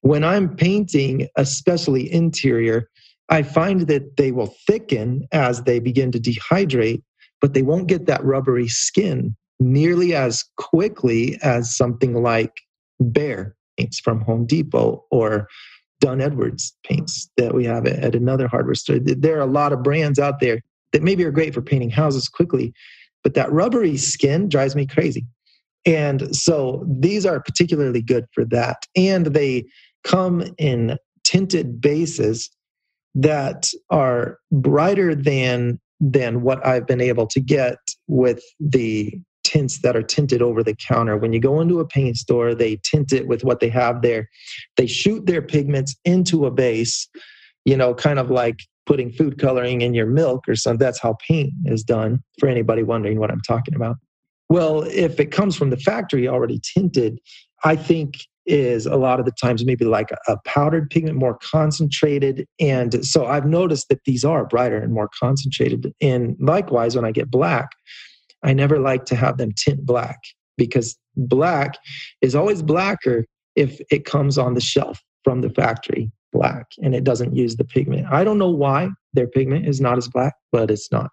when 0.01 0.23
I'm 0.23 0.55
painting, 0.55 1.27
especially 1.35 2.11
interior, 2.11 2.89
I 3.29 3.43
find 3.43 3.81
that 3.81 4.17
they 4.17 4.31
will 4.31 4.53
thicken 4.67 5.27
as 5.31 5.63
they 5.63 5.79
begin 5.79 6.11
to 6.11 6.19
dehydrate, 6.19 7.03
but 7.39 7.53
they 7.53 7.61
won't 7.61 7.87
get 7.87 8.07
that 8.07 8.23
rubbery 8.25 8.67
skin 8.67 9.35
nearly 9.59 10.13
as 10.13 10.43
quickly 10.57 11.37
as 11.43 11.75
something 11.75 12.21
like 12.21 12.51
Behr 13.01 13.53
paints 13.77 13.99
from 13.99 14.21
Home 14.21 14.45
Depot 14.45 15.05
or 15.11 15.47
Dunn 16.01 16.19
Edwards 16.19 16.75
paints 16.83 17.29
that 17.37 17.53
we 17.53 17.63
have 17.65 17.85
at 17.85 18.15
another 18.15 18.47
hardware 18.47 18.75
store. 18.75 18.99
There 18.99 19.37
are 19.37 19.47
a 19.47 19.51
lot 19.51 19.71
of 19.71 19.83
brands 19.83 20.19
out 20.19 20.39
there 20.41 20.61
that 20.91 21.03
maybe 21.03 21.23
are 21.23 21.31
great 21.31 21.53
for 21.53 21.61
painting 21.61 21.91
houses 21.91 22.27
quickly, 22.27 22.73
but 23.23 23.35
that 23.35 23.51
rubbery 23.51 23.95
skin 23.95 24.49
drives 24.49 24.75
me 24.75 24.85
crazy. 24.85 25.25
And 25.85 26.35
so 26.35 26.85
these 26.87 27.25
are 27.25 27.39
particularly 27.39 28.01
good 28.01 28.25
for 28.33 28.43
that. 28.45 28.85
And 28.95 29.27
they 29.27 29.65
come 30.03 30.43
in 30.57 30.97
tinted 31.23 31.79
bases 31.79 32.49
that 33.15 33.69
are 33.89 34.39
brighter 34.51 35.15
than 35.15 35.79
than 35.99 36.41
what 36.41 36.65
I've 36.65 36.87
been 36.87 37.01
able 37.01 37.27
to 37.27 37.39
get 37.39 37.77
with 38.07 38.43
the 38.59 39.21
tints 39.43 39.81
that 39.81 39.95
are 39.95 40.03
tinted 40.03 40.41
over 40.41 40.63
the 40.63 40.75
counter. 40.75 41.17
When 41.17 41.33
you 41.33 41.39
go 41.39 41.59
into 41.61 41.79
a 41.79 41.87
paint 41.87 42.17
store, 42.17 42.53
they 42.53 42.77
tint 42.77 43.11
it 43.11 43.27
with 43.27 43.43
what 43.43 43.59
they 43.59 43.69
have 43.69 44.01
there. 44.01 44.29
They 44.77 44.87
shoot 44.87 45.25
their 45.25 45.41
pigments 45.41 45.95
into 46.05 46.45
a 46.45 46.51
base, 46.51 47.07
you 47.65 47.75
know, 47.77 47.93
kind 47.93 48.19
of 48.19 48.29
like 48.29 48.59
putting 48.85 49.11
food 49.11 49.39
coloring 49.39 49.81
in 49.81 49.93
your 49.93 50.07
milk 50.07 50.47
or 50.47 50.55
something. 50.55 50.79
That's 50.79 50.99
how 50.99 51.15
paint 51.27 51.53
is 51.65 51.83
done, 51.83 52.23
for 52.39 52.49
anybody 52.49 52.83
wondering 52.83 53.19
what 53.19 53.31
I'm 53.31 53.41
talking 53.41 53.75
about. 53.75 53.97
Well, 54.49 54.81
if 54.83 55.19
it 55.19 55.31
comes 55.31 55.55
from 55.55 55.69
the 55.69 55.77
factory 55.77 56.27
already 56.27 56.59
tinted, 56.59 57.19
I 57.63 57.75
think 57.75 58.17
is 58.47 58.85
a 58.87 58.95
lot 58.95 59.19
of 59.19 59.25
the 59.25 59.31
times 59.31 59.63
maybe 59.63 59.85
like 59.85 60.09
a, 60.27 60.37
powdered 60.45 60.89
pigment, 60.89 61.15
more 61.15 61.37
concentrated. 61.37 62.47
And 62.59 63.05
so 63.05 63.27
I've 63.27 63.45
noticed 63.45 63.87
that 63.89 64.03
these 64.05 64.25
are 64.25 64.45
brighter 64.45 64.77
and 64.77 64.91
more 64.91 65.09
concentrated. 65.17 65.93
And 66.01 66.35
likewise, 66.39 66.95
when 66.95 67.05
I 67.05 67.11
get 67.11 67.29
black, 67.29 67.69
I 68.43 68.53
never 68.53 68.79
like 68.79 69.05
to 69.05 69.15
have 69.15 69.37
them 69.37 69.51
tint 69.51 69.85
black 69.85 70.19
because 70.57 70.97
black 71.15 71.77
is 72.21 72.35
always 72.35 72.61
blacker 72.61 73.25
if 73.55 73.81
it 73.91 74.05
comes 74.05 74.37
on 74.37 74.53
the 74.53 74.61
shelf 74.61 75.01
from 75.23 75.41
the 75.41 75.49
factory 75.49 76.11
black 76.31 76.67
and 76.81 76.95
it 76.95 77.03
doesn't 77.03 77.35
use 77.35 77.55
the 77.55 77.65
pigment. 77.65 78.07
I 78.09 78.23
don't 78.23 78.37
know 78.37 78.49
why 78.49 78.89
their 79.13 79.27
pigment 79.27 79.67
is 79.67 79.81
not 79.81 79.97
as 79.97 80.07
black, 80.07 80.33
but 80.51 80.71
it's 80.71 80.91
not. 80.91 81.11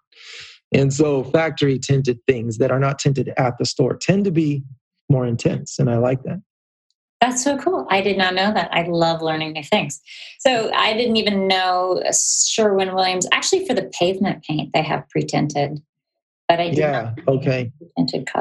And 0.73 0.93
so 0.93 1.23
factory 1.23 1.79
tinted 1.79 2.19
things 2.27 2.57
that 2.59 2.71
are 2.71 2.79
not 2.79 2.99
tinted 2.99 3.33
at 3.37 3.57
the 3.57 3.65
store 3.65 3.97
tend 3.97 4.25
to 4.25 4.31
be 4.31 4.63
more 5.09 5.25
intense. 5.25 5.79
And 5.79 5.89
I 5.89 5.97
like 5.97 6.23
that. 6.23 6.41
That's 7.21 7.43
so 7.43 7.57
cool. 7.57 7.85
I 7.89 8.01
did 8.01 8.17
not 8.17 8.33
know 8.33 8.53
that. 8.53 8.69
I 8.71 8.83
love 8.83 9.21
learning 9.21 9.53
new 9.53 9.63
things. 9.63 9.99
So 10.39 10.71
I 10.73 10.93
didn't 10.93 11.17
even 11.17 11.47
know 11.47 12.01
uh, 12.05 12.13
Sherwin 12.13 12.95
Williams. 12.95 13.27
Actually, 13.33 13.67
for 13.67 13.73
the 13.73 13.91
pavement 13.99 14.43
paint, 14.43 14.71
they 14.73 14.83
have 14.83 15.09
pre-tinted. 15.09 15.81
But 16.49 16.59
I 16.59 16.63
yeah, 16.63 17.13
okay. 17.27 17.71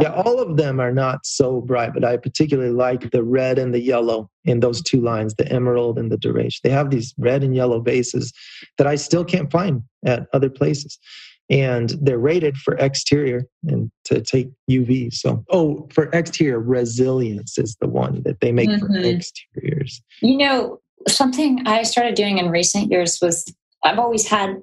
Yeah, 0.01 0.13
all 0.13 0.41
of 0.41 0.57
them 0.57 0.81
are 0.81 0.93
not 0.93 1.27
so 1.27 1.61
bright, 1.61 1.93
but 1.93 2.05
I 2.05 2.17
particularly 2.17 2.73
like 2.73 3.11
the 3.11 3.23
red 3.23 3.59
and 3.59 3.75
the 3.75 3.81
yellow 3.81 4.31
in 4.45 4.61
those 4.61 4.83
two 4.83 5.01
lines, 5.01 5.35
the 5.35 5.47
emerald 5.53 5.99
and 5.99 6.11
the 6.11 6.17
duration. 6.17 6.61
They 6.65 6.71
have 6.71 6.91
these 6.91 7.15
red 7.19 7.45
and 7.45 7.55
yellow 7.55 7.81
bases 7.81 8.33
that 8.79 8.87
I 8.87 8.97
still 8.97 9.25
can't 9.25 9.53
find 9.53 9.83
at 10.07 10.27
other 10.33 10.49
places 10.49 10.99
and 11.51 11.95
they're 12.01 12.19
rated 12.19 12.57
for 12.57 12.77
exterior 12.77 13.47
and 13.67 13.91
to 14.05 14.21
take 14.21 14.51
UV. 14.71 15.13
So, 15.13 15.45
oh, 15.51 15.89
for 15.93 16.11
exterior, 16.13 16.61
resilience 16.61 17.59
is 17.59 17.77
the 17.81 17.89
one 17.89 18.23
that 18.25 18.41
they 18.41 18.53
make 18.53 18.69
mm-hmm. 18.69 18.87
for 18.87 19.01
exteriors. 19.01 20.03
You 20.21 20.37
know, 20.37 20.81
something 21.09 21.67
I 21.67 21.83
started 21.85 22.15
doing 22.15 22.39
in 22.39 22.51
recent 22.51 22.91
years 22.91 23.19
was 23.23 23.51
I've 23.83 23.99
always 23.99 24.29
had 24.29 24.57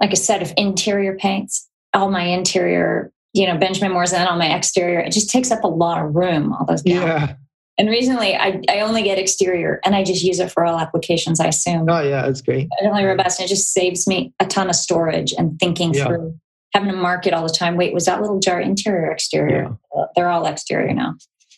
like 0.00 0.12
a 0.12 0.16
set 0.16 0.42
of 0.42 0.52
interior 0.56 1.16
paints, 1.16 1.68
all 1.94 2.10
my 2.10 2.24
interior, 2.24 3.12
you 3.32 3.46
know, 3.46 3.56
Benjamin 3.56 3.92
Moore's 3.92 4.12
and 4.12 4.28
all 4.28 4.36
my 4.36 4.54
exterior. 4.54 5.00
It 5.00 5.12
just 5.12 5.30
takes 5.30 5.50
up 5.50 5.64
a 5.64 5.68
lot 5.68 6.04
of 6.04 6.14
room, 6.14 6.52
all 6.52 6.66
those 6.66 6.82
gallons. 6.82 7.30
Yeah. 7.30 7.36
And 7.76 7.88
recently, 7.88 8.36
I, 8.36 8.60
I 8.68 8.80
only 8.80 9.02
get 9.02 9.18
exterior 9.18 9.80
and 9.84 9.96
I 9.96 10.04
just 10.04 10.22
use 10.22 10.38
it 10.38 10.52
for 10.52 10.64
all 10.64 10.78
applications, 10.78 11.40
I 11.40 11.46
assume. 11.46 11.86
Oh, 11.88 12.02
yeah, 12.02 12.26
it's 12.26 12.40
great. 12.40 12.68
It's 12.70 12.86
Only 12.86 13.04
robust. 13.04 13.40
And 13.40 13.46
it 13.46 13.48
just 13.48 13.72
saves 13.72 14.06
me 14.06 14.32
a 14.38 14.46
ton 14.46 14.68
of 14.68 14.76
storage 14.76 15.32
and 15.36 15.58
thinking 15.58 15.92
yeah. 15.92 16.06
through 16.06 16.38
having 16.72 16.90
to 16.90 16.96
mark 16.96 17.26
it 17.26 17.34
all 17.34 17.44
the 17.46 17.52
time. 17.52 17.76
Wait, 17.76 17.92
was 17.92 18.04
that 18.04 18.20
little 18.20 18.38
jar 18.38 18.60
interior 18.60 19.08
or 19.08 19.12
exterior? 19.12 19.76
Yeah. 19.94 20.00
Uh, 20.00 20.06
they're 20.14 20.28
all 20.28 20.46
exterior 20.46 20.92
now. 20.92 21.14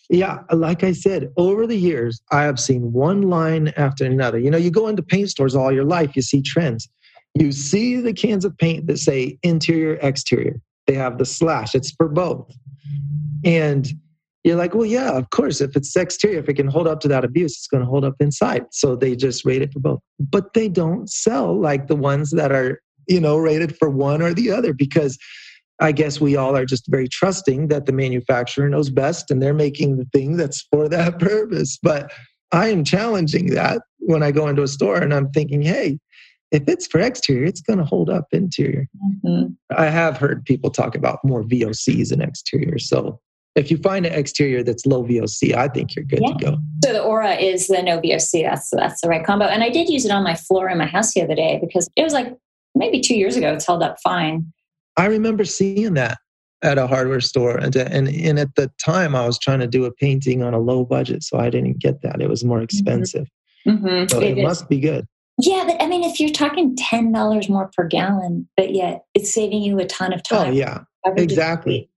Yeah, 0.09 0.39
like 0.53 0.85
I 0.85 0.93
said, 0.93 1.33
over 1.37 1.67
the 1.67 1.77
years, 1.77 2.21
I 2.31 2.43
have 2.43 2.61
seen 2.61 2.93
one 2.93 3.23
line 3.23 3.73
after 3.77 4.05
another. 4.05 4.39
You 4.39 4.51
know, 4.51 4.59
you 4.59 4.71
go 4.71 4.87
into 4.87 5.03
paint 5.03 5.31
stores 5.31 5.57
all 5.57 5.73
your 5.73 5.85
life, 5.85 6.15
you 6.15 6.23
see 6.23 6.43
trends. 6.43 6.89
You 7.39 7.53
see 7.53 8.01
the 8.01 8.15
cans 8.15 8.47
of 8.47 8.57
paint 8.57 8.87
that 8.87 8.99
say 8.99 9.39
interior, 9.43 9.99
exterior. 10.01 10.59
They 10.87 10.95
have 10.95 11.19
the 11.19 11.27
slash, 11.27 11.75
it's 11.75 11.91
for 11.91 12.09
both. 12.09 12.51
And 13.45 13.87
you're 14.43 14.57
like, 14.57 14.75
well, 14.75 14.87
yeah, 14.87 15.11
of 15.11 15.29
course. 15.31 15.61
If 15.61 15.77
it's 15.77 15.95
exterior, 15.95 16.39
if 16.39 16.49
it 16.49 16.55
can 16.55 16.69
hold 16.69 16.87
up 16.87 17.01
to 17.01 17.09
that 17.09 17.25
abuse, 17.25 17.53
it's 17.53 17.67
going 17.67 17.83
to 17.83 17.89
hold 17.89 18.05
up 18.05 18.15
inside. 18.21 18.65
So 18.71 18.97
they 18.97 19.17
just 19.17 19.45
rate 19.45 19.61
it 19.61 19.73
for 19.73 19.81
both. 19.81 20.01
But 20.19 20.55
they 20.55 20.69
don't 20.69 21.11
sell 21.11 21.59
like 21.59 21.89
the 21.89 21.97
ones 21.97 22.31
that 22.31 22.53
are, 22.53 22.81
you 23.07 23.21
know, 23.21 23.37
rated 23.37 23.77
for 23.77 23.91
one 23.91 24.23
or 24.23 24.33
the 24.33 24.51
other 24.51 24.73
because 24.73 25.19
I 25.79 25.93
guess 25.93 26.21
we 26.21 26.37
all 26.37 26.57
are 26.57 26.65
just 26.65 26.87
very 26.89 27.07
trusting 27.09 27.69
that 27.69 27.85
the 27.85 27.93
manufacturer 27.93 28.69
knows 28.71 28.89
best 28.89 29.31
and 29.31 29.43
they're 29.43 29.53
making 29.53 29.99
the 29.99 30.07
thing 30.07 30.39
that's 30.39 30.63
for 30.71 30.89
that 30.89 31.19
purpose. 31.19 31.79
But 31.83 32.13
I 32.53 32.69
am 32.69 32.83
challenging 32.83 33.51
that 33.51 33.83
when 33.99 34.23
I 34.23 34.31
go 34.31 34.49
into 34.49 34.63
a 34.63 34.69
store 34.69 34.97
and 34.97 35.13
I'm 35.13 35.31
thinking, 35.33 35.61
hey, 35.61 35.99
if 36.57 36.69
it's 36.69 36.87
for 36.87 37.01
exterior, 37.01 37.45
it's 37.45 37.61
going 37.61 37.79
to 37.79 37.85
hold 37.85 38.09
up 38.11 38.27
interior. 38.33 38.89
Mm-hmm. 39.25 39.53
I 39.77 39.87
have 39.87 40.17
heard 40.17 40.45
people 40.45 40.71
talk 40.71 40.95
about 40.95 41.19
more 41.25 41.43
VOCs 41.43 42.13
in 42.13 42.21
exterior. 42.21 42.79
So 42.79 43.21
if 43.55 43.71
you 43.71 43.77
find 43.77 44.07
an 44.07 44.13
exterior 44.13 44.63
that's 44.63 44.87
low 44.87 45.05
VOC, 45.05 45.55
I 45.55 45.69
think 45.69 45.95
you're 45.95 46.05
good 46.05 46.21
yeah. 46.23 46.33
to 46.33 46.45
go. 46.45 46.59
So 46.85 46.93
the 46.93 47.03
Aura 47.03 47.35
is 47.35 47.69
the 47.69 47.83
no 47.83 48.01
VOC. 48.01 48.43
That's 48.43 48.71
that's 48.71 49.01
the 49.01 49.09
right 49.09 49.25
combo. 49.25 49.47
And 49.47 49.63
I 49.63 49.71
did 49.71 49.89
use 49.89 50.05
it 50.05 50.11
on 50.11 50.25
my 50.25 50.35
floor 50.35 50.69
in 50.69 50.79
my 50.79 50.87
house 50.87 51.15
the 51.15 51.23
other 51.23 51.35
day 51.35 51.59
because 51.61 51.89
it 51.97 52.03
was 52.03 52.13
like 52.13 52.35
maybe 52.75 53.01
two 53.01 53.17
years 53.17 53.37
ago. 53.37 53.53
It's 53.53 53.67
held 53.67 53.83
up 53.83 53.97
fine. 54.03 54.53
I 54.97 55.07
remember 55.07 55.45
seeing 55.45 55.95
that. 55.95 56.19
at 56.63 56.79
a 56.79 56.87
hardware 56.87 57.21
store. 57.21 57.57
And, 57.59 57.77
and, 57.77 58.09
and 58.09 58.39
at 58.39 58.55
the 58.57 58.71
time, 58.83 59.15
I 59.15 59.27
was 59.27 59.39
trying 59.39 59.61
to 59.61 59.67
do 59.67 59.85
a 59.85 59.93
painting 59.93 60.43
on 60.43 60.55
a 60.55 60.59
low 60.59 60.85
budget, 60.85 61.23
so 61.23 61.39
I 61.39 61.51
didn't 61.51 61.79
get 61.79 62.03
that. 62.03 62.21
It 62.21 62.29
was 62.29 62.45
more 62.45 62.59
mm-hmm. 62.59 62.65
expensive. 62.65 63.29
Mm-hmm. 63.67 64.09
So 64.09 64.21
it, 64.21 64.39
it 64.39 64.43
must 64.43 64.69
be 64.69 64.81
good. 64.81 65.07
Yeah, 65.39 65.65
but 65.67 65.83
I 65.83 65.87
mean, 65.87 66.03
if 66.03 66.19
you're 66.19 66.31
talking 66.31 66.75
ten 66.77 67.13
dollars 67.13 67.49
more 67.49 67.71
per 67.77 67.87
gallon, 67.87 68.49
but 68.57 68.75
yet 68.75 69.05
it's 69.15 69.33
saving 69.35 69.63
you 69.63 69.79
a 69.79 69.85
ton 69.85 70.13
of 70.13 70.23
oh, 70.31 70.37
time. 70.37 70.49
Oh 70.49 70.53
yeah, 70.53 70.81
exactly. 71.17 71.91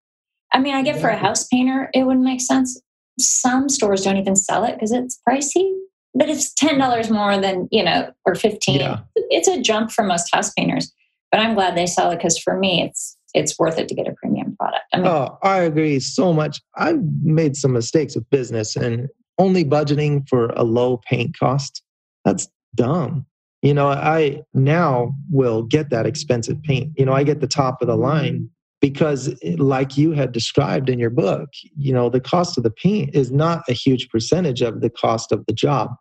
I 0.51 0.59
mean, 0.59 0.73
I 0.73 0.81
get 0.81 0.95
exactly. 0.95 1.01
for 1.01 1.09
a 1.09 1.27
house 1.27 1.47
painter, 1.47 1.89
it 1.93 2.03
wouldn't 2.03 2.25
make 2.25 2.41
sense. 2.41 2.81
Some 3.19 3.69
stores 3.69 4.01
don't 4.01 4.17
even 4.17 4.35
sell 4.35 4.63
it 4.65 4.73
because 4.73 4.91
it's 4.91 5.19
pricey. 5.27 5.73
But 6.15 6.27
it's 6.27 6.53
ten 6.53 6.77
dollars 6.77 7.09
more 7.09 7.37
than 7.37 7.69
you 7.71 7.83
know, 7.83 8.11
or 8.25 8.35
fifteen. 8.35 8.79
Yeah. 8.79 8.99
It's 9.15 9.47
a 9.47 9.61
jump 9.61 9.91
for 9.91 10.03
most 10.03 10.33
house 10.33 10.51
painters. 10.53 10.91
But 11.31 11.39
I'm 11.39 11.53
glad 11.53 11.77
they 11.77 11.85
sell 11.85 12.11
it 12.11 12.17
because 12.17 12.37
for 12.37 12.57
me, 12.57 12.83
it's 12.83 13.15
it's 13.33 13.57
worth 13.59 13.77
it 13.77 13.87
to 13.89 13.95
get 13.95 14.07
a 14.07 14.13
premium 14.13 14.55
product. 14.57 14.83
I 14.91 14.97
mean, 14.97 15.07
oh, 15.07 15.37
I 15.43 15.59
agree 15.59 15.99
so 15.99 16.33
much. 16.33 16.59
I've 16.75 16.99
made 17.21 17.55
some 17.55 17.73
mistakes 17.73 18.15
with 18.15 18.29
business 18.31 18.75
and 18.75 19.07
only 19.37 19.63
budgeting 19.63 20.27
for 20.27 20.47
a 20.55 20.63
low 20.63 20.97
paint 20.97 21.37
cost. 21.37 21.83
That's 22.25 22.49
dumb. 22.75 23.25
You 23.61 23.73
know, 23.73 23.89
I 23.89 24.41
now 24.53 25.13
will 25.29 25.63
get 25.63 25.89
that 25.89 26.05
expensive 26.05 26.61
paint. 26.63 26.93
You 26.97 27.05
know, 27.05 27.13
I 27.13 27.23
get 27.23 27.41
the 27.41 27.47
top 27.47 27.81
of 27.81 27.87
the 27.87 27.97
line 27.97 28.49
because 28.81 29.37
like 29.57 29.97
you 29.97 30.13
had 30.13 30.31
described 30.31 30.89
in 30.89 30.97
your 30.97 31.09
book 31.09 31.49
you 31.75 31.91
know 31.91 32.09
the 32.09 32.21
cost 32.21 32.57
of 32.57 32.63
the 32.63 32.71
paint 32.71 33.13
is 33.13 33.29
not 33.29 33.61
a 33.67 33.73
huge 33.73 34.07
percentage 34.07 34.61
of 34.61 34.79
the 34.79 34.89
cost 34.89 35.33
of 35.33 35.45
the 35.47 35.51
job 35.51 35.91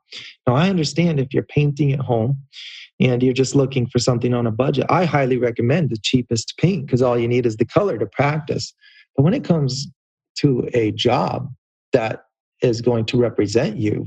now 0.46 0.54
i 0.54 0.70
understand 0.70 1.18
if 1.18 1.34
you're 1.34 1.42
painting 1.42 1.92
at 1.92 1.98
home 1.98 2.38
and 3.00 3.22
you're 3.22 3.32
just 3.32 3.54
looking 3.54 3.86
for 3.86 3.98
something 3.98 4.34
on 4.34 4.46
a 4.46 4.50
budget, 4.50 4.86
I 4.88 5.04
highly 5.04 5.36
recommend 5.36 5.90
the 5.90 5.98
cheapest 5.98 6.54
paint 6.58 6.86
because 6.86 7.02
all 7.02 7.18
you 7.18 7.28
need 7.28 7.46
is 7.46 7.56
the 7.56 7.64
color 7.64 7.98
to 7.98 8.06
practice. 8.06 8.74
But 9.16 9.22
when 9.22 9.34
it 9.34 9.44
comes 9.44 9.86
to 10.38 10.68
a 10.74 10.92
job 10.92 11.48
that 11.92 12.24
is 12.60 12.80
going 12.80 13.04
to 13.06 13.16
represent 13.16 13.76
you 13.76 14.04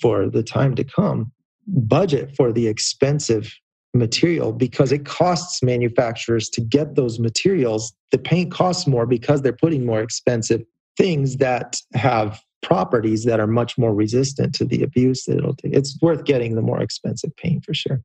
for 0.00 0.28
the 0.28 0.42
time 0.42 0.74
to 0.74 0.84
come, 0.84 1.32
budget 1.66 2.34
for 2.36 2.52
the 2.52 2.66
expensive 2.68 3.52
material 3.94 4.52
because 4.52 4.92
it 4.92 5.04
costs 5.04 5.62
manufacturers 5.62 6.48
to 6.50 6.60
get 6.60 6.94
those 6.94 7.18
materials. 7.18 7.92
The 8.12 8.18
paint 8.18 8.52
costs 8.52 8.86
more 8.86 9.06
because 9.06 9.42
they're 9.42 9.52
putting 9.52 9.86
more 9.86 10.00
expensive 10.00 10.62
things 10.96 11.38
that 11.38 11.76
have 11.94 12.40
properties 12.62 13.24
that 13.24 13.40
are 13.40 13.46
much 13.46 13.78
more 13.78 13.94
resistant 13.94 14.54
to 14.56 14.64
the 14.64 14.82
abuse 14.82 15.24
that 15.24 15.38
it'll 15.38 15.54
take. 15.54 15.72
It's 15.72 15.98
worth 16.00 16.24
getting 16.24 16.54
the 16.54 16.62
more 16.62 16.82
expensive 16.82 17.34
paint 17.36 17.64
for 17.64 17.74
sure. 17.74 18.00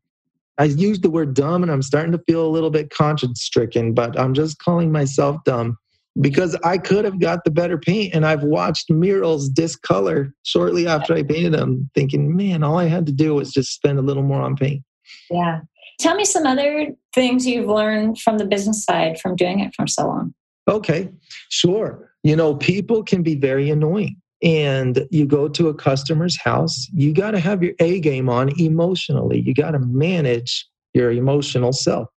I 0.57 0.66
used 0.66 1.01
the 1.01 1.09
word 1.09 1.34
dumb 1.34 1.64
and 1.64 1.72
I'm 1.72 1.82
starting 1.82 2.12
to 2.12 2.22
feel 2.28 2.45
a 2.45 2.49
little 2.49 2.70
bit 2.70 2.89
conscience 2.89 3.41
stricken, 3.41 3.93
but 3.93 4.20
I'm 4.20 4.34
just 4.34 4.59
calling 4.59 4.91
myself 4.91 5.38
dumb 5.45 5.78
because 6.20 6.55
I 6.64 6.78
could 6.78 7.05
have 7.05 7.20
got 7.20 7.43
the 7.43 7.51
better 7.51 7.78
paint. 7.78 8.14
And 8.14 8.26
I've 8.26 8.43
watched 8.43 8.89
murals 8.89 9.49
discolor 9.49 10.34
shortly 10.43 10.88
after 10.88 11.14
I 11.14 11.24
painted 11.24 11.53
them, 11.53 11.89
thinking, 11.95 12.36
man, 12.36 12.64
all 12.64 12.78
I 12.78 12.86
had 12.86 13.05
to 13.05 13.12
do 13.12 13.36
was 13.36 13.51
just 13.51 13.74
spend 13.74 13.99
a 13.99 14.01
little 14.01 14.24
more 14.24 14.41
on 14.41 14.55
paint. 14.55 14.84
Yeah. 15.30 15.62
Tell 15.99 16.16
me 16.16 16.26
some 16.26 16.45
other 16.45 16.88
things 17.14 17.45
you've 17.45 17.70
learned 17.70 18.20
from 18.20 18.38
the 18.38 18.45
business 18.45 18.84
side 18.84 19.20
from 19.20 19.36
doing 19.36 19.59
it 19.59 19.74
for 19.76 19.88
so 19.88 20.07
long. 20.07 20.34
Okay, 20.68 21.09
sure. 21.49 22.12
You 22.24 22.36
know, 22.36 22.55
people 22.55 23.03
can 23.03 23.24
be 23.24 23.36
very 23.36 23.70
annoying 23.70 24.16
and 24.43 25.07
you 25.12 25.26
go 25.26 25.47
to 25.47 25.70
a 25.70 25.74
customer's 25.74 26.39
house, 26.41 26.88
you 26.93 27.14
got 27.14 27.32
to 27.32 27.39
have 27.39 27.62
your 27.62 27.74
A 27.80 27.99
game 27.99 28.30
on 28.30 28.49
emotionally. 28.59 29.41
You 29.41 29.53
got 29.53 29.72
to 29.72 29.80
manage 29.80 30.68
your 30.93 31.12
emotional 31.12 31.74
self. 31.74 32.09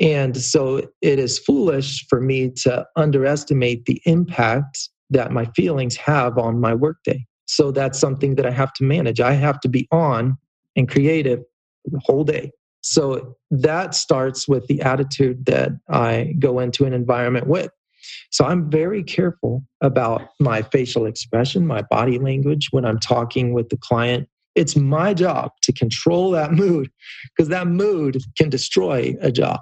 And 0.00 0.36
so 0.36 0.88
it 1.02 1.18
is 1.18 1.38
foolish 1.38 2.06
for 2.08 2.20
me 2.20 2.50
to 2.62 2.86
underestimate 2.96 3.86
the 3.86 4.00
impact 4.04 4.88
that 5.10 5.30
my 5.30 5.44
feelings 5.56 5.96
have 5.96 6.38
on 6.38 6.60
my 6.60 6.74
workday. 6.74 7.24
So 7.46 7.70
that's 7.70 7.98
something 7.98 8.36
that 8.36 8.46
I 8.46 8.50
have 8.50 8.72
to 8.74 8.84
manage. 8.84 9.20
I 9.20 9.32
have 9.32 9.60
to 9.60 9.68
be 9.68 9.86
on 9.92 10.36
and 10.76 10.88
creative 10.88 11.40
the 11.84 12.00
whole 12.04 12.24
day. 12.24 12.50
So 12.80 13.36
that 13.50 13.94
starts 13.94 14.48
with 14.48 14.66
the 14.66 14.82
attitude 14.82 15.46
that 15.46 15.70
I 15.88 16.34
go 16.38 16.58
into 16.58 16.84
an 16.84 16.92
environment 16.92 17.46
with. 17.46 17.70
So 18.30 18.44
I'm 18.44 18.70
very 18.70 19.02
careful 19.02 19.64
about 19.80 20.28
my 20.38 20.62
facial 20.62 21.06
expression, 21.06 21.66
my 21.66 21.82
body 21.82 22.18
language 22.18 22.68
when 22.72 22.84
I'm 22.84 22.98
talking 22.98 23.54
with 23.54 23.70
the 23.70 23.78
client. 23.78 24.28
It's 24.54 24.76
my 24.76 25.14
job 25.14 25.52
to 25.62 25.72
control 25.72 26.30
that 26.32 26.52
mood 26.52 26.90
because 27.36 27.48
that 27.48 27.66
mood 27.66 28.22
can 28.36 28.48
destroy 28.48 29.14
a 29.20 29.32
job. 29.32 29.60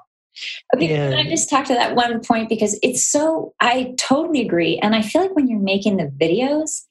Okay, 0.75 0.95
and, 0.95 1.15
can 1.15 1.27
I 1.27 1.31
just 1.31 1.51
talk 1.51 1.67
to 1.67 1.75
that 1.75 1.95
one 1.95 2.21
point 2.21 2.49
because 2.49 2.79
it's 2.83 3.07
so, 3.07 3.55
I 3.61 3.95
totally 3.99 4.41
agree. 4.41 4.79
And 4.79 4.95
I 4.95 5.03
feel 5.03 5.23
like 5.23 5.37
when 5.37 5.49
you're 5.49 5.61
making 5.61 5.99
the 5.99 6.05
videos, 6.05 6.83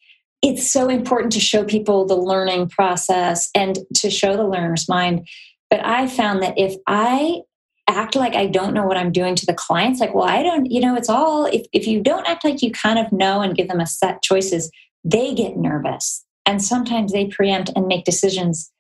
it's 0.42 0.72
so 0.72 0.90
important 0.90 1.32
to 1.34 1.40
show 1.40 1.64
people 1.64 2.06
the 2.06 2.16
learning 2.16 2.70
process 2.70 3.50
and 3.56 3.80
to 3.96 4.10
show 4.10 4.36
the 4.36 4.48
learner's 4.48 4.90
mind. 4.90 5.28
But 5.70 5.86
I 5.86 6.08
found 6.08 6.42
that 6.44 6.58
if 6.58 6.76
I 6.88 7.42
act 7.88 8.16
like 8.16 8.36
I 8.36 8.48
don't 8.48 8.74
know 8.74 8.86
what 8.86 8.98
I'm 8.98 9.12
doing 9.12 9.36
to 9.36 9.46
the 9.46 9.54
clients. 9.54 10.00
Like, 10.00 10.14
well, 10.14 10.28
I 10.28 10.44
don't, 10.44 10.66
you 10.66 10.80
know, 10.80 10.96
it's 10.96 11.10
all, 11.10 11.46
if, 11.46 11.66
if 11.74 11.88
you 11.88 12.02
don't 12.02 12.28
act 12.28 12.44
like 12.44 12.62
you 12.62 12.72
kind 12.72 13.00
of 13.00 13.12
know 13.12 13.42
and 13.42 13.56
give 13.56 13.68
them 13.68 13.80
a 13.80 13.88
set 13.88 14.22
choices, 14.22 14.72
they 15.04 15.34
get 15.34 15.58
nervous. 15.58 16.26
And 16.46 16.64
sometimes 16.64 17.12
they 17.12 17.28
preempt 17.28 17.72
and 17.76 17.88
make 17.88 18.06
decisions 18.06 18.72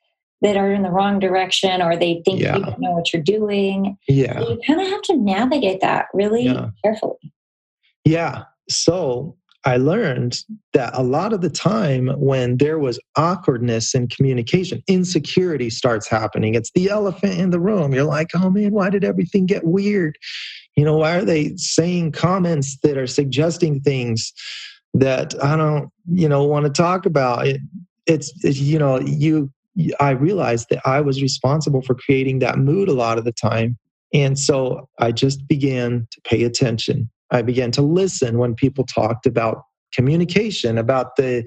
that 0.41 0.57
are 0.57 0.71
in 0.71 0.81
the 0.81 0.89
wrong 0.89 1.19
direction 1.19 1.81
or 1.81 1.95
they 1.95 2.21
think 2.25 2.41
yeah. 2.41 2.57
you 2.57 2.65
don't 2.65 2.79
know 2.79 2.91
what 2.91 3.13
you're 3.13 3.21
doing. 3.21 3.97
Yeah. 4.07 4.39
So 4.39 4.49
you 4.49 4.61
kind 4.65 4.81
of 4.81 4.87
have 4.87 5.01
to 5.03 5.15
navigate 5.15 5.81
that 5.81 6.07
really 6.13 6.45
yeah. 6.45 6.69
carefully. 6.83 7.33
Yeah. 8.05 8.45
So 8.67 9.37
I 9.63 9.77
learned 9.77 10.39
that 10.73 10.91
a 10.95 11.03
lot 11.03 11.33
of 11.33 11.41
the 11.41 11.49
time 11.49 12.07
when 12.17 12.57
there 12.57 12.79
was 12.79 12.99
awkwardness 13.15 13.93
in 13.93 14.07
communication, 14.07 14.81
insecurity 14.87 15.69
starts 15.69 16.07
happening. 16.07 16.55
It's 16.55 16.71
the 16.73 16.89
elephant 16.89 17.37
in 17.37 17.51
the 17.51 17.59
room. 17.59 17.93
You're 17.93 18.05
like, 18.05 18.29
oh 18.33 18.49
man, 18.49 18.71
why 18.71 18.89
did 18.89 19.03
everything 19.03 19.45
get 19.45 19.63
weird? 19.63 20.17
You 20.75 20.85
know, 20.85 20.97
why 20.97 21.17
are 21.17 21.25
they 21.25 21.55
saying 21.57 22.13
comments 22.13 22.77
that 22.81 22.97
are 22.97 23.07
suggesting 23.07 23.81
things 23.81 24.33
that 24.93 25.41
I 25.43 25.55
don't, 25.55 25.89
you 26.07 26.27
know, 26.27 26.43
want 26.43 26.65
to 26.65 26.71
talk 26.71 27.05
about? 27.05 27.47
It, 27.47 27.61
it's, 28.07 28.31
you 28.43 28.79
know, 28.79 28.99
you, 28.99 29.49
I 29.99 30.11
realized 30.11 30.67
that 30.69 30.81
I 30.85 31.01
was 31.01 31.21
responsible 31.21 31.81
for 31.81 31.95
creating 31.95 32.39
that 32.39 32.57
mood 32.57 32.89
a 32.89 32.93
lot 32.93 33.17
of 33.17 33.25
the 33.25 33.31
time. 33.31 33.77
And 34.13 34.37
so 34.37 34.89
I 34.99 35.11
just 35.11 35.47
began 35.47 36.07
to 36.11 36.21
pay 36.21 36.43
attention. 36.43 37.09
I 37.31 37.41
began 37.41 37.71
to 37.71 37.81
listen 37.81 38.37
when 38.37 38.55
people 38.55 38.85
talked 38.85 39.25
about 39.25 39.63
communication 39.93 40.77
about 40.77 41.17
the 41.17 41.43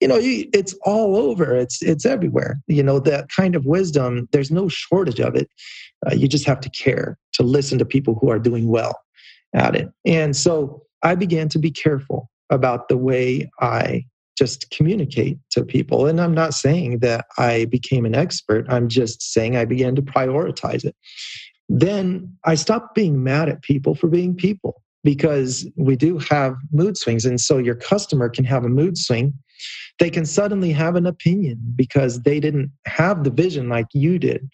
you 0.00 0.08
know 0.08 0.18
it's 0.20 0.74
all 0.82 1.16
over. 1.16 1.56
It's 1.56 1.82
it's 1.82 2.04
everywhere. 2.04 2.60
You 2.66 2.82
know 2.82 2.98
that 3.00 3.28
kind 3.28 3.54
of 3.54 3.66
wisdom 3.66 4.28
there's 4.32 4.50
no 4.50 4.68
shortage 4.68 5.20
of 5.20 5.34
it. 5.34 5.48
Uh, 6.06 6.14
you 6.14 6.28
just 6.28 6.46
have 6.46 6.60
to 6.60 6.70
care 6.70 7.18
to 7.34 7.42
listen 7.42 7.78
to 7.78 7.84
people 7.84 8.16
who 8.20 8.30
are 8.30 8.38
doing 8.38 8.68
well 8.68 9.00
at 9.54 9.74
it. 9.74 9.88
And 10.04 10.36
so 10.36 10.82
i 11.02 11.14
began 11.14 11.48
to 11.50 11.58
be 11.58 11.70
careful 11.70 12.30
about 12.50 12.88
the 12.88 12.96
way 12.96 13.48
i 13.60 14.04
just 14.36 14.68
communicate 14.70 15.38
to 15.50 15.64
people 15.64 16.06
and 16.06 16.20
i'm 16.20 16.34
not 16.34 16.54
saying 16.54 16.98
that 16.98 17.26
i 17.38 17.64
became 17.66 18.04
an 18.04 18.14
expert 18.14 18.66
i'm 18.68 18.88
just 18.88 19.22
saying 19.22 19.56
i 19.56 19.64
began 19.64 19.94
to 19.94 20.02
prioritize 20.02 20.84
it 20.84 20.96
then 21.68 22.36
i 22.44 22.54
stopped 22.54 22.94
being 22.94 23.22
mad 23.22 23.48
at 23.48 23.62
people 23.62 23.94
for 23.94 24.08
being 24.08 24.34
people 24.34 24.82
because 25.04 25.68
we 25.76 25.94
do 25.94 26.18
have 26.18 26.56
mood 26.72 26.96
swings. 26.96 27.24
And 27.24 27.40
so 27.40 27.58
your 27.58 27.76
customer 27.76 28.28
can 28.28 28.44
have 28.44 28.64
a 28.64 28.68
mood 28.68 28.98
swing. 28.98 29.34
They 30.00 30.10
can 30.10 30.26
suddenly 30.26 30.72
have 30.72 30.96
an 30.96 31.06
opinion 31.06 31.60
because 31.76 32.22
they 32.22 32.40
didn't 32.40 32.72
have 32.86 33.22
the 33.22 33.30
vision 33.30 33.68
like 33.68 33.86
you 33.92 34.18
did. 34.18 34.48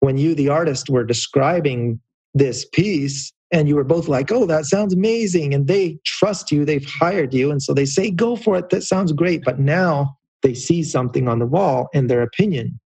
When 0.00 0.16
you, 0.16 0.34
the 0.34 0.48
artist, 0.48 0.88
were 0.88 1.04
describing 1.04 2.00
this 2.34 2.64
piece, 2.64 3.32
and 3.52 3.68
you 3.68 3.76
were 3.76 3.84
both 3.84 4.08
like, 4.08 4.32
oh, 4.32 4.46
that 4.46 4.66
sounds 4.66 4.92
amazing. 4.92 5.54
And 5.54 5.66
they 5.66 5.98
trust 6.04 6.50
you, 6.50 6.64
they've 6.64 6.84
hired 6.84 7.32
you. 7.32 7.50
And 7.50 7.62
so 7.62 7.74
they 7.74 7.86
say, 7.86 8.10
go 8.10 8.36
for 8.36 8.56
it. 8.56 8.70
That 8.70 8.82
sounds 8.82 9.12
great. 9.12 9.44
But 9.44 9.58
now 9.58 10.16
they 10.42 10.54
see 10.54 10.82
something 10.82 11.28
on 11.28 11.38
the 11.38 11.46
wall 11.46 11.88
and 11.94 12.10
their 12.10 12.22
opinion 12.22 12.80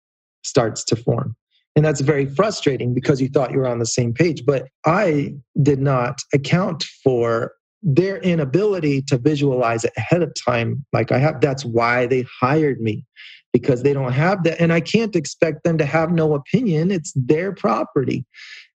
starts 0.44 0.84
to 0.86 0.96
form. 0.96 1.36
And 1.76 1.86
that's 1.86 2.02
very 2.02 2.26
frustrating 2.26 2.96
because 2.96 3.22
you 3.22 3.30
thought 3.30 3.52
you 3.52 3.60
were 3.60 3.68
on 3.68 3.78
the 3.80 3.86
same 3.86 4.14
page. 4.14 4.44
But 4.46 4.68
I 4.86 5.36
did 5.62 5.80
not 5.80 6.22
account 6.34 6.84
for 7.04 7.54
their 7.84 8.18
inability 8.18 9.04
to 9.04 9.18
visualize 9.20 9.84
it 9.84 9.94
ahead 9.96 10.24
of 10.24 10.34
time 10.44 10.84
like 10.92 11.12
I 11.12 11.20
have. 11.20 11.40
That's 11.40 11.64
why 11.64 12.08
they 12.08 12.26
hired 12.42 12.82
me 12.82 13.06
because 13.54 13.84
they 13.84 13.94
don't 13.94 14.12
have 14.12 14.44
that. 14.44 14.60
And 14.60 14.74
I 14.74 14.82
can't 14.82 15.16
expect 15.16 15.64
them 15.64 15.78
to 15.78 15.86
have 15.86 16.12
no 16.12 16.34
opinion. 16.34 16.90
It's 16.90 17.14
their 17.16 17.54
property. 17.54 18.26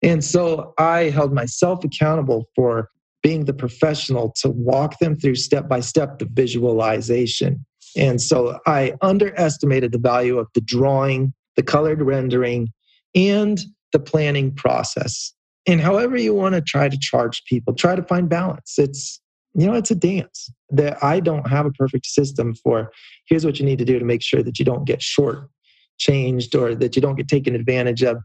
And 0.03 0.23
so 0.23 0.73
I 0.77 1.09
held 1.09 1.33
myself 1.33 1.83
accountable 1.83 2.49
for 2.55 2.89
being 3.21 3.45
the 3.45 3.53
professional 3.53 4.31
to 4.41 4.49
walk 4.49 4.97
them 4.99 5.15
through 5.15 5.35
step 5.35 5.69
by 5.69 5.79
step 5.79 6.19
the 6.19 6.27
visualization. 6.31 7.65
And 7.95 8.19
so 8.21 8.59
I 8.65 8.93
underestimated 9.01 9.91
the 9.91 9.99
value 9.99 10.39
of 10.39 10.47
the 10.55 10.61
drawing, 10.61 11.33
the 11.55 11.63
colored 11.63 12.01
rendering, 12.01 12.69
and 13.13 13.59
the 13.91 13.99
planning 13.99 14.53
process. 14.55 15.33
and 15.67 15.79
however 15.79 16.17
you 16.17 16.33
want 16.33 16.55
to 16.55 16.61
try 16.61 16.89
to 16.89 16.97
charge 16.97 17.43
people, 17.45 17.75
try 17.75 17.95
to 17.95 18.01
find 18.03 18.27
balance. 18.27 18.79
It's 18.79 19.21
you 19.53 19.67
know, 19.67 19.73
it's 19.73 19.91
a 19.91 19.95
dance. 19.95 20.49
That 20.69 21.03
I 21.03 21.19
don't 21.19 21.47
have 21.49 21.65
a 21.65 21.71
perfect 21.71 22.05
system 22.05 22.55
for 22.55 22.91
here's 23.27 23.45
what 23.45 23.59
you 23.59 23.65
need 23.65 23.79
to 23.79 23.85
do 23.85 23.99
to 23.99 24.05
make 24.05 24.21
sure 24.21 24.41
that 24.41 24.57
you 24.57 24.65
don't 24.65 24.85
get 24.85 25.01
short 25.01 25.49
changed 25.97 26.55
or 26.55 26.73
that 26.75 26.95
you 26.95 27.01
don't 27.01 27.15
get 27.15 27.27
taken 27.27 27.53
advantage 27.53 28.01
of. 28.01 28.17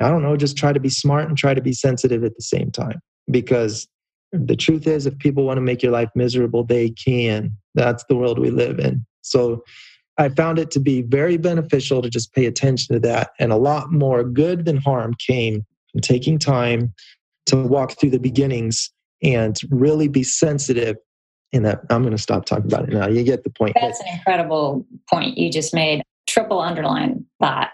I 0.00 0.08
don't 0.08 0.22
know, 0.22 0.36
just 0.36 0.56
try 0.56 0.72
to 0.72 0.80
be 0.80 0.88
smart 0.88 1.28
and 1.28 1.36
try 1.38 1.54
to 1.54 1.62
be 1.62 1.72
sensitive 1.72 2.24
at 2.24 2.34
the 2.36 2.42
same 2.42 2.70
time. 2.70 3.00
Because 3.30 3.86
the 4.32 4.56
truth 4.56 4.86
is, 4.86 5.06
if 5.06 5.16
people 5.18 5.44
want 5.44 5.58
to 5.58 5.62
make 5.62 5.82
your 5.82 5.92
life 5.92 6.10
miserable, 6.14 6.64
they 6.64 6.90
can. 6.90 7.56
That's 7.74 8.04
the 8.08 8.16
world 8.16 8.38
we 8.38 8.50
live 8.50 8.78
in. 8.78 9.06
So 9.22 9.62
I 10.18 10.28
found 10.28 10.58
it 10.58 10.70
to 10.72 10.80
be 10.80 11.02
very 11.02 11.36
beneficial 11.36 12.02
to 12.02 12.10
just 12.10 12.32
pay 12.32 12.46
attention 12.46 12.94
to 12.94 13.00
that. 13.00 13.30
And 13.38 13.52
a 13.52 13.56
lot 13.56 13.92
more 13.92 14.24
good 14.24 14.64
than 14.64 14.76
harm 14.76 15.14
came 15.24 15.64
from 15.92 16.00
taking 16.00 16.38
time 16.38 16.92
to 17.46 17.56
walk 17.56 17.98
through 17.98 18.10
the 18.10 18.18
beginnings 18.18 18.90
and 19.22 19.56
really 19.70 20.08
be 20.08 20.22
sensitive. 20.22 20.96
And 21.52 21.64
that 21.64 21.82
I'm 21.88 22.02
going 22.02 22.16
to 22.16 22.22
stop 22.22 22.46
talking 22.46 22.66
about 22.66 22.88
it 22.88 22.92
now. 22.92 23.06
You 23.06 23.22
get 23.22 23.44
the 23.44 23.50
point. 23.50 23.76
That's 23.80 24.00
an 24.00 24.08
incredible 24.12 24.84
point 25.08 25.38
you 25.38 25.52
just 25.52 25.72
made. 25.72 26.02
Triple 26.26 26.58
underline 26.58 27.24
that. 27.38 27.73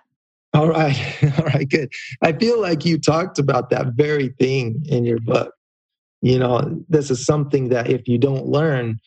All 0.53 0.69
right. 0.69 0.97
All 1.39 1.45
right. 1.47 1.69
Good. 1.69 1.93
I 2.23 2.33
feel 2.33 2.61
like 2.61 2.85
you 2.85 2.99
talked 2.99 3.39
about 3.39 3.71
that 3.71 3.95
very 3.95 4.29
thing 4.39 4.85
in 4.89 5.05
your 5.05 5.21
book. 5.21 5.55
You 6.23 6.39
know, 6.39 6.85
this 6.89 7.11
is 7.11 7.25
something 7.25 7.71
that 7.71 7.89
if 7.89 8.07
you 8.07 8.19
don't 8.19 8.47
learn, 8.47 9.01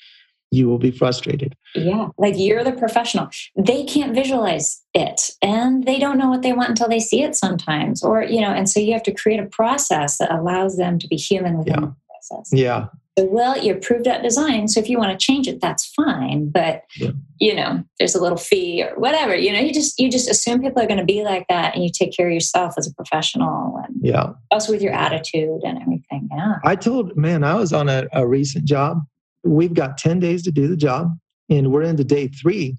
you 0.54 0.68
will 0.68 0.78
be 0.78 0.91
frustrated. 0.91 1.56
Yeah, 1.76 2.10
like 2.18 2.36
you're 2.38 2.64
the 2.64 2.74
professional. 2.74 3.30
They 3.58 3.84
can't 3.86 4.14
visualize 4.14 4.84
it 4.94 5.32
and 5.41 5.84
they 5.84 5.98
don't 5.98 6.18
know 6.18 6.30
what 6.30 6.44
they 6.44 6.54
want 6.54 6.70
until 6.70 6.88
they 6.88 7.00
see 7.00 7.24
it 7.24 7.36
sometimes. 7.36 8.04
Or, 8.04 8.24
you 8.24 8.39
know, 8.39 8.52
and 8.52 8.70
so 8.70 8.80
you 8.80 8.94
have 8.94 9.04
to 9.04 9.14
create 9.14 9.39
a 9.39 9.48
process 9.48 10.20
that 10.20 10.32
allows 10.32 10.78
them 10.78 11.00
to 11.00 11.08
be 11.08 11.16
human 11.16 11.58
within 11.58 11.74
yeah. 11.74 11.80
the 11.80 11.96
process. 12.08 12.50
Yeah. 12.52 12.86
Well, 13.18 13.64
you 13.64 13.76
approved 13.76 14.05
that 14.05 14.24
design. 14.24 14.68
So 14.68 14.80
if 14.80 14.89
you 14.89 14.97
want 14.97 15.18
to 15.18 15.24
change 15.24 15.47
it, 15.47 15.61
that's 15.61 15.86
fine. 15.93 16.49
But 16.49 16.82
yeah. 16.97 17.11
you 17.39 17.53
know, 17.53 17.84
there's 17.99 18.16
a 18.16 18.22
little 18.22 18.38
fee 18.38 18.84
or 18.84 18.97
whatever. 18.99 19.36
You 19.36 19.53
know, 19.53 19.59
you 19.59 19.74
just 19.74 19.99
you 19.99 20.09
just 20.09 20.30
assume 20.30 20.61
people 20.61 20.82
are 20.82 20.88
going 20.88 20.99
to 20.99 21.05
be 21.05 21.24
like 21.24 21.45
that, 21.49 21.76
and 21.76 21.84
you 21.84 21.91
take 21.91 22.16
care 22.16 22.28
of 22.28 22.34
yourself 22.34 22.74
as 22.78 22.88
a 22.88 22.93
professional, 22.95 23.80
and 23.86 23.95
yeah, 24.01 24.32
also 24.51 24.72
with 24.72 24.82
your 24.82 24.93
attitude 24.93 25.61
and 25.64 25.80
everything. 25.80 26.28
Yeah. 26.32 26.55
I 26.64 26.76
told 26.76 27.16
man, 27.16 27.43
I 27.43 27.53
was 27.53 27.72
on 27.72 27.88
a, 27.88 28.07
a 28.14 28.26
recent 28.28 28.66
job 28.66 28.99
we've 29.43 29.74
got 29.74 29.97
10 29.97 30.20
days 30.20 30.43
to 30.43 30.51
do 30.51 30.68
the 30.68 30.78
job 30.78 31.16
and 31.49 31.72
we're 31.72 31.84
into 31.84 32.03
day 32.03 32.28
three 32.28 32.78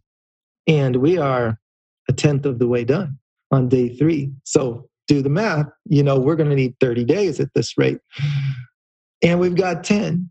and 0.67 0.97
we 0.97 1.19
are 1.19 1.59
a 2.09 2.13
tenth 2.13 2.47
of 2.47 2.59
the 2.59 2.67
way 2.67 2.85
done 2.85 3.19
on 3.51 3.69
day 3.69 3.95
three 3.97 4.33
so 4.45 4.89
do 5.07 5.21
the 5.23 5.29
math 5.29 5.67
you 5.85 6.03
know 6.03 6.19
we're 6.19 6.37
going 6.37 6.49
to 6.49 6.57
need 6.57 6.75
30 6.81 7.05
days 7.05 7.39
at 7.41 7.53
this 7.55 7.77
rate 7.77 7.99
and 9.25 9.41
we've 9.41 9.57
got 9.57 9.83
10 9.83 10.31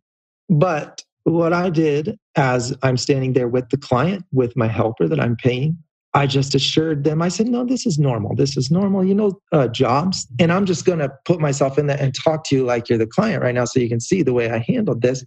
but 0.50 1.04
what 1.24 1.54
i 1.54 1.70
did 1.70 2.18
as 2.36 2.76
i'm 2.84 2.98
standing 2.98 3.34
there 3.34 3.48
with 3.48 3.70
the 3.70 3.78
client 3.78 4.24
with 4.32 4.56
my 4.56 4.68
helper 4.68 5.08
that 5.08 5.20
i'm 5.20 5.36
paying 5.36 5.78
i 6.14 6.28
just 6.28 6.56
assured 6.56 7.04
them 7.04 7.22
i 7.22 7.28
said 7.28 7.48
no 7.48 7.66
this 7.66 7.86
is 7.86 7.98
normal. 8.00 8.36
This 8.36 8.56
is 8.56 8.70
normal. 8.70 9.04
You 9.04 9.16
know 9.16 9.40
uh, 9.52 9.68
jobs 9.68 10.28
and 10.40 10.52
i'm 10.52 10.66
just 10.66 10.86
going 10.86 11.00
to 11.00 11.12
put 11.26 11.40
myself 11.40 11.78
in 11.78 11.88
that 11.88 12.00
and 12.00 12.14
talk 12.14 12.44
to 12.46 12.56
you 12.56 12.64
like 12.64 12.90
you're 12.90 12.98
the 12.98 13.08
client 13.08 13.42
right 13.42 13.56
now 13.56 13.66
so 13.66 13.80
you 13.80 13.90
can 13.90 14.00
see 14.00 14.22
the 14.22 14.34
way 14.34 14.50
i 14.50 14.60
handled 14.60 15.02
this 15.02 15.26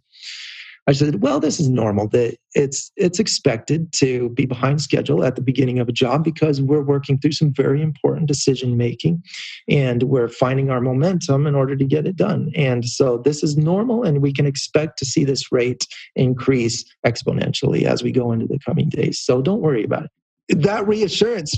I 0.89 0.93
said, 0.93 1.21
well, 1.21 1.41
this 1.41 1.59
is 1.59 1.69
normal. 1.69 2.09
That 2.09 2.37
it's 2.55 2.93
it's 2.97 3.19
expected 3.19 3.93
to 3.95 4.29
be 4.31 4.47
behind 4.47 4.81
schedule 4.81 5.25
at 5.25 5.35
the 5.35 5.43
beginning 5.43 5.81
of 5.81 5.89
a 5.89 5.93
job 5.93 6.23
because 6.23 6.61
we're 6.61 6.83
working 6.83 7.19
through 7.19 7.33
some 7.33 7.53
very 7.53 7.83
important 7.83 8.29
decision 8.29 8.77
making 8.77 9.23
and 9.69 10.05
we're 10.05 10.29
finding 10.29 10.71
our 10.71 10.81
momentum 10.81 11.47
in 11.47 11.57
order 11.57 11.75
to 11.75 11.85
get 11.85 12.07
it 12.07 12.15
done. 12.15 12.53
And 12.55 12.85
so 12.85 13.19
this 13.19 13.43
is 13.43 13.57
normal 13.57 14.05
and 14.05 14.23
we 14.23 14.33
can 14.33 14.47
expect 14.47 14.99
to 14.99 15.05
see 15.05 15.25
this 15.25 15.51
rate 15.51 15.85
increase 16.15 16.85
exponentially 17.05 17.83
as 17.83 18.05
we 18.05 18.13
go 18.13 18.31
into 18.31 18.47
the 18.47 18.59
coming 18.65 18.89
days. 18.89 19.19
So 19.19 19.43
don't 19.43 19.63
worry 19.63 19.83
about 19.83 20.05
it. 20.05 20.63
That 20.63 20.87
reassurance, 20.87 21.57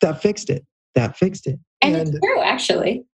that 0.00 0.22
fixed 0.22 0.48
it. 0.48 0.64
That 0.94 1.16
fixed 1.16 1.48
it. 1.48 1.58
And, 1.80 1.96
and 1.96 2.08
it's 2.08 2.18
true, 2.20 2.40
actually. 2.40 3.04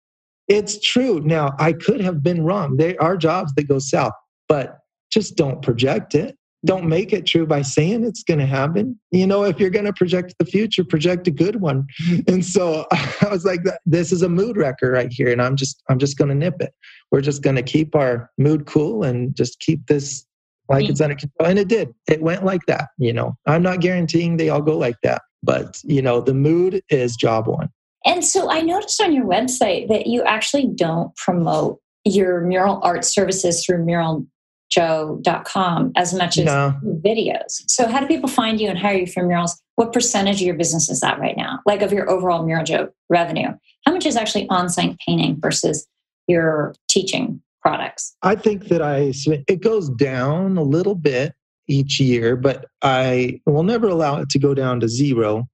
It's 0.49 0.81
true. 0.81 1.21
Now, 1.21 1.55
I 1.59 1.73
could 1.73 2.01
have 2.01 2.23
been 2.23 2.45
wrong. 2.45 2.77
There 2.77 2.95
are 3.01 3.17
jobs 3.17 3.55
that 3.55 3.65
go 3.65 3.79
south, 3.79 4.13
but 4.49 4.79
just 5.11 5.37
don't 5.37 5.63
project 5.63 6.15
it. 6.15 6.37
Don't 6.65 6.89
make 6.89 7.13
it 7.13 7.27
true 7.27 7.47
by 7.47 7.63
saying 7.63 8.05
it's 8.05 8.25
going 8.25 8.41
to 8.41 8.47
happen. 8.47 8.99
You 9.13 9.27
know, 9.27 9.45
if 9.45 9.61
you're 9.61 9.71
going 9.71 9.85
to 9.85 9.93
project 9.93 10.35
the 10.39 10.45
future, 10.45 10.85
project 10.85 11.29
a 11.29 11.31
good 11.31 11.61
one. 11.61 11.87
And 12.29 12.45
so 12.45 12.87
I 12.93 13.29
was 13.31 13.45
like, 13.45 13.61
this 13.85 14.11
is 14.11 14.23
a 14.23 14.29
mood 14.29 14.57
wrecker 14.57 14.91
right 14.91 15.13
here. 15.13 15.31
And 15.31 15.41
I'm 15.41 15.55
just, 15.55 15.83
I'm 15.89 15.99
just 15.99 16.19
going 16.19 16.29
to 16.29 16.35
nip 16.35 16.57
it. 16.61 16.73
We're 17.13 17.21
just 17.21 17.43
going 17.43 17.57
to 17.57 17.63
keep 17.63 17.95
our 17.95 18.31
mood 18.37 18.67
cool 18.67 19.05
and 19.05 19.37
just 19.37 19.61
keep 19.61 19.87
this 19.87 20.27
like 20.69 20.89
it's 20.89 21.01
mm. 21.01 21.05
under 21.05 21.17
control. 21.17 21.49
And 21.49 21.59
it 21.59 21.69
did. 21.69 21.95
It 22.09 22.23
went 22.23 22.45
like 22.45 22.67
that. 22.67 22.89
You 22.99 23.13
know, 23.13 23.37
I'm 23.47 23.63
not 23.63 23.81
guaranteeing 23.81 24.37
they 24.37 24.49
all 24.49 24.63
go 24.63 24.77
like 24.77 24.97
that, 25.03 25.23
but 25.43 25.81
you 25.85 26.03
know, 26.03 26.21
the 26.21 26.35
mood 26.35 26.83
is 26.91 27.17
job 27.17 27.47
one. 27.47 27.69
And 28.05 28.25
so 28.25 28.51
I 28.51 28.61
noticed 28.61 29.01
on 29.01 29.13
your 29.13 29.25
website 29.25 29.89
that 29.89 30.07
you 30.07 30.23
actually 30.23 30.69
don't 30.75 31.15
promote 31.17 31.81
your 32.05 32.41
mural 32.41 32.81
art 32.83 33.05
services 33.05 33.65
through 33.65 33.85
mural 33.85 34.27
joe.com 34.71 35.93
as 35.97 36.13
much 36.13 36.39
as 36.39 36.47
no. 36.47 36.75
videos. 37.05 37.63
So, 37.69 37.89
how 37.89 38.01
do 38.01 38.07
people 38.07 38.29
find 38.29 38.61
you 38.61 38.69
and 38.69 38.79
hire 38.79 38.99
you 38.99 39.07
for 39.07 39.25
murals? 39.25 39.61
What 39.77 39.93
percentage 39.93 40.37
of 40.37 40.47
your 40.47 40.57
business 40.57 40.89
is 40.89 41.01
that 41.01 41.19
right 41.19 41.37
now? 41.37 41.61
Like 41.67 41.83
of 41.83 41.93
your 41.93 42.11
overall 42.11 42.45
Mural 42.45 42.65
Joe 42.65 42.89
revenue? 43.09 43.49
How 43.85 43.93
much 43.93 44.07
is 44.07 44.17
actually 44.17 44.49
on 44.49 44.69
site 44.69 44.99
painting 45.07 45.39
versus 45.41 45.87
your 46.27 46.75
teaching 46.89 47.41
products? 47.63 48.17
I 48.23 48.35
think 48.35 48.69
that 48.69 48.83
I, 48.83 49.13
it 49.49 49.61
goes 49.61 49.91
down 49.91 50.57
a 50.57 50.63
little 50.63 50.95
bit 50.95 51.35
each 51.69 52.01
year, 52.01 52.37
but 52.37 52.67
I 52.83 53.41
will 53.47 53.63
never 53.63 53.89
allow 53.89 54.21
it 54.21 54.31
to 54.31 54.39
go 54.39 54.55
down 54.55 54.81
to 54.81 54.89
zero. 54.89 55.49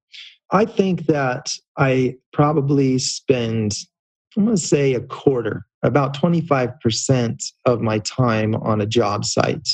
I 0.51 0.65
think 0.65 1.07
that 1.07 1.51
I 1.77 2.17
probably 2.31 2.99
spend, 2.99 3.75
I'm 4.35 4.45
going 4.45 4.55
to 4.55 4.61
say 4.61 4.93
a 4.93 5.01
quarter 5.01 5.65
about 5.83 6.15
25% 6.15 7.43
of 7.65 7.81
my 7.81 7.99
time 7.99 8.55
on 8.55 8.81
a 8.81 8.85
job 8.85 9.25
site. 9.25 9.67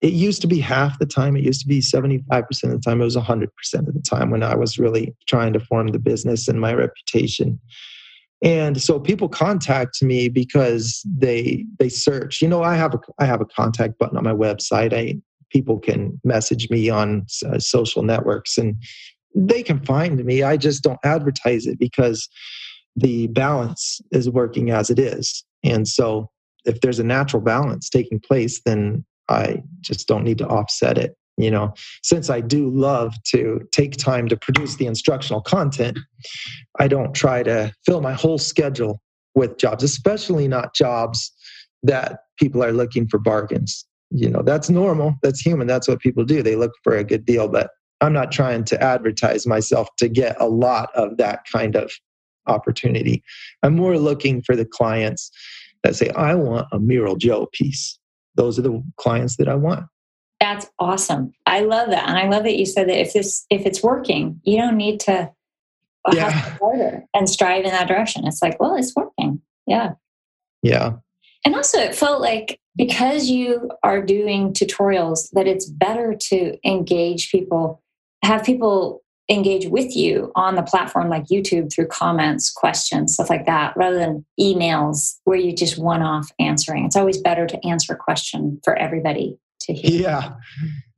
It 0.00 0.12
used 0.12 0.40
to 0.42 0.46
be 0.46 0.60
half 0.60 0.98
the 0.98 1.06
time. 1.06 1.36
It 1.36 1.44
used 1.44 1.60
to 1.62 1.68
be 1.68 1.80
75% 1.80 2.64
of 2.64 2.70
the 2.70 2.78
time. 2.78 3.00
It 3.00 3.04
was 3.04 3.16
100% 3.16 3.48
of 3.74 3.94
the 3.94 4.02
time 4.08 4.30
when 4.30 4.44
I 4.44 4.54
was 4.54 4.78
really 4.78 5.14
trying 5.26 5.52
to 5.54 5.60
form 5.60 5.88
the 5.88 5.98
business 5.98 6.46
and 6.46 6.60
my 6.60 6.72
reputation. 6.72 7.58
And 8.40 8.80
so 8.80 9.00
people 9.00 9.28
contact 9.28 10.00
me 10.00 10.28
because 10.28 11.02
they 11.04 11.66
they 11.80 11.88
search. 11.88 12.40
You 12.40 12.46
know, 12.46 12.62
I 12.62 12.76
have 12.76 12.94
a 12.94 13.00
I 13.18 13.24
have 13.24 13.40
a 13.40 13.44
contact 13.46 13.98
button 13.98 14.16
on 14.16 14.22
my 14.22 14.32
website. 14.32 14.92
I 14.92 15.20
people 15.50 15.80
can 15.80 16.20
message 16.22 16.70
me 16.70 16.88
on 16.88 17.26
uh, 17.44 17.58
social 17.58 18.04
networks 18.04 18.56
and 18.56 18.76
they 19.34 19.62
can 19.62 19.84
find 19.84 20.24
me. 20.24 20.44
I 20.44 20.56
just 20.56 20.82
don't 20.82 21.00
advertise 21.04 21.66
it 21.66 21.78
because 21.78 22.28
the 23.00 23.28
balance 23.28 24.00
is 24.12 24.28
working 24.28 24.70
as 24.70 24.90
it 24.90 24.98
is. 24.98 25.44
And 25.64 25.86
so 25.86 26.30
if 26.64 26.80
there's 26.80 26.98
a 26.98 27.04
natural 27.04 27.42
balance 27.42 27.88
taking 27.88 28.20
place, 28.20 28.60
then 28.64 29.04
I 29.28 29.62
just 29.80 30.08
don't 30.08 30.24
need 30.24 30.38
to 30.38 30.46
offset 30.46 30.98
it. 30.98 31.14
You 31.36 31.52
know, 31.52 31.72
since 32.02 32.30
I 32.30 32.40
do 32.40 32.68
love 32.68 33.14
to 33.28 33.60
take 33.70 33.96
time 33.96 34.26
to 34.28 34.36
produce 34.36 34.74
the 34.74 34.86
instructional 34.86 35.40
content, 35.40 35.96
I 36.80 36.88
don't 36.88 37.14
try 37.14 37.44
to 37.44 37.72
fill 37.86 38.00
my 38.00 38.12
whole 38.12 38.38
schedule 38.38 39.00
with 39.36 39.56
jobs, 39.56 39.84
especially 39.84 40.48
not 40.48 40.74
jobs 40.74 41.32
that 41.84 42.20
people 42.40 42.64
are 42.64 42.72
looking 42.72 43.06
for 43.06 43.18
bargains. 43.18 43.86
You 44.10 44.28
know, 44.30 44.42
that's 44.42 44.68
normal, 44.68 45.14
that's 45.22 45.40
human, 45.40 45.68
that's 45.68 45.86
what 45.86 46.00
people 46.00 46.24
do. 46.24 46.42
They 46.42 46.56
look 46.56 46.72
for 46.82 46.96
a 46.96 47.04
good 47.04 47.24
deal, 47.24 47.46
but 47.46 47.70
I'm 48.00 48.12
not 48.12 48.32
trying 48.32 48.64
to 48.64 48.82
advertise 48.82 49.46
myself 49.46 49.88
to 49.98 50.08
get 50.08 50.40
a 50.40 50.48
lot 50.48 50.90
of 50.96 51.18
that 51.18 51.44
kind 51.52 51.76
of 51.76 51.92
opportunity. 52.48 53.22
I'm 53.62 53.76
more 53.76 53.98
looking 53.98 54.42
for 54.42 54.56
the 54.56 54.64
clients 54.64 55.30
that 55.84 55.96
say, 55.96 56.10
I 56.10 56.34
want 56.34 56.66
a 56.72 56.78
Mural 56.78 57.16
Joe 57.16 57.48
piece. 57.52 57.98
Those 58.34 58.58
are 58.58 58.62
the 58.62 58.82
clients 58.96 59.36
that 59.36 59.48
I 59.48 59.54
want. 59.54 59.86
That's 60.40 60.66
awesome. 60.78 61.32
I 61.46 61.60
love 61.60 61.90
that. 61.90 62.08
And 62.08 62.16
I 62.16 62.28
love 62.28 62.44
that 62.44 62.56
you 62.56 62.66
said 62.66 62.88
that 62.88 63.00
if 63.00 63.12
this 63.12 63.44
if 63.50 63.66
it's 63.66 63.82
working, 63.82 64.40
you 64.44 64.56
don't 64.56 64.76
need 64.76 65.00
to 65.00 65.32
yeah. 66.12 66.30
harder 66.30 67.04
and 67.14 67.28
strive 67.28 67.64
in 67.64 67.70
that 67.70 67.88
direction. 67.88 68.26
It's 68.26 68.42
like, 68.42 68.60
well, 68.60 68.76
it's 68.76 68.94
working. 68.94 69.40
Yeah. 69.66 69.94
Yeah. 70.62 70.92
And 71.44 71.54
also 71.54 71.78
it 71.78 71.94
felt 71.94 72.20
like 72.20 72.60
because 72.76 73.28
you 73.28 73.70
are 73.82 74.00
doing 74.00 74.52
tutorials 74.52 75.28
that 75.32 75.46
it's 75.46 75.66
better 75.66 76.14
to 76.14 76.56
engage 76.64 77.30
people, 77.30 77.82
have 78.24 78.44
people 78.44 79.02
engage 79.30 79.66
with 79.66 79.94
you 79.94 80.32
on 80.34 80.54
the 80.54 80.62
platform 80.62 81.10
like 81.10 81.24
YouTube 81.24 81.72
through 81.72 81.86
comments, 81.86 82.50
questions, 82.50 83.14
stuff 83.14 83.28
like 83.28 83.46
that, 83.46 83.76
rather 83.76 83.98
than 83.98 84.24
emails 84.40 85.16
where 85.24 85.38
you 85.38 85.54
just 85.54 85.78
one 85.78 86.02
off 86.02 86.30
answering. 86.38 86.84
It's 86.84 86.96
always 86.96 87.18
better 87.18 87.46
to 87.46 87.66
answer 87.66 87.92
a 87.92 87.96
question 87.96 88.60
for 88.64 88.76
everybody 88.76 89.38
to 89.62 89.74
hear. 89.74 90.00
Yeah. 90.00 90.32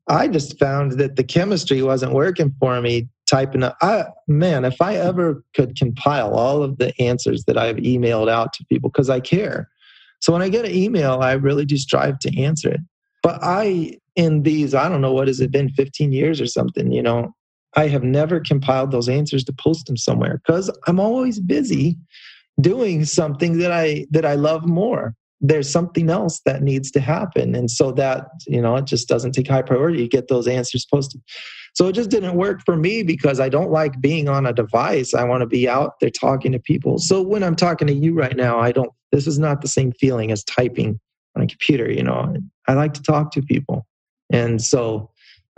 I 0.08 0.28
just 0.28 0.58
found 0.58 0.92
that 0.92 1.16
the 1.16 1.24
chemistry 1.24 1.82
wasn't 1.82 2.12
working 2.12 2.54
for 2.58 2.80
me 2.80 3.08
typing 3.28 3.62
up. 3.62 3.76
I 3.80 4.04
man, 4.26 4.64
if 4.64 4.80
I 4.80 4.96
ever 4.96 5.44
could 5.54 5.76
compile 5.76 6.34
all 6.34 6.62
of 6.62 6.78
the 6.78 6.92
answers 7.00 7.44
that 7.44 7.56
I've 7.56 7.76
emailed 7.76 8.28
out 8.28 8.52
to 8.54 8.64
people 8.68 8.90
because 8.90 9.10
I 9.10 9.20
care. 9.20 9.68
So 10.20 10.32
when 10.32 10.42
I 10.42 10.48
get 10.48 10.64
an 10.64 10.74
email, 10.74 11.20
I 11.20 11.32
really 11.32 11.64
do 11.64 11.76
strive 11.76 12.18
to 12.20 12.40
answer 12.40 12.70
it. 12.70 12.80
But 13.22 13.38
I 13.42 13.98
in 14.16 14.42
these, 14.42 14.74
I 14.74 14.88
don't 14.88 15.00
know 15.00 15.12
what 15.12 15.28
has 15.28 15.40
it 15.40 15.52
been, 15.52 15.70
15 15.70 16.12
years 16.12 16.40
or 16.40 16.46
something, 16.46 16.92
you 16.92 17.02
know, 17.02 17.32
I 17.76 17.88
have 17.88 18.02
never 18.02 18.40
compiled 18.40 18.90
those 18.90 19.08
answers 19.08 19.44
to 19.44 19.52
post 19.52 19.86
them 19.86 19.96
somewhere 19.96 20.40
because 20.44 20.70
I'm 20.86 21.00
always 21.00 21.38
busy 21.38 21.96
doing 22.60 23.04
something 23.04 23.58
that 23.58 23.72
I 23.72 24.06
that 24.10 24.24
I 24.24 24.34
love 24.34 24.66
more. 24.66 25.14
There's 25.40 25.70
something 25.70 26.10
else 26.10 26.40
that 26.44 26.62
needs 26.62 26.90
to 26.90 27.00
happen. 27.00 27.54
And 27.54 27.70
so 27.70 27.92
that, 27.92 28.26
you 28.46 28.60
know, 28.60 28.76
it 28.76 28.84
just 28.84 29.08
doesn't 29.08 29.32
take 29.32 29.48
high 29.48 29.62
priority 29.62 29.98
to 29.98 30.08
get 30.08 30.28
those 30.28 30.46
answers 30.46 30.84
posted. 30.84 31.22
So 31.74 31.86
it 31.86 31.92
just 31.92 32.10
didn't 32.10 32.34
work 32.34 32.60
for 32.64 32.76
me 32.76 33.02
because 33.02 33.40
I 33.40 33.48
don't 33.48 33.70
like 33.70 34.00
being 34.00 34.28
on 34.28 34.44
a 34.44 34.52
device. 34.52 35.14
I 35.14 35.24
want 35.24 35.40
to 35.40 35.46
be 35.46 35.68
out 35.68 35.94
there 36.00 36.10
talking 36.10 36.52
to 36.52 36.58
people. 36.58 36.98
So 36.98 37.22
when 37.22 37.42
I'm 37.42 37.56
talking 37.56 37.86
to 37.86 37.94
you 37.94 38.12
right 38.12 38.36
now, 38.36 38.58
I 38.58 38.72
don't, 38.72 38.90
this 39.12 39.26
is 39.26 39.38
not 39.38 39.62
the 39.62 39.68
same 39.68 39.92
feeling 39.92 40.30
as 40.30 40.44
typing 40.44 41.00
on 41.36 41.42
a 41.42 41.46
computer, 41.46 41.90
you 41.90 42.02
know. 42.02 42.36
I 42.68 42.74
like 42.74 42.92
to 42.94 43.02
talk 43.02 43.30
to 43.32 43.42
people. 43.42 43.86
And 44.32 44.60
so 44.60 45.09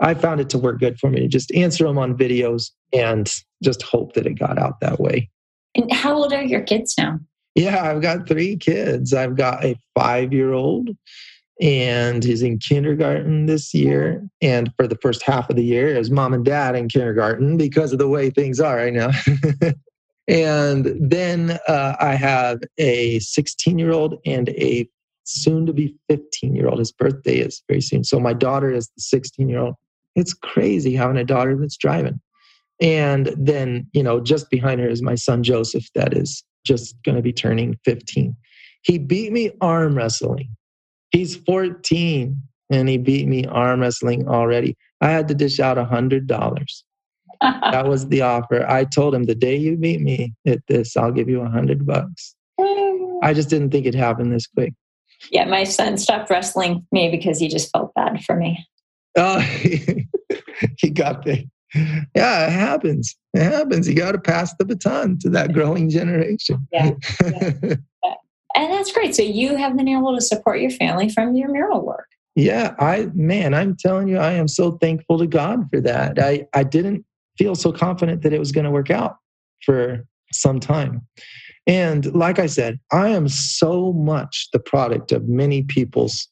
I 0.03 0.13
found 0.13 0.41
it 0.41 0.49
to 0.49 0.57
work 0.57 0.79
good 0.79 0.99
for 0.99 1.09
me 1.09 1.21
to 1.21 1.27
just 1.29 1.51
answer 1.53 1.85
them 1.85 1.97
on 1.97 2.17
videos 2.17 2.71
and 2.91 3.33
just 3.63 3.81
hope 3.81 4.13
that 4.13 4.27
it 4.27 4.37
got 4.37 4.59
out 4.59 4.81
that 4.81 4.99
way. 4.99 5.29
And 5.75 5.91
how 5.91 6.13
old 6.15 6.33
are 6.33 6.43
your 6.43 6.61
kids 6.61 6.95
now? 6.97 7.19
Yeah, 7.55 7.89
I've 7.89 8.01
got 8.01 8.27
three 8.27 8.57
kids. 8.57 9.13
I've 9.13 9.37
got 9.37 9.63
a 9.63 9.77
five 9.97 10.33
year 10.33 10.51
old, 10.51 10.89
and 11.61 12.21
he's 12.21 12.41
in 12.41 12.59
kindergarten 12.59 13.45
this 13.45 13.73
year. 13.73 14.27
And 14.41 14.73
for 14.75 14.87
the 14.87 14.97
first 14.97 15.23
half 15.23 15.49
of 15.49 15.55
the 15.55 15.63
year, 15.63 15.95
his 15.95 16.11
mom 16.11 16.33
and 16.33 16.43
dad 16.43 16.75
in 16.75 16.89
kindergarten 16.89 17.57
because 17.57 17.93
of 17.93 17.99
the 17.99 18.09
way 18.09 18.29
things 18.29 18.59
are 18.59 18.75
right 18.75 18.93
now. 18.93 19.11
and 20.27 20.93
then 20.99 21.59
uh, 21.67 21.95
I 21.99 22.15
have 22.15 22.59
a 22.77 23.19
16 23.19 23.79
year 23.79 23.91
old 23.91 24.19
and 24.25 24.49
a 24.49 24.89
soon 25.23 25.65
to 25.65 25.73
be 25.73 25.95
15 26.09 26.55
year 26.55 26.67
old. 26.67 26.79
His 26.79 26.91
birthday 26.91 27.37
is 27.37 27.63
very 27.69 27.81
soon. 27.81 28.03
So 28.03 28.19
my 28.19 28.33
daughter 28.33 28.71
is 28.71 28.87
the 28.95 29.01
16 29.01 29.47
year 29.47 29.59
old. 29.59 29.75
It's 30.15 30.33
crazy 30.33 30.95
having 30.95 31.17
a 31.17 31.23
daughter 31.23 31.57
that's 31.57 31.77
driving. 31.77 32.19
And 32.81 33.33
then, 33.37 33.87
you 33.93 34.03
know, 34.03 34.19
just 34.19 34.49
behind 34.49 34.81
her 34.81 34.87
is 34.87 35.01
my 35.01 35.15
son 35.15 35.43
Joseph, 35.43 35.85
that 35.95 36.15
is 36.15 36.43
just 36.65 36.95
going 37.03 37.15
to 37.15 37.21
be 37.21 37.33
turning 37.33 37.77
15. 37.85 38.35
He 38.83 38.97
beat 38.97 39.31
me 39.31 39.51
arm 39.61 39.95
wrestling. 39.95 40.49
He's 41.11 41.35
14 41.35 42.41
and 42.69 42.89
he 42.89 42.97
beat 42.97 43.27
me 43.27 43.45
arm 43.45 43.81
wrestling 43.81 44.27
already. 44.27 44.75
I 45.01 45.09
had 45.09 45.27
to 45.27 45.35
dish 45.35 45.59
out 45.59 45.77
a 45.77 45.85
hundred 45.85 46.27
dollars. 46.27 46.83
that 47.41 47.87
was 47.87 48.07
the 48.07 48.21
offer. 48.21 48.65
I 48.67 48.85
told 48.85 49.13
him 49.13 49.23
the 49.23 49.35
day 49.35 49.55
you 49.55 49.77
beat 49.77 50.01
me 50.01 50.33
at 50.47 50.65
this, 50.67 50.97
I'll 50.97 51.11
give 51.11 51.29
you 51.29 51.41
a 51.41 51.49
hundred 51.49 51.85
bucks. 51.85 52.35
I 52.59 53.33
just 53.33 53.49
didn't 53.49 53.71
think 53.71 53.85
it 53.85 53.95
happened 53.95 54.33
this 54.33 54.47
quick. 54.47 54.73
Yeah, 55.31 55.45
my 55.45 55.63
son 55.63 55.97
stopped 55.97 56.29
wrestling 56.29 56.85
me 56.91 57.09
because 57.09 57.39
he 57.39 57.47
just 57.47 57.71
felt 57.71 57.93
bad 57.93 58.23
for 58.23 58.35
me. 58.35 58.65
Oh, 59.15 59.39
he 60.77 60.89
got 60.91 61.23
the 61.25 61.47
yeah, 61.75 62.47
it 62.47 62.51
happens. 62.51 63.15
It 63.33 63.41
happens. 63.41 63.87
You 63.87 63.95
got 63.95 64.11
to 64.11 64.19
pass 64.19 64.53
the 64.59 64.65
baton 64.65 65.17
to 65.19 65.29
that 65.31 65.53
growing 65.53 65.89
generation. 65.89 66.67
Yeah. 66.71 66.91
yeah. 67.23 67.51
and 68.55 68.73
that's 68.73 68.91
great. 68.91 69.15
So 69.15 69.23
you 69.23 69.55
have 69.55 69.75
been 69.75 69.87
able 69.87 70.15
to 70.15 70.21
support 70.21 70.59
your 70.59 70.69
family 70.69 71.09
from 71.09 71.35
your 71.35 71.49
mural 71.49 71.83
work. 71.83 72.07
Yeah, 72.35 72.73
I 72.79 73.09
man, 73.13 73.53
I'm 73.53 73.75
telling 73.75 74.07
you, 74.07 74.17
I 74.17 74.33
am 74.33 74.47
so 74.47 74.71
thankful 74.73 75.19
to 75.19 75.27
God 75.27 75.69
for 75.71 75.79
that. 75.81 76.19
I 76.19 76.47
I 76.53 76.63
didn't 76.63 77.05
feel 77.37 77.55
so 77.55 77.71
confident 77.71 78.23
that 78.23 78.33
it 78.33 78.39
was 78.39 78.51
going 78.51 78.65
to 78.65 78.71
work 78.71 78.89
out 78.89 79.17
for 79.63 80.05
some 80.31 80.59
time. 80.59 81.05
And 81.67 82.13
like 82.13 82.39
I 82.39 82.47
said, 82.47 82.79
I 82.91 83.09
am 83.09 83.27
so 83.27 83.93
much 83.93 84.49
the 84.51 84.59
product 84.59 85.11
of 85.11 85.27
many 85.27 85.63
people's 85.63 86.27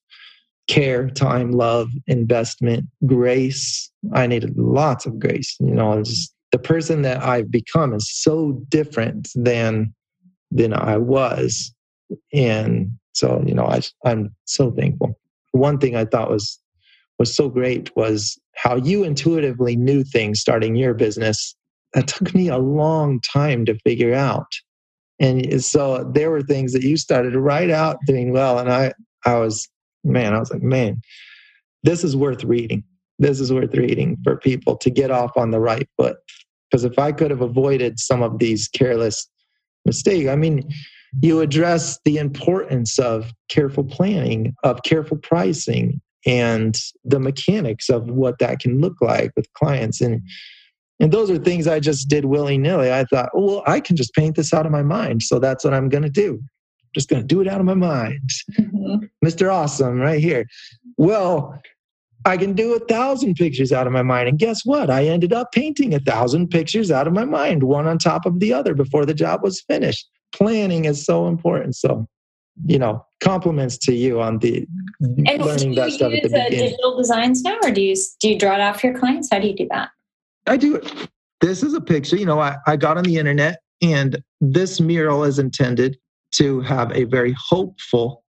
care, 0.67 1.09
time, 1.09 1.51
love, 1.51 1.89
investment, 2.07 2.85
grace. 3.05 3.91
I 4.13 4.27
needed 4.27 4.57
lots 4.57 5.05
of 5.05 5.19
grace. 5.19 5.55
You 5.59 5.73
know, 5.73 6.03
just 6.03 6.33
the 6.51 6.59
person 6.59 7.01
that 7.01 7.23
I've 7.23 7.51
become 7.51 7.93
is 7.93 8.09
so 8.11 8.61
different 8.69 9.29
than 9.35 9.93
than 10.51 10.73
I 10.73 10.97
was. 10.97 11.73
And 12.33 12.91
so, 13.13 13.41
you 13.45 13.53
know, 13.53 13.65
I, 13.65 13.81
I'm 14.05 14.35
so 14.45 14.71
thankful. 14.71 15.17
One 15.51 15.77
thing 15.77 15.95
I 15.95 16.05
thought 16.05 16.29
was 16.29 16.59
was 17.19 17.33
so 17.33 17.49
great 17.49 17.95
was 17.95 18.39
how 18.55 18.75
you 18.75 19.03
intuitively 19.03 19.75
knew 19.75 20.03
things 20.03 20.39
starting 20.39 20.75
your 20.75 20.93
business. 20.93 21.55
That 21.93 22.07
took 22.07 22.33
me 22.33 22.47
a 22.47 22.57
long 22.57 23.19
time 23.21 23.65
to 23.65 23.77
figure 23.79 24.13
out. 24.13 24.47
And 25.19 25.63
so 25.63 26.09
there 26.15 26.31
were 26.31 26.41
things 26.41 26.73
that 26.73 26.81
you 26.81 26.97
started 26.97 27.35
right 27.35 27.69
out 27.69 27.97
doing 28.07 28.31
well. 28.31 28.57
And 28.57 28.71
I, 28.71 28.93
I 29.25 29.35
was 29.35 29.69
man, 30.03 30.33
I 30.33 30.39
was 30.39 30.51
like, 30.51 30.63
man, 30.63 31.01
this 31.83 32.03
is 32.03 32.15
worth 32.15 32.43
reading. 32.43 32.83
This 33.19 33.39
is 33.39 33.53
worth 33.53 33.73
reading 33.75 34.17
for 34.23 34.37
people 34.37 34.75
to 34.77 34.89
get 34.89 35.11
off 35.11 35.37
on 35.37 35.51
the 35.51 35.59
right 35.59 35.87
foot. 35.97 36.17
Because 36.69 36.83
if 36.83 36.97
I 36.97 37.11
could 37.11 37.31
have 37.31 37.41
avoided 37.41 37.99
some 37.99 38.21
of 38.21 38.39
these 38.39 38.67
careless 38.67 39.27
mistakes, 39.85 40.29
I 40.29 40.35
mean, 40.35 40.69
you 41.21 41.41
address 41.41 41.99
the 42.05 42.17
importance 42.17 42.97
of 42.97 43.31
careful 43.49 43.83
planning, 43.83 44.55
of 44.63 44.83
careful 44.83 45.17
pricing, 45.17 46.01
and 46.25 46.77
the 47.03 47.19
mechanics 47.19 47.89
of 47.89 48.09
what 48.09 48.39
that 48.39 48.59
can 48.59 48.79
look 48.79 48.95
like 49.01 49.31
with 49.35 49.51
clients. 49.53 50.01
And 50.01 50.21
and 50.99 51.11
those 51.11 51.31
are 51.31 51.39
things 51.39 51.67
I 51.67 51.79
just 51.79 52.09
did 52.09 52.25
willy 52.25 52.59
nilly. 52.59 52.93
I 52.93 53.05
thought, 53.05 53.31
oh, 53.33 53.45
well, 53.45 53.63
I 53.65 53.79
can 53.79 53.95
just 53.95 54.13
paint 54.13 54.35
this 54.35 54.53
out 54.53 54.67
of 54.67 54.71
my 54.71 54.83
mind. 54.83 55.23
So 55.23 55.39
that's 55.39 55.63
what 55.63 55.73
I'm 55.73 55.89
going 55.89 56.03
to 56.03 56.09
do 56.09 56.43
just 56.93 57.09
going 57.09 57.21
to 57.21 57.27
do 57.27 57.41
it 57.41 57.47
out 57.47 57.59
of 57.59 57.65
my 57.65 57.73
mind. 57.73 58.29
Mm-hmm. 58.59 59.05
Mr. 59.25 59.51
Awesome, 59.51 59.99
right 59.99 60.19
here. 60.19 60.45
Well, 60.97 61.61
I 62.25 62.37
can 62.37 62.53
do 62.53 62.75
a 62.75 62.79
thousand 62.79 63.35
pictures 63.35 63.71
out 63.71 63.87
of 63.87 63.93
my 63.93 64.03
mind. 64.03 64.29
And 64.29 64.37
guess 64.37 64.63
what? 64.63 64.89
I 64.89 65.05
ended 65.05 65.33
up 65.33 65.51
painting 65.51 65.93
a 65.93 65.99
thousand 65.99 66.49
pictures 66.49 66.91
out 66.91 67.07
of 67.07 67.13
my 67.13 67.25
mind, 67.25 67.63
one 67.63 67.87
on 67.87 67.97
top 67.97 68.25
of 68.25 68.39
the 68.39 68.53
other 68.53 68.75
before 68.75 69.05
the 69.05 69.13
job 69.13 69.41
was 69.41 69.61
finished. 69.61 70.07
Planning 70.33 70.85
is 70.85 71.03
so 71.03 71.27
important. 71.27 71.75
So, 71.75 72.07
you 72.65 72.77
know, 72.77 73.05
compliments 73.21 73.77
to 73.79 73.93
you 73.93 74.21
on 74.21 74.37
the 74.39 74.67
and 74.99 75.43
learning 75.43 75.75
that 75.75 75.91
stuff 75.91 76.13
at 76.13 76.23
the 76.23 76.29
beginning. 76.29 76.69
Digital 76.69 76.97
designs 76.97 77.41
now, 77.41 77.57
or 77.63 77.71
do 77.71 77.81
you 77.81 77.95
do 78.19 78.29
you 78.29 78.37
draw 78.37 78.55
it 78.55 78.61
off 78.61 78.83
your 78.83 78.97
clients? 78.97 79.29
How 79.31 79.39
do 79.39 79.47
you 79.47 79.55
do 79.55 79.67
that? 79.71 79.89
I 80.47 80.57
do 80.57 80.75
it. 80.75 81.09
This 81.41 81.63
is 81.63 81.73
a 81.73 81.81
picture. 81.81 82.17
You 82.17 82.25
know, 82.25 82.39
I, 82.39 82.57
I 82.67 82.77
got 82.77 82.97
on 82.97 83.03
the 83.03 83.17
internet, 83.17 83.61
and 83.81 84.21
this 84.39 84.79
mural 84.79 85.23
is 85.23 85.39
intended 85.39 85.97
to 86.33 86.61
have 86.61 86.91
a 86.91 87.05
very 87.05 87.35
hopeful 87.37 88.23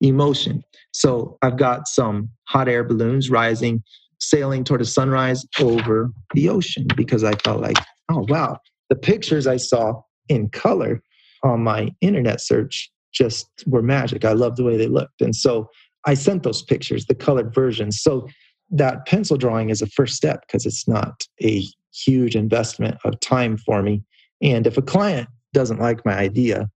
emotion. 0.00 0.62
So 0.92 1.38
I've 1.42 1.56
got 1.56 1.88
some 1.88 2.30
hot 2.44 2.68
air 2.68 2.84
balloons 2.84 3.30
rising, 3.30 3.82
sailing 4.20 4.64
toward 4.64 4.80
a 4.80 4.86
sunrise 4.86 5.44
over 5.60 6.10
the 6.34 6.48
ocean 6.48 6.86
because 6.96 7.24
I 7.24 7.32
felt 7.44 7.60
like, 7.60 7.76
oh, 8.08 8.24
wow, 8.28 8.58
the 8.88 8.96
pictures 8.96 9.46
I 9.46 9.56
saw 9.56 10.00
in 10.28 10.48
color 10.50 11.02
on 11.42 11.62
my 11.62 11.90
internet 12.00 12.40
search 12.40 12.90
just 13.12 13.48
were 13.66 13.82
magic. 13.82 14.24
I 14.24 14.32
loved 14.32 14.56
the 14.56 14.64
way 14.64 14.76
they 14.76 14.86
looked. 14.86 15.20
And 15.20 15.34
so 15.34 15.68
I 16.06 16.14
sent 16.14 16.42
those 16.42 16.62
pictures, 16.62 17.06
the 17.06 17.14
colored 17.14 17.54
versions. 17.54 18.00
So 18.00 18.28
that 18.70 19.06
pencil 19.06 19.36
drawing 19.36 19.70
is 19.70 19.82
a 19.82 19.86
first 19.86 20.14
step 20.14 20.42
because 20.46 20.66
it's 20.66 20.86
not 20.86 21.22
a 21.42 21.64
huge 21.92 22.36
investment 22.36 22.98
of 23.04 23.18
time 23.20 23.56
for 23.56 23.82
me. 23.82 24.02
And 24.42 24.66
if 24.66 24.76
a 24.76 24.82
client 24.82 25.28
doesn't 25.52 25.80
like 25.80 26.04
my 26.04 26.16
idea, 26.16 26.68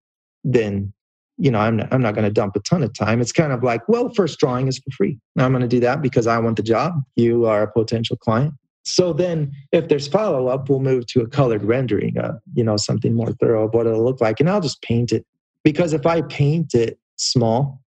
then 0.45 0.93
you 1.39 1.51
know 1.51 1.59
i'm 1.59 1.77
not, 1.77 1.89
I'm 1.93 2.03
not 2.03 2.15
going 2.15 2.25
to 2.25 2.31
dump 2.31 2.57
a 2.57 2.61
ton 2.61 2.83
of 2.83 2.93
time. 2.95 3.21
It's 3.21 3.33
kind 3.33 3.53
of 3.53 3.63
like 3.63 3.87
well 3.89 4.11
first 4.11 4.39
drawing 4.39 4.69
is 4.69 4.79
for 4.79 4.91
free. 4.91 5.19
I'm 5.39 5.53
going 5.53 5.63
to 5.63 5.69
do 5.69 5.81
that 5.81 6.03
because 6.03 6.27
i 6.27 6.39
want 6.39 6.57
the 6.57 6.63
job. 6.63 6.95
You 7.17 7.47
are 7.47 7.63
a 7.63 7.73
potential 7.73 8.17
client. 8.17 8.55
So 8.85 9.13
then 9.13 9.53
if 9.71 9.89
there's 9.89 10.09
follow 10.09 10.49
up 10.49 10.69
we'll 10.69 10.81
move 10.81 11.07
to 11.09 11.21
a 11.21 11.29
colored 11.29 11.65
rendering 11.65 12.19
uh, 12.19 12.35
you 12.55 12.65
know 12.65 12.77
something 12.77 13.15
more 13.15 13.33
thorough 13.33 13.67
of 13.67 13.75
what 13.75 13.87
it'll 13.87 14.05
look 14.05 14.21
like. 14.21 14.41
And 14.41 14.49
i'll 14.49 14.61
just 14.61 14.83
paint 14.83 15.13
it. 15.13 15.27
Because 15.65 15.93
if 15.93 16.07
i 16.07 16.23
paint 16.23 16.75
it 16.75 16.99
small 17.17 17.81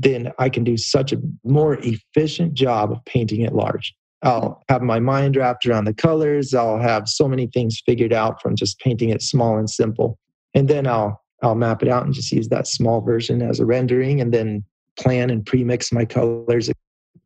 then 0.00 0.30
i 0.38 0.48
can 0.48 0.62
do 0.62 0.76
such 0.76 1.12
a 1.12 1.20
more 1.44 1.74
efficient 1.82 2.54
job 2.54 2.92
of 2.92 3.04
painting 3.04 3.40
it 3.40 3.54
large. 3.54 3.94
I'll 4.22 4.62
have 4.68 4.82
my 4.82 4.98
mind 4.98 5.36
wrapped 5.36 5.64
around 5.66 5.84
the 5.84 5.94
colors. 5.94 6.52
I'll 6.52 6.78
have 6.80 7.08
so 7.08 7.28
many 7.28 7.46
things 7.46 7.80
figured 7.84 8.12
out 8.12 8.42
from 8.42 8.56
just 8.56 8.80
painting 8.80 9.10
it 9.10 9.22
small 9.22 9.56
and 9.56 9.70
simple. 9.70 10.18
And 10.54 10.68
then 10.68 10.86
I'll 10.86 11.22
I'll 11.42 11.54
map 11.54 11.82
it 11.82 11.88
out 11.88 12.04
and 12.04 12.12
just 12.12 12.32
use 12.32 12.48
that 12.48 12.66
small 12.66 13.00
version 13.00 13.42
as 13.42 13.60
a 13.60 13.66
rendering 13.66 14.20
and 14.20 14.32
then 14.32 14.64
plan 14.98 15.30
and 15.30 15.46
pre-mix 15.46 15.92
my 15.92 16.04
colors 16.04 16.70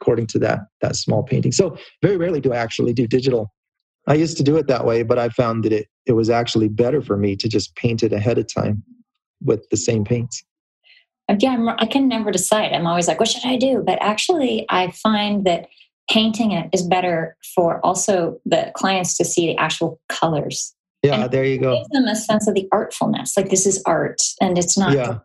according 0.00 0.26
to 0.26 0.38
that 0.40 0.60
that 0.80 0.96
small 0.96 1.22
painting. 1.22 1.52
So 1.52 1.76
very 2.02 2.16
rarely 2.16 2.40
do 2.40 2.52
I 2.52 2.56
actually 2.56 2.92
do 2.92 3.06
digital. 3.06 3.52
I 4.06 4.14
used 4.14 4.36
to 4.36 4.42
do 4.42 4.56
it 4.56 4.66
that 4.66 4.84
way, 4.84 5.02
but 5.02 5.18
I 5.18 5.28
found 5.28 5.64
that 5.64 5.72
it 5.72 5.86
it 6.06 6.12
was 6.12 6.28
actually 6.28 6.68
better 6.68 7.00
for 7.00 7.16
me 7.16 7.36
to 7.36 7.48
just 7.48 7.74
paint 7.76 8.02
it 8.02 8.12
ahead 8.12 8.38
of 8.38 8.52
time 8.52 8.82
with 9.44 9.68
the 9.70 9.76
same 9.76 10.04
paints. 10.04 10.42
Again, 11.28 11.68
I 11.78 11.86
can 11.86 12.08
never 12.08 12.30
decide. 12.30 12.72
I'm 12.72 12.86
always 12.86 13.06
like, 13.06 13.20
what 13.20 13.28
should 13.28 13.46
I 13.46 13.56
do? 13.56 13.82
But 13.86 13.98
actually, 14.02 14.66
I 14.68 14.90
find 14.90 15.46
that 15.46 15.68
painting 16.10 16.50
it 16.50 16.68
is 16.72 16.82
better 16.82 17.36
for 17.54 17.80
also 17.86 18.40
the 18.44 18.72
clients 18.74 19.16
to 19.16 19.24
see 19.24 19.46
the 19.46 19.56
actual 19.56 20.00
colors. 20.08 20.74
Yeah, 21.02 21.24
and 21.24 21.32
there 21.32 21.44
you 21.44 21.58
go. 21.58 21.76
gives 21.76 21.88
them 21.88 22.04
a 22.04 22.16
sense 22.16 22.46
of 22.46 22.54
the 22.54 22.68
artfulness. 22.72 23.36
Like 23.36 23.50
this 23.50 23.66
is 23.66 23.82
art, 23.86 24.22
and 24.40 24.56
it's 24.56 24.78
not 24.78 24.92
yeah. 24.92 25.18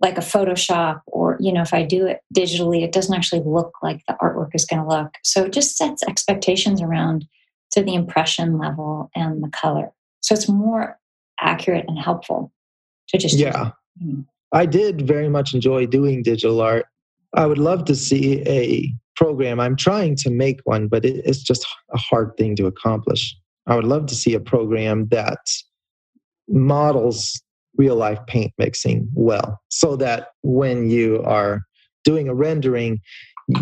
like 0.00 0.16
a 0.16 0.22
Photoshop 0.22 1.02
or 1.06 1.36
you 1.40 1.52
know, 1.52 1.62
if 1.62 1.74
I 1.74 1.82
do 1.82 2.06
it 2.06 2.20
digitally, 2.34 2.82
it 2.82 2.92
doesn't 2.92 3.14
actually 3.14 3.42
look 3.44 3.72
like 3.82 4.02
the 4.08 4.16
artwork 4.22 4.50
is 4.54 4.64
going 4.64 4.82
to 4.82 4.88
look. 4.88 5.14
So 5.22 5.44
it 5.44 5.52
just 5.52 5.76
sets 5.76 6.02
expectations 6.02 6.80
around 6.80 7.26
to 7.72 7.82
the 7.82 7.94
impression 7.94 8.58
level 8.58 9.10
and 9.14 9.42
the 9.42 9.48
color. 9.48 9.92
So 10.20 10.34
it's 10.34 10.48
more 10.48 10.98
accurate 11.40 11.84
and 11.88 11.98
helpful 11.98 12.52
to 13.08 13.18
just 13.18 13.36
yeah. 13.36 13.72
Hmm. 14.00 14.20
I 14.52 14.66
did 14.66 15.06
very 15.06 15.28
much 15.28 15.52
enjoy 15.52 15.86
doing 15.86 16.22
digital 16.22 16.60
art. 16.60 16.86
I 17.34 17.46
would 17.46 17.58
love 17.58 17.84
to 17.86 17.96
see 17.96 18.40
a 18.48 18.92
program. 19.16 19.58
I'm 19.58 19.76
trying 19.76 20.14
to 20.16 20.30
make 20.30 20.60
one, 20.64 20.86
but 20.86 21.04
it's 21.04 21.42
just 21.42 21.66
a 21.92 21.98
hard 21.98 22.36
thing 22.38 22.54
to 22.56 22.66
accomplish. 22.66 23.36
I 23.66 23.76
would 23.76 23.84
love 23.84 24.06
to 24.06 24.14
see 24.14 24.34
a 24.34 24.40
program 24.40 25.08
that 25.08 25.38
models 26.48 27.40
real 27.76 27.96
life 27.96 28.20
paint 28.26 28.52
mixing 28.58 29.08
well 29.14 29.60
so 29.68 29.96
that 29.96 30.28
when 30.42 30.90
you 30.90 31.22
are 31.24 31.62
doing 32.04 32.28
a 32.28 32.34
rendering, 32.34 33.00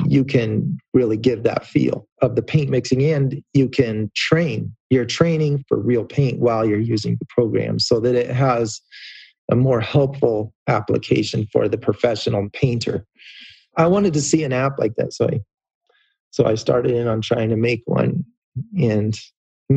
you 0.07 0.25
can 0.25 0.79
really 0.93 1.17
give 1.17 1.45
that 1.45 1.67
feel 1.67 2.07
of 2.21 2.37
the 2.37 2.43
paint 2.43 2.71
mixing 2.71 3.03
and 3.03 3.43
you 3.53 3.69
can 3.69 4.11
train 4.15 4.73
you're 4.93 5.07
training 5.07 5.65
for 5.69 5.81
real 5.81 6.05
paint 6.05 6.39
while 6.39 6.67
you're 6.67 6.79
using 6.79 7.17
the 7.19 7.25
program 7.31 7.79
so 7.79 7.99
that 7.99 8.15
it 8.15 8.29
has 8.29 8.79
a 9.51 9.57
more 9.57 9.81
helpful 9.81 10.53
application 10.69 11.47
for 11.51 11.67
the 11.67 11.79
professional 11.79 12.47
painter. 12.53 13.07
I 13.79 13.87
wanted 13.87 14.13
to 14.13 14.21
see 14.21 14.45
an 14.45 14.53
app 14.53 14.79
like 14.79 14.95
that 14.97 15.15
so 15.15 15.29
i 15.29 15.41
so 16.31 16.45
i 16.45 16.55
started 16.55 16.93
in 16.93 17.09
on 17.09 17.23
trying 17.23 17.49
to 17.49 17.57
make 17.57 17.83
one 17.87 18.25
and 18.79 19.19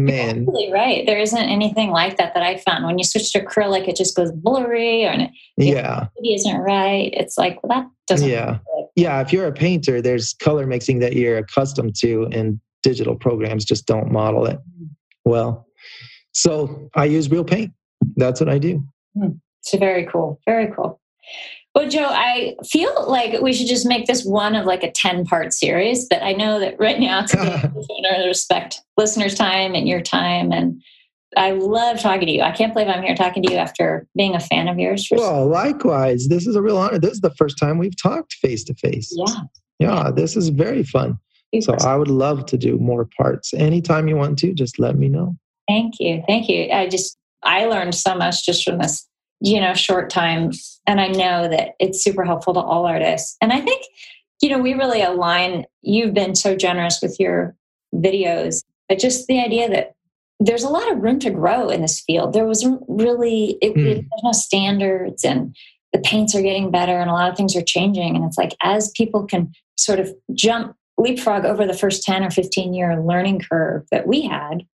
man. 0.04 0.46
right. 0.72 1.06
There 1.06 1.20
isn't 1.20 1.38
anything 1.38 1.92
like 1.92 2.18
that 2.18 2.34
that 2.34 2.44
i 2.44 2.58
found. 2.58 2.86
When 2.86 2.98
you 2.98 3.04
switch 3.04 3.32
to 3.34 3.44
acrylic 3.44 3.88
it 3.88 3.96
just 3.96 4.16
goes 4.16 4.32
blurry 4.32 5.06
or 5.06 5.30
yeah. 5.58 6.08
it 6.16 6.28
isn't 6.28 6.58
right. 6.58 7.10
It's 7.14 7.38
like 7.38 7.62
well, 7.64 7.82
that 7.82 7.90
doesn't 8.08 8.30
yeah. 8.30 8.60
yeah 8.96 9.22
if 9.22 9.34
you're 9.34 9.48
a 9.48 9.54
painter 9.54 10.02
there's 10.02 10.34
color 10.34 10.68
mixing 10.68 11.00
that 11.00 11.14
you're 11.14 11.38
accustomed 11.38 11.96
to 11.98 12.28
and 12.32 12.60
digital 12.84 13.16
programs 13.16 13.66
just 13.66 13.86
don't 13.86 14.12
model 14.12 14.46
it 14.46 14.60
well. 15.24 15.68
So 16.34 16.90
i 16.96 17.06
use 17.06 17.30
real 17.30 17.46
paint. 17.46 17.72
That's 18.16 18.40
what 18.40 18.50
i 18.50 18.58
do. 18.58 18.84
Hmm. 19.18 19.32
it's 19.62 19.74
very 19.76 20.06
cool. 20.06 20.40
Very 20.46 20.72
cool 20.76 21.00
well, 21.76 21.90
Joe, 21.90 22.08
I 22.10 22.56
feel 22.66 23.06
like 23.10 23.42
we 23.42 23.52
should 23.52 23.68
just 23.68 23.86
make 23.86 24.08
this 24.08 24.24
one 24.24 24.56
of 24.56 24.66
like 24.66 24.82
a 24.82 24.92
10 24.92 25.26
part 25.26 25.52
series, 25.52 26.08
but 26.10 26.24
I 26.24 26.32
know 26.32 26.58
that 26.60 26.80
right 26.80 27.00
now 27.00 27.20
it's 27.24 27.34
to 27.34 28.24
respect 28.26 28.82
listeners' 28.98 29.36
time 29.36 29.76
and 29.76 29.86
your 29.86 30.00
time. 30.00 30.54
And 30.54 30.82
I 31.36 31.52
love 31.52 32.00
talking 32.00 32.28
to 32.28 32.32
you. 32.32 32.42
I 32.42 32.52
can't 32.52 32.74
believe 32.74 32.88
I'm 32.88 33.04
here 33.04 33.16
talking 33.16 33.44
to 33.44 33.52
you 33.52 33.58
after 33.58 34.08
being 34.16 34.36
a 34.36 34.40
fan 34.40 34.70
of 34.70 34.80
yours. 34.80 35.10
well, 35.12 35.48
likewise. 35.48 36.30
This 36.30 36.48
is 36.48 36.56
a 36.56 36.62
real 36.62 36.78
honor. 36.78 36.98
This 36.98 37.12
is 37.12 37.22
the 37.22 37.36
first 37.36 37.58
time 37.58 37.78
we've 37.78 38.02
talked 38.02 38.34
face 38.36 38.64
to 38.66 38.74
face. 38.76 39.14
Yeah. 39.14 39.42
Yeah, 39.78 40.12
this 40.16 40.38
is 40.38 40.48
very 40.50 40.84
fun. 40.84 41.20
So 41.60 41.76
I 41.82 41.96
would 41.98 42.08
love 42.10 42.46
to 42.48 42.58
do 42.58 42.78
more 42.80 43.08
parts. 43.18 43.54
Anytime 43.54 44.08
you 44.08 44.16
want 44.16 44.40
to, 44.40 44.54
just 44.54 44.80
let 44.80 44.98
me 44.98 45.10
know. 45.10 45.36
Thank 45.68 45.96
you. 46.00 46.24
Thank 46.28 46.48
you. 46.48 46.70
I 46.72 46.88
just, 46.88 47.18
I 47.44 47.66
learned 47.66 47.96
so 47.96 48.16
much 48.16 48.46
just 48.46 48.64
from 48.64 48.78
this 48.80 49.08
you 49.42 49.60
know 49.60 49.74
short 49.74 50.10
time. 50.10 50.52
And 50.88 51.02
i 51.02 51.08
know 51.08 51.48
that 51.48 51.72
it's 51.80 52.04
super 52.04 52.24
helpful 52.24 52.54
to 52.54 52.60
all 52.60 52.86
artists. 52.86 53.38
And 53.42 53.52
i 53.52 53.60
think 53.60 53.84
you 54.42 54.50
know 54.50 54.60
we 54.60 54.74
really 54.74 55.02
align 55.02 55.66
you've 55.82 56.14
been 56.14 56.36
so 56.36 56.56
generous 56.56 57.00
with 57.02 57.20
your 57.20 57.56
videos 57.94 58.62
but 58.90 59.00
just 59.00 59.28
the 59.28 59.40
idea 59.40 59.70
that 59.70 59.96
there's 60.40 60.64
a 60.64 60.70
lot 60.70 60.92
of 60.92 61.00
room 61.00 61.20
to 61.20 61.30
grow 61.30 61.70
in 61.70 61.82
this 61.82 62.02
field. 62.02 62.34
There 62.34 62.46
was 62.46 62.68
really 62.88 63.58
it, 63.62 63.74
mm. 63.74 63.84
there's 63.84 64.24
no 64.24 64.32
standards 64.32 65.24
and 65.24 65.56
the 65.94 66.00
paints 66.00 66.36
are 66.36 66.42
getting 66.42 66.72
better 66.72 67.00
and 67.00 67.10
a 67.10 67.14
lot 67.14 67.32
of 67.32 67.38
things 67.38 67.56
are 67.56 67.62
changing. 67.62 68.16
And 68.16 68.26
it's 68.26 68.38
like 68.38 68.56
as 68.62 68.92
people 68.92 69.26
can 69.26 69.54
sort 69.78 70.00
of 70.00 70.14
jump 70.34 70.76
leapfrog 70.98 71.46
over 71.46 71.66
the 71.66 71.74
first 71.74 72.04
10 72.04 72.24
or 72.24 72.30
15 72.30 72.74
year 72.74 73.02
learning 73.02 73.42
curve 73.50 73.86
that 73.92 74.08
we 74.08 74.22
had 74.22 74.66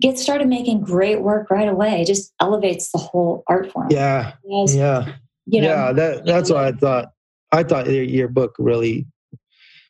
get 0.00 0.18
started 0.18 0.48
making 0.48 0.80
great 0.80 1.22
work 1.22 1.50
right 1.50 1.68
away. 1.68 2.02
It 2.02 2.06
just 2.06 2.32
elevates 2.40 2.90
the 2.90 2.98
whole 2.98 3.44
art 3.46 3.70
form. 3.70 3.88
Yeah. 3.90 4.32
yeah. 4.44 5.14
You 5.46 5.60
know, 5.60 5.68
yeah. 5.68 5.92
That, 5.92 6.26
that's 6.26 6.50
what 6.50 6.64
I 6.64 6.72
thought. 6.72 7.10
I 7.52 7.62
thought 7.62 7.88
your, 7.88 8.02
your 8.02 8.28
book 8.28 8.56
really 8.58 9.06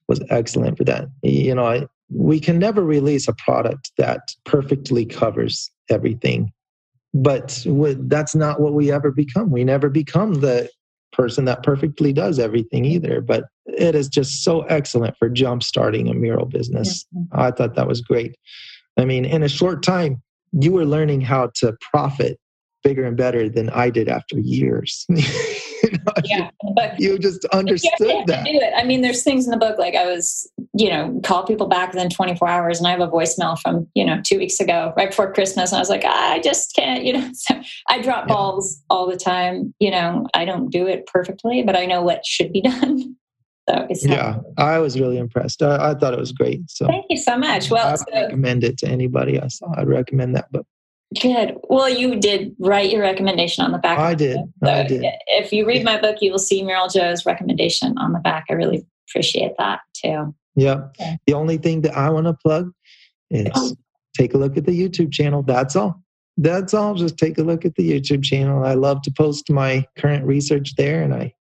was 0.08 0.20
excellent 0.28 0.76
for 0.76 0.84
that. 0.84 1.08
You 1.22 1.54
know, 1.54 1.64
I, 1.66 1.86
we 2.10 2.38
can 2.38 2.58
never 2.58 2.84
release 2.84 3.26
a 3.26 3.32
product 3.32 3.92
that 3.96 4.34
perfectly 4.44 5.06
covers 5.06 5.70
everything, 5.88 6.52
but 7.14 7.64
that's 8.00 8.34
not 8.34 8.60
what 8.60 8.74
we 8.74 8.92
ever 8.92 9.10
become. 9.10 9.50
We 9.50 9.64
never 9.64 9.88
become 9.88 10.34
the 10.34 10.68
person 11.12 11.46
that 11.46 11.62
perfectly 11.62 12.12
does 12.12 12.38
everything 12.38 12.84
either. 12.84 13.20
But 13.20 13.44
it 13.66 13.94
is 13.94 14.08
just 14.08 14.44
so 14.44 14.62
excellent 14.62 15.16
for 15.16 15.30
jump 15.30 15.62
starting 15.62 16.08
a 16.08 16.14
mural 16.14 16.46
business. 16.46 17.06
Mm-hmm. 17.16 17.40
I 17.40 17.50
thought 17.52 17.76
that 17.76 17.88
was 17.88 18.02
great. 18.02 18.36
I 18.98 19.04
mean, 19.04 19.24
in 19.24 19.42
a 19.42 19.48
short 19.48 19.82
time, 19.82 20.22
you 20.52 20.72
were 20.72 20.84
learning 20.84 21.20
how 21.20 21.50
to 21.56 21.76
profit 21.80 22.38
bigger 22.84 23.04
and 23.04 23.16
better 23.16 23.48
than 23.48 23.70
I 23.70 23.90
did 23.90 24.08
after 24.08 24.38
years. 24.38 25.06
you, 25.08 25.90
know, 25.90 26.12
yeah, 26.22 26.50
you 26.98 27.18
just 27.18 27.44
understood 27.46 28.26
that. 28.26 28.44
Do 28.44 28.50
it. 28.52 28.72
I 28.76 28.84
mean, 28.84 29.00
there's 29.00 29.24
things 29.24 29.46
in 29.46 29.50
the 29.50 29.56
book 29.56 29.78
like 29.78 29.94
I 29.94 30.04
was, 30.04 30.48
you 30.74 30.90
know, 30.90 31.20
call 31.24 31.44
people 31.44 31.66
back 31.66 31.92
within 31.92 32.10
24 32.10 32.46
hours, 32.46 32.78
and 32.78 32.86
I 32.86 32.90
have 32.90 33.00
a 33.00 33.08
voicemail 33.08 33.58
from 33.58 33.88
you 33.94 34.04
know 34.04 34.20
two 34.22 34.38
weeks 34.38 34.60
ago, 34.60 34.92
right 34.96 35.10
before 35.10 35.32
Christmas, 35.32 35.72
and 35.72 35.78
I 35.78 35.80
was 35.80 35.90
like, 35.90 36.04
I 36.04 36.40
just 36.40 36.76
can't, 36.76 37.04
you 37.04 37.14
know. 37.14 37.30
So 37.44 37.60
I 37.88 38.00
drop 38.00 38.28
yeah. 38.28 38.34
balls 38.34 38.82
all 38.88 39.06
the 39.08 39.16
time. 39.16 39.74
You 39.80 39.90
know, 39.90 40.26
I 40.34 40.44
don't 40.44 40.70
do 40.70 40.86
it 40.86 41.06
perfectly, 41.06 41.62
but 41.62 41.76
I 41.76 41.86
know 41.86 42.02
what 42.02 42.24
should 42.24 42.52
be 42.52 42.60
done. 42.62 43.16
So 43.68 43.86
yeah, 44.02 44.40
I 44.58 44.78
was 44.78 44.98
really 44.98 45.16
impressed. 45.16 45.62
I, 45.62 45.90
I, 45.90 45.94
thought 45.94 46.12
it 46.12 46.20
was 46.20 46.32
great. 46.32 46.68
So 46.68 46.86
thank 46.86 47.06
you 47.08 47.16
so 47.16 47.38
much. 47.38 47.70
Well, 47.70 47.86
I 47.86 47.94
so, 47.96 48.04
recommend 48.12 48.62
it 48.62 48.76
to 48.78 48.88
anybody 48.88 49.40
I 49.40 49.48
saw. 49.48 49.72
I'd 49.76 49.88
recommend 49.88 50.36
that 50.36 50.52
book. 50.52 50.66
Good. 51.20 51.56
Well, 51.68 51.88
you 51.88 52.20
did 52.20 52.54
write 52.58 52.90
your 52.90 53.00
recommendation 53.00 53.64
on 53.64 53.72
the 53.72 53.78
back. 53.78 53.98
I 53.98 54.14
did. 54.14 54.38
So 54.62 54.70
I 54.70 54.86
did. 54.86 55.04
If 55.28 55.52
you 55.52 55.66
read 55.66 55.84
my 55.84 55.98
book, 55.98 56.18
you 56.20 56.30
will 56.30 56.38
see 56.38 56.62
Mural 56.62 56.88
Joe's 56.88 57.24
recommendation 57.24 57.96
on 57.98 58.12
the 58.12 58.18
back. 58.18 58.44
I 58.50 58.54
really 58.54 58.84
appreciate 59.08 59.52
that 59.58 59.80
too. 59.94 60.34
Yeah. 60.56 60.88
Okay. 61.00 61.18
The 61.26 61.34
only 61.34 61.56
thing 61.56 61.82
that 61.82 61.96
I 61.96 62.10
want 62.10 62.26
to 62.26 62.34
plug 62.34 62.70
is 63.30 63.50
oh. 63.54 63.74
take 64.16 64.34
a 64.34 64.38
look 64.38 64.56
at 64.56 64.66
the 64.66 64.78
YouTube 64.78 65.12
channel. 65.12 65.42
That's 65.42 65.76
all. 65.76 66.02
That's 66.36 66.74
all. 66.74 66.94
Just 66.94 67.16
take 67.16 67.38
a 67.38 67.42
look 67.42 67.64
at 67.64 67.76
the 67.76 67.90
YouTube 67.90 68.24
channel. 68.24 68.64
I 68.64 68.74
love 68.74 69.02
to 69.02 69.10
post 69.10 69.50
my 69.50 69.86
current 69.96 70.24
research 70.26 70.74
there, 70.76 71.02
and 71.02 71.14
I 71.14 71.32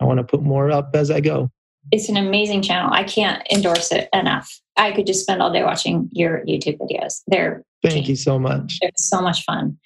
I 0.00 0.04
want 0.04 0.18
to 0.18 0.24
put 0.24 0.42
more 0.42 0.70
up 0.70 0.90
as 0.94 1.10
I 1.10 1.20
go 1.20 1.50
it's 1.92 2.08
an 2.08 2.16
amazing 2.16 2.62
channel. 2.62 2.90
I 2.92 3.04
can't 3.04 3.46
endorse 3.50 3.92
it 3.92 4.08
enough. 4.12 4.60
I 4.76 4.92
could 4.92 5.06
just 5.06 5.22
spend 5.22 5.42
all 5.42 5.52
day 5.52 5.62
watching 5.62 6.08
your 6.12 6.44
YouTube 6.46 6.78
videos. 6.78 7.22
They're 7.26 7.64
thank 7.82 8.08
you 8.08 8.16
so 8.16 8.38
much. 8.38 8.78
They're 8.80 8.90
so 8.96 9.20
much 9.20 9.44
fun. 9.44 9.78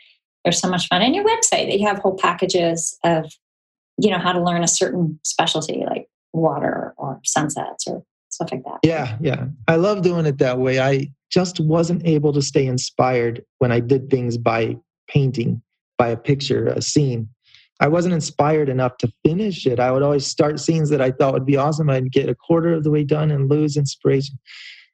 They're 0.44 0.52
so 0.52 0.70
much 0.70 0.88
fun. 0.88 1.02
And 1.02 1.14
your 1.14 1.24
website, 1.24 1.68
that 1.68 1.78
you 1.78 1.86
have 1.86 1.98
whole 1.98 2.16
packages 2.16 2.96
of, 3.04 3.30
you 3.98 4.10
know, 4.10 4.18
how 4.18 4.32
to 4.32 4.42
learn 4.42 4.62
a 4.62 4.68
certain 4.68 5.20
specialty 5.24 5.84
like 5.86 6.06
water 6.32 6.94
or 6.96 7.20
sunsets 7.24 7.86
or 7.86 8.02
stuff 8.30 8.50
like 8.52 8.64
that. 8.64 8.78
Yeah, 8.82 9.16
yeah. 9.20 9.46
I 9.68 9.76
love 9.76 10.02
doing 10.02 10.24
it 10.26 10.38
that 10.38 10.58
way. 10.58 10.80
I 10.80 11.12
just 11.30 11.60
wasn't 11.60 12.06
able 12.06 12.32
to 12.32 12.42
stay 12.42 12.66
inspired 12.66 13.44
when 13.58 13.70
I 13.70 13.80
did 13.80 14.08
things 14.08 14.38
by 14.38 14.76
painting, 15.08 15.62
by 15.98 16.08
a 16.08 16.16
picture, 16.16 16.68
a 16.68 16.80
scene. 16.80 17.28
I 17.80 17.88
wasn't 17.88 18.14
inspired 18.14 18.68
enough 18.68 18.98
to 18.98 19.12
finish 19.24 19.66
it. 19.66 19.80
I 19.80 19.90
would 19.90 20.02
always 20.02 20.26
start 20.26 20.60
scenes 20.60 20.90
that 20.90 21.00
I 21.00 21.10
thought 21.10 21.32
would 21.32 21.46
be 21.46 21.56
awesome. 21.56 21.88
I'd 21.88 22.12
get 22.12 22.28
a 22.28 22.34
quarter 22.34 22.74
of 22.74 22.84
the 22.84 22.90
way 22.90 23.04
done 23.04 23.30
and 23.30 23.50
lose 23.50 23.76
inspiration. 23.76 24.38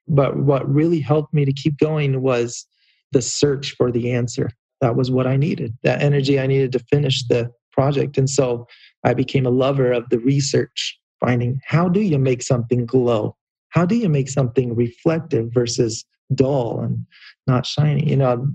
But 0.07 0.37
what 0.37 0.67
really 0.73 1.01
helped 1.01 1.33
me 1.33 1.43
to 1.43 1.51
keep 1.51 1.77
going 1.77 2.21
was 2.21 2.65
the 3.11 3.21
search 3.21 3.75
for 3.75 3.91
the 3.91 4.11
answer. 4.11 4.49
That 4.79 4.95
was 4.95 5.11
what 5.11 5.27
I 5.27 5.35
needed, 5.35 5.77
that 5.83 6.01
energy 6.01 6.39
I 6.39 6.47
needed 6.47 6.71
to 6.73 6.79
finish 6.79 7.27
the 7.27 7.51
project. 7.71 8.17
And 8.17 8.29
so 8.29 8.67
I 9.03 9.13
became 9.13 9.45
a 9.45 9.51
lover 9.51 9.91
of 9.91 10.09
the 10.09 10.19
research, 10.19 10.97
finding 11.19 11.59
how 11.65 11.89
do 11.89 11.99
you 11.99 12.17
make 12.17 12.41
something 12.41 12.85
glow? 12.85 13.35
How 13.69 13.85
do 13.85 13.95
you 13.95 14.07
make 14.07 14.29
something 14.29 14.75
reflective 14.75 15.49
versus 15.53 16.05
dull 16.33 16.79
and 16.79 17.05
not 17.47 17.65
shiny? 17.65 18.09
You 18.09 18.15
know, 18.15 18.47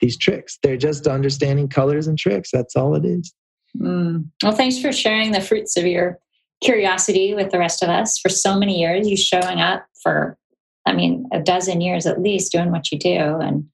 these 0.00 0.18
tricks, 0.18 0.58
they're 0.62 0.76
just 0.76 1.06
understanding 1.06 1.68
colors 1.68 2.06
and 2.06 2.18
tricks. 2.18 2.50
That's 2.52 2.76
all 2.76 2.94
it 2.94 3.04
is. 3.04 3.32
Mm. 3.78 4.26
Well, 4.42 4.52
thanks 4.52 4.78
for 4.78 4.92
sharing 4.92 5.32
the 5.32 5.40
fruits 5.40 5.76
of 5.76 5.86
your 5.86 6.18
curiosity 6.62 7.34
with 7.34 7.50
the 7.50 7.58
rest 7.58 7.82
of 7.82 7.88
us 7.88 8.18
for 8.18 8.28
so 8.28 8.58
many 8.58 8.80
years. 8.80 9.08
You 9.08 9.16
showing 9.16 9.60
up 9.60 9.84
for, 10.02 10.38
I 10.86 10.92
mean, 10.92 11.26
a 11.32 11.40
dozen 11.40 11.80
years 11.80 12.06
at 12.06 12.20
least 12.20 12.52
doing 12.52 12.70
what 12.70 12.92
you 12.92 12.98
do. 12.98 13.16
And 13.16 13.64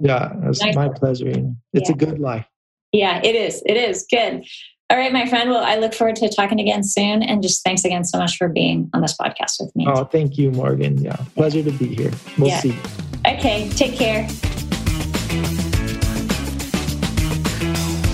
yeah, 0.00 0.32
it's 0.44 0.60
nice 0.60 0.74
my 0.74 0.88
pleasure. 0.88 1.28
It's 1.72 1.88
yeah. 1.88 1.94
a 1.94 1.98
good 1.98 2.18
life. 2.18 2.46
Yeah, 2.92 3.20
it 3.22 3.34
is. 3.34 3.62
It 3.66 3.76
is 3.76 4.06
good. 4.10 4.44
All 4.90 4.98
right, 4.98 5.12
my 5.12 5.26
friend. 5.26 5.50
Well, 5.50 5.64
I 5.64 5.76
look 5.76 5.94
forward 5.94 6.16
to 6.16 6.28
talking 6.28 6.60
again 6.60 6.84
soon. 6.84 7.22
And 7.22 7.42
just 7.42 7.64
thanks 7.64 7.84
again 7.84 8.04
so 8.04 8.18
much 8.18 8.36
for 8.36 8.48
being 8.48 8.90
on 8.92 9.00
this 9.00 9.16
podcast 9.16 9.56
with 9.58 9.74
me. 9.74 9.86
Oh, 9.88 10.04
thank 10.04 10.36
you, 10.36 10.50
Morgan. 10.50 10.98
Yeah, 10.98 11.16
pleasure 11.34 11.62
to 11.62 11.72
be 11.72 11.94
here. 11.94 12.12
We'll 12.38 12.48
yeah. 12.48 12.60
see. 12.60 12.78
Okay, 13.26 13.68
take 13.70 13.96
care. 13.96 14.28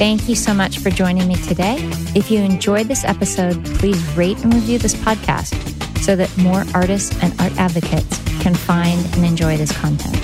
Thank 0.01 0.31
you 0.31 0.35
so 0.35 0.55
much 0.55 0.79
for 0.79 0.89
joining 0.89 1.29
me 1.29 1.35
today. 1.35 1.77
If 2.15 2.31
you 2.31 2.39
enjoyed 2.41 2.89
this 2.89 3.05
episode, 3.05 3.63
please 3.77 4.03
rate 4.17 4.43
and 4.43 4.55
review 4.55 4.79
this 4.79 4.95
podcast 4.95 5.53
so 5.99 6.17
that 6.17 6.35
more 6.39 6.65
artists 6.73 7.15
and 7.23 7.39
art 7.39 7.53
advocates 7.59 8.19
can 8.41 8.55
find 8.55 8.99
and 9.15 9.27
enjoy 9.27 9.59
this 9.59 9.77
content. 9.79 10.17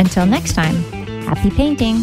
Until 0.00 0.24
next 0.24 0.54
time, 0.54 0.76
happy 1.24 1.50
painting. 1.50 1.96